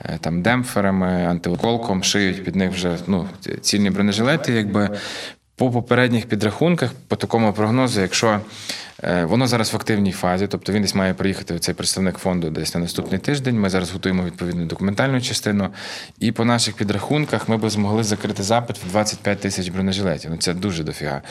е, 0.00 0.18
там 0.20 0.42
демпферами, 0.42 1.26
антиоколком, 1.26 2.04
шиють 2.04 2.44
під 2.44 2.56
них 2.56 2.70
вже 2.70 2.96
ну, 3.06 3.28
цільні 3.60 3.90
бронежилети, 3.90 4.52
якби. 4.52 4.98
По 5.56 5.70
попередніх 5.70 6.26
підрахунках, 6.26 6.90
по 7.08 7.16
такому 7.16 7.52
прогнозу, 7.52 8.00
якщо 8.00 8.40
е, 9.02 9.24
воно 9.24 9.46
зараз 9.46 9.72
в 9.72 9.76
активній 9.76 10.12
фазі, 10.12 10.46
тобто 10.46 10.72
він 10.72 10.82
десь 10.82 10.94
має 10.94 11.14
приїхати 11.14 11.58
цей 11.58 11.74
представник 11.74 12.18
фонду 12.18 12.50
десь 12.50 12.74
на 12.74 12.80
наступний 12.80 13.20
тиждень. 13.20 13.60
Ми 13.60 13.70
зараз 13.70 13.90
готуємо 13.92 14.24
відповідну 14.24 14.66
документальну 14.66 15.20
частину. 15.20 15.68
І 16.18 16.32
по 16.32 16.44
наших 16.44 16.74
підрахунках 16.74 17.48
ми 17.48 17.56
би 17.56 17.70
змогли 17.70 18.04
закрити 18.04 18.42
запит 18.42 18.78
в 18.78 18.90
25 18.90 19.40
тисяч 19.40 19.68
бронежилетів. 19.68 20.30
Ну 20.30 20.36
це 20.36 20.54
дуже 20.54 20.84
дофіга. 20.84 21.22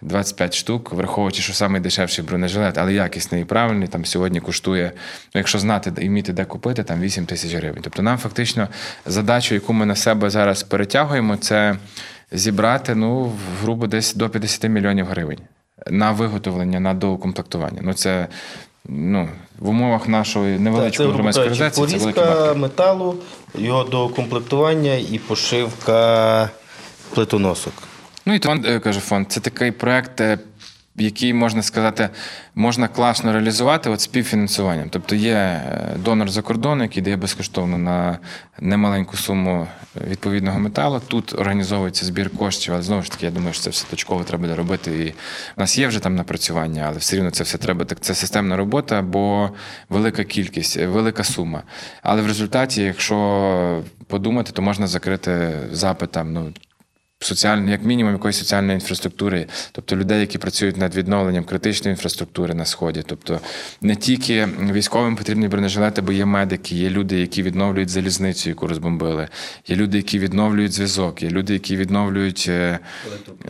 25 0.00 0.54
штук, 0.54 0.92
враховуючи, 0.92 1.42
що 1.42 1.68
найдешевший 1.68 2.24
бронежилет, 2.24 2.78
але 2.78 2.92
якісний 2.92 3.42
і 3.42 3.44
правильний. 3.44 3.88
Там 3.88 4.04
сьогодні 4.04 4.40
коштує, 4.40 4.92
ну, 5.34 5.38
якщо 5.38 5.58
знати 5.58 5.92
і 6.00 6.08
вміти, 6.08 6.32
де 6.32 6.44
купити, 6.44 6.82
там 6.82 7.00
8 7.00 7.26
тисяч 7.26 7.54
гривень. 7.54 7.82
Тобто 7.82 8.02
нам 8.02 8.18
фактично 8.18 8.68
задачу, 9.06 9.54
яку 9.54 9.72
ми 9.72 9.86
на 9.86 9.96
себе 9.96 10.30
зараз 10.30 10.62
перетягуємо, 10.62 11.36
це 11.36 11.76
зібрати 12.32 12.94
ну, 12.94 13.32
грубо 13.62 13.86
десь 13.86 14.14
до 14.14 14.28
50 14.28 14.70
мільйонів 14.70 15.06
гривень 15.06 15.38
на 15.90 16.12
виготовлення, 16.12 16.80
на 16.80 16.94
доукомплектування. 16.94 17.80
Ну, 17.82 17.94
це 17.94 18.28
ну, 18.84 19.28
в 19.58 19.68
умовах 19.68 20.08
нашої 20.08 20.58
невеличкої 20.58 21.08
це, 21.08 21.14
громадської 21.14 21.46
організації 21.46 21.86
це 21.86 21.98
порізка 21.98 22.54
металу, 22.54 23.16
його 23.54 23.84
доукомплектування 23.84 24.94
і 24.94 25.20
пошивка 25.28 26.50
плитоносок. 27.14 27.72
Ну 28.26 28.34
і 28.34 28.38
то 28.38 28.52
е, 28.64 28.80
каже 28.80 29.00
фонд, 29.00 29.32
це 29.32 29.40
такий 29.40 29.70
проект, 29.70 30.20
е, 30.20 30.38
який 30.96 31.34
можна 31.34 31.62
сказати, 31.62 32.08
можна 32.54 32.88
класно 32.88 33.32
реалізувати 33.32 33.90
от 33.90 34.00
співфінансуванням. 34.00 34.88
Тобто 34.90 35.14
є 35.14 35.34
е, 35.34 35.96
донор 36.04 36.30
за 36.30 36.42
кордону, 36.42 36.82
який 36.82 37.02
дає 37.02 37.16
безкоштовно 37.16 37.78
на 37.78 38.18
немаленьку 38.60 39.16
суму 39.16 39.66
відповідного 40.08 40.58
металу. 40.58 41.00
Тут 41.08 41.34
організовується 41.34 42.06
збір 42.06 42.30
коштів, 42.30 42.74
але 42.74 42.82
знову 42.82 43.02
ж 43.02 43.10
таки, 43.10 43.26
я 43.26 43.32
думаю, 43.32 43.52
що 43.52 43.62
це 43.62 43.70
все 43.70 43.86
точково 43.90 44.24
треба 44.24 44.42
буде 44.42 44.54
робити. 44.54 44.90
І 44.98 45.10
в 45.56 45.60
нас 45.60 45.78
є 45.78 45.86
вже 45.86 46.00
там 46.00 46.14
напрацювання, 46.14 46.84
але 46.88 46.98
все 46.98 47.16
рівно 47.16 47.30
це 47.30 47.44
все 47.44 47.58
треба. 47.58 47.84
Так 47.84 48.00
це 48.00 48.14
системна 48.14 48.56
робота, 48.56 49.02
бо 49.02 49.50
велика 49.88 50.24
кількість, 50.24 50.76
е, 50.76 50.86
велика 50.86 51.24
сума. 51.24 51.62
Але 52.02 52.22
в 52.22 52.26
результаті, 52.26 52.82
якщо 52.82 53.82
подумати, 54.06 54.52
то 54.52 54.62
можна 54.62 54.86
закрити 54.86 55.58
запит 55.70 56.10
там, 56.10 56.32
ну 56.32 56.52
соціальної, 57.24 57.70
як 57.70 57.84
мінімум, 57.84 58.12
якоїсь 58.12 58.36
соціальної 58.36 58.74
інфраструктури, 58.74 59.46
тобто 59.72 59.96
людей, 59.96 60.20
які 60.20 60.38
працюють 60.38 60.76
над 60.76 60.94
відновленням 60.94 61.44
критичної 61.44 61.92
інфраструктури 61.92 62.54
на 62.54 62.64
сході. 62.64 63.02
Тобто 63.06 63.40
не 63.80 63.96
тільки 63.96 64.48
військовим 64.72 65.16
потрібні 65.16 65.48
бронежилети, 65.48 66.00
бо 66.02 66.12
є 66.12 66.24
медики, 66.24 66.74
є 66.74 66.90
люди, 66.90 67.20
які 67.20 67.42
відновлюють 67.42 67.88
залізницю, 67.88 68.48
яку 68.48 68.66
розбомбили, 68.66 69.28
є 69.66 69.76
люди, 69.76 69.96
які 69.96 70.18
відновлюють 70.18 70.72
зв'язок, 70.72 71.22
є 71.22 71.30
люди, 71.30 71.52
які 71.52 71.76
відновлюють 71.76 72.46
е, 72.48 72.78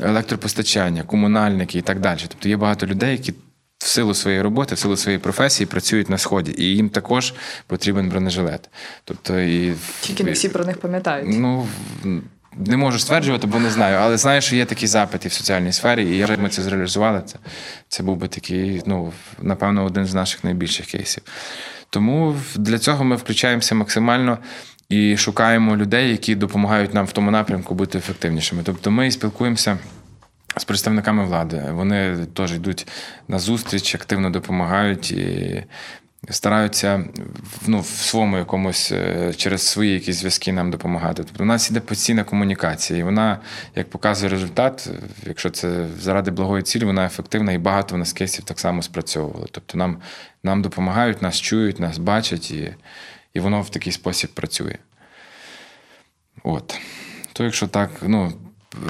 електропостачання, 0.03 1.03
комунальники 1.03 1.79
і 1.79 1.83
так 1.83 2.01
далі. 2.01 2.21
Тобто 2.29 2.49
є 2.49 2.57
багато 2.57 2.87
людей, 2.87 3.13
які. 3.13 3.35
В 3.79 3.87
силу 3.87 4.15
своєї 4.15 4.43
роботи, 4.43 4.75
в 4.75 4.79
силу 4.79 4.97
своєї 4.97 5.19
професії 5.19 5.67
працюють 5.67 6.11
на 6.11 6.19
сході, 6.19 6.55
і 6.59 6.65
їм 6.65 6.89
також 6.89 7.35
потрібен 7.67 8.09
бронежилет. 8.09 8.71
Тобто 9.05 9.41
і 9.41 9.75
Тільки 10.01 10.25
не 10.25 10.33
всі 10.33 10.49
про 10.49 10.65
них 10.65 10.79
пам'ятають. 10.79 11.29
Ну 11.31 11.67
не 12.57 12.77
можу 12.77 12.99
стверджувати, 12.99 13.47
бо 13.47 13.59
не 13.59 13.71
знаю. 13.71 13.99
Але 14.01 14.17
знаю, 14.17 14.41
що 14.41 14.57
є 14.57 14.65
такі 14.65 14.87
запити 14.87 15.29
в 15.29 15.33
соціальній 15.33 15.73
сфері, 15.73 16.19
і 16.19 16.25
б 16.25 16.39
ми 16.39 16.49
це 16.49 16.63
зреалізували, 16.63 17.23
це, 17.27 17.39
це 17.89 18.03
був 18.03 18.17
би 18.17 18.29
такий, 18.29 18.83
ну, 18.87 19.13
напевно, 19.43 19.85
один 19.85 20.07
з 20.07 20.15
наших 20.15 20.45
найбільших 20.45 20.87
кейсів. 20.87 21.23
Тому 21.91 22.37
для 22.57 22.79
цього 22.79 23.05
ми 23.05 23.17
включаємося 23.17 23.75
максимально. 23.75 24.39
І 24.89 25.17
шукаємо 25.17 25.77
людей, 25.77 26.11
які 26.11 26.35
допомагають 26.35 26.95
нам 26.95 27.07
в 27.07 27.13
тому 27.13 27.31
напрямку 27.31 27.75
бути 27.75 27.99
ефективнішими. 27.99 28.63
Тобто 28.65 28.91
ми 28.91 29.11
спілкуємося 29.11 29.79
з 30.57 30.65
представниками 30.65 31.25
влади. 31.25 31.63
Вони 31.71 32.27
теж 32.35 32.53
йдуть 32.53 32.87
на 33.29 33.39
зустріч, 33.39 33.95
активно 33.95 34.31
допомагають 34.31 35.13
і 35.13 35.65
стараються 36.31 37.05
ну, 37.67 37.81
в 37.81 37.87
своєму 37.87 38.39
якомусь 38.39 38.93
е, 38.93 39.35
через 39.37 39.63
свої 39.63 39.93
якісь 39.93 40.17
зв'язки 40.17 40.53
нам 40.53 40.71
допомагати. 40.71 41.25
Тобто 41.25 41.43
у 41.43 41.47
нас 41.47 41.71
іде 41.71 41.81
постійна 41.81 42.25
комунікація, 42.25 42.99
і 42.99 43.03
вона, 43.03 43.39
як 43.77 43.91
показує 43.91 44.31
результат, 44.31 44.91
якщо 45.27 45.51
це 45.51 45.87
заради 45.99 46.31
благої 46.31 46.63
цілі, 46.63 46.85
вона 46.85 47.07
ефективна 47.07 47.53
і 47.53 47.59
багато 47.59 47.95
в 47.95 47.99
нас 47.99 48.13
кейсів 48.13 48.45
так 48.45 48.61
само 48.61 48.83
спрацьовувало. 48.83 49.47
Тобто 49.51 49.79
нам 49.79 49.97
нам 50.43 50.63
допомагають, 50.63 51.23
нас 51.23 51.41
чують, 51.41 51.81
нас 51.81 51.99
бачать, 51.99 52.51
і, 52.51 52.75
і 53.35 53.41
воно 53.41 53.63
в 53.63 53.71
такий 53.71 53.93
спосіб 53.93 54.31
працює. 54.31 54.77
От. 56.43 56.79
То, 57.33 57.45
якщо 57.45 57.69
так, 57.69 57.91
ну. 58.03 58.33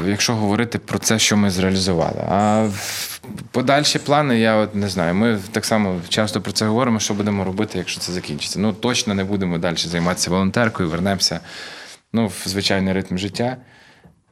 Якщо 0.07 0.35
говорити 0.35 0.79
про 0.79 0.99
це, 0.99 1.19
що 1.19 1.37
ми 1.37 1.51
зреалізували. 1.51 2.25
А 2.29 2.69
подальші 3.51 3.99
плани, 3.99 4.41
я 4.41 4.57
от 4.57 4.75
не 4.75 4.89
знаю. 4.89 5.15
Ми 5.15 5.39
так 5.53 5.65
само 5.65 6.01
часто 6.09 6.41
про 6.41 6.53
це 6.53 6.67
говоримо, 6.67 7.01
що 7.01 7.15
будемо 7.15 7.45
робити, 7.45 7.79
якщо 7.79 8.01
це 8.01 8.13
закінчиться. 8.13 8.61
Ну, 8.61 8.73
точно 8.73 9.15
не 9.15 9.25
будемо 9.25 9.59
далі 9.59 9.77
займатися 9.77 10.31
волонтеркою, 10.31 10.89
вернемося 10.89 11.41
ну, 12.13 12.27
в 12.27 12.43
звичайний 12.47 12.95
ритм 12.95 13.19
життя 13.19 13.57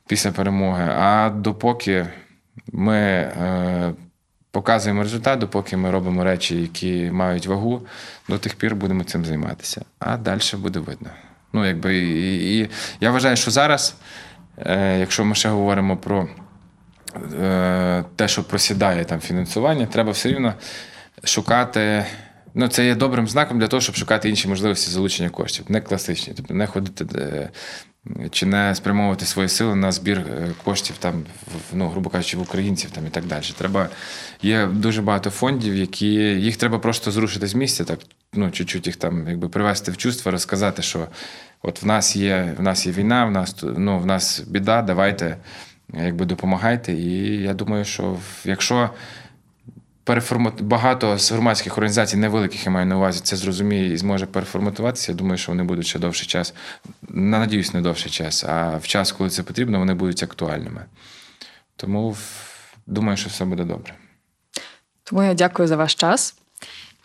після 0.07 0.33
перемоги. 0.33 0.93
А 0.99 1.31
допоки 1.31 2.07
ми 2.73 2.97
е, 2.97 3.93
показуємо 4.51 5.03
результат, 5.03 5.39
допоки 5.39 5.77
ми 5.77 5.91
робимо 5.91 6.25
речі, 6.25 6.61
які 6.61 7.11
мають 7.13 7.47
вагу, 7.47 7.87
до 8.29 8.39
тих 8.39 8.55
пір 8.55 8.77
будемо 8.77 9.05
цим 9.05 9.25
займатися. 9.25 9.85
А 9.99 10.17
далі 10.17 10.41
буде 10.55 10.79
видно. 10.79 11.11
Ну, 11.53 11.67
якби 11.67 11.97
і, 11.99 12.59
і 12.59 12.71
я 13.01 13.11
вважаю, 13.11 13.37
що 13.37 13.51
зараз. 13.51 13.95
Е, 14.67 14.99
якщо 14.99 15.25
ми 15.25 15.35
ще 15.35 15.49
говоримо 15.49 15.97
про 15.97 16.29
е, 17.41 18.05
те, 18.17 18.29
що 18.29 18.45
просідає 18.45 19.05
там 19.05 19.21
фінансування, 19.21 19.87
треба 19.87 20.13
все 20.13 20.29
рівно 20.29 20.55
шукати. 21.25 22.07
Ну, 22.55 22.69
це 22.69 22.87
є 22.87 22.95
добрим 22.95 23.29
знаком 23.29 23.59
для 23.59 23.69
того, 23.69 23.81
щоб 23.81 23.95
шукати 23.95 24.29
інші 24.29 24.49
можливості 24.49 24.91
залучення 24.91 25.31
коштів, 25.31 25.65
не 25.69 25.81
класичні. 25.81 26.35
Тобто 26.37 26.55
не 26.55 26.67
ходити 26.67 27.19
е, 27.19 27.51
чи 28.31 28.47
не 28.47 28.75
спрямовувати 28.75 29.25
свої 29.25 29.49
сили 29.49 29.75
на 29.75 29.93
збір 29.93 30.25
коштів, 30.65 30.97
там, 30.99 31.25
ну, 31.73 31.89
грубо 31.89 32.11
кажучи, 32.11 32.37
в 32.37 32.41
українців 32.43 32.91
там, 32.91 33.07
і 33.07 33.11
так 33.11 33.25
далі. 33.25 33.45
Треба, 33.59 33.89
Є 34.43 34.67
дуже 34.67 35.03
багато 35.03 35.31
фондів, 35.31 35.77
які 35.77 36.15
їх 36.17 36.57
треба 36.57 36.79
просто 36.79 37.11
зрушити 37.11 37.47
з 37.47 37.55
місця, 37.55 37.85
так, 37.85 37.99
ну, 38.35 38.51
чуть-чуть 38.51 38.87
їх 38.87 38.97
там 38.97 39.29
якби 39.29 39.49
привести 39.49 39.93
в 39.93 39.97
чувство, 39.97 40.33
розказати, 40.33 40.83
що 40.83 41.07
От 41.63 41.83
в 41.83 41.87
нас 41.87 42.17
є 42.17 42.55
в 42.59 42.63
нас 42.63 42.87
є 42.87 42.93
війна, 42.93 43.25
в 43.25 43.31
нас 43.31 43.57
ну, 43.63 43.99
в 43.99 44.07
нас 44.07 44.41
біда, 44.41 44.83
давайте 44.83 45.37
якби 45.95 46.25
допомагайте. 46.25 46.93
І 46.93 47.43
я 47.43 47.55
думаю, 47.55 47.85
що 47.85 48.17
якщо 48.45 48.91
переформат... 50.05 50.63
багато 50.63 51.19
з 51.19 51.33
громадських 51.33 51.79
організацій, 51.79 52.17
невеликих 52.17 52.67
я 52.67 52.73
маю 52.73 52.87
на 52.87 52.97
увазі, 52.97 53.21
це 53.23 53.37
зрозуміє 53.37 53.93
і 53.93 53.97
зможе 53.97 54.27
переформатуватися, 54.27 55.13
я 55.13 55.19
думаю, 55.19 55.39
що 55.39 55.53
вони 55.53 55.63
будуть 55.63 55.87
ще 55.87 55.99
довший 55.99 56.27
час. 56.27 56.55
Надіюсь, 57.09 57.75
не 57.75 57.81
довший 57.81 58.11
час, 58.11 58.45
а 58.45 58.77
в 58.77 58.87
час, 58.87 59.13
коли 59.13 59.31
це 59.31 59.43
потрібно, 59.43 59.79
вони 59.79 59.95
будуть 59.95 60.23
актуальними. 60.23 60.85
Тому 61.77 62.17
думаю, 62.87 63.17
що 63.17 63.29
все 63.29 63.45
буде 63.45 63.65
добре. 63.65 63.95
Тому 65.05 65.23
я 65.23 65.35
дякую 65.35 65.69
за 65.69 65.77
ваш 65.77 65.95
час. 65.95 66.40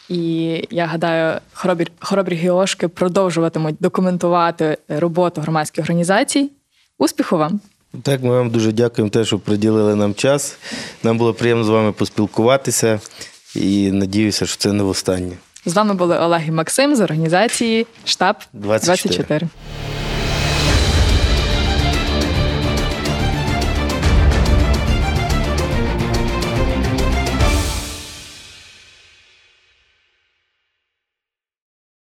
І 0.10 0.64
я 0.72 0.86
гадаю, 0.86 1.40
хоробрі, 1.54 1.88
хоробрі 2.00 2.36
геошки 2.36 2.88
продовжуватимуть 2.88 3.76
документувати 3.80 4.78
роботу 4.90 5.42
громадських 5.42 5.84
організацій. 5.84 6.52
Успіху 6.98 7.38
вам! 7.38 7.60
Так, 8.04 8.24
ми 8.24 8.30
вам 8.30 8.50
дуже 8.50 8.72
дякуємо, 8.72 9.10
те, 9.10 9.26
що 9.26 9.40
приділили 9.40 9.96
нам 9.96 10.14
час. 10.14 10.58
Нам 11.04 11.18
було 11.18 11.34
приємно 11.34 11.64
з 11.64 11.70
вами 11.70 11.92
поспілкуватися 11.92 13.00
і 13.56 13.92
надіюся, 13.92 14.46
що 14.46 14.58
це 14.58 14.74
не 14.74 14.84
в 14.84 14.88
останнє. 14.88 15.34
З 15.66 15.74
вами 15.74 15.94
були 15.94 16.20
Олег 16.20 16.48
і 16.48 16.52
Максим 16.52 16.96
з 16.96 17.02
організації 17.02 17.88
Штаб 18.06 18.36
24. 18.54 19.24
24. 19.24 19.50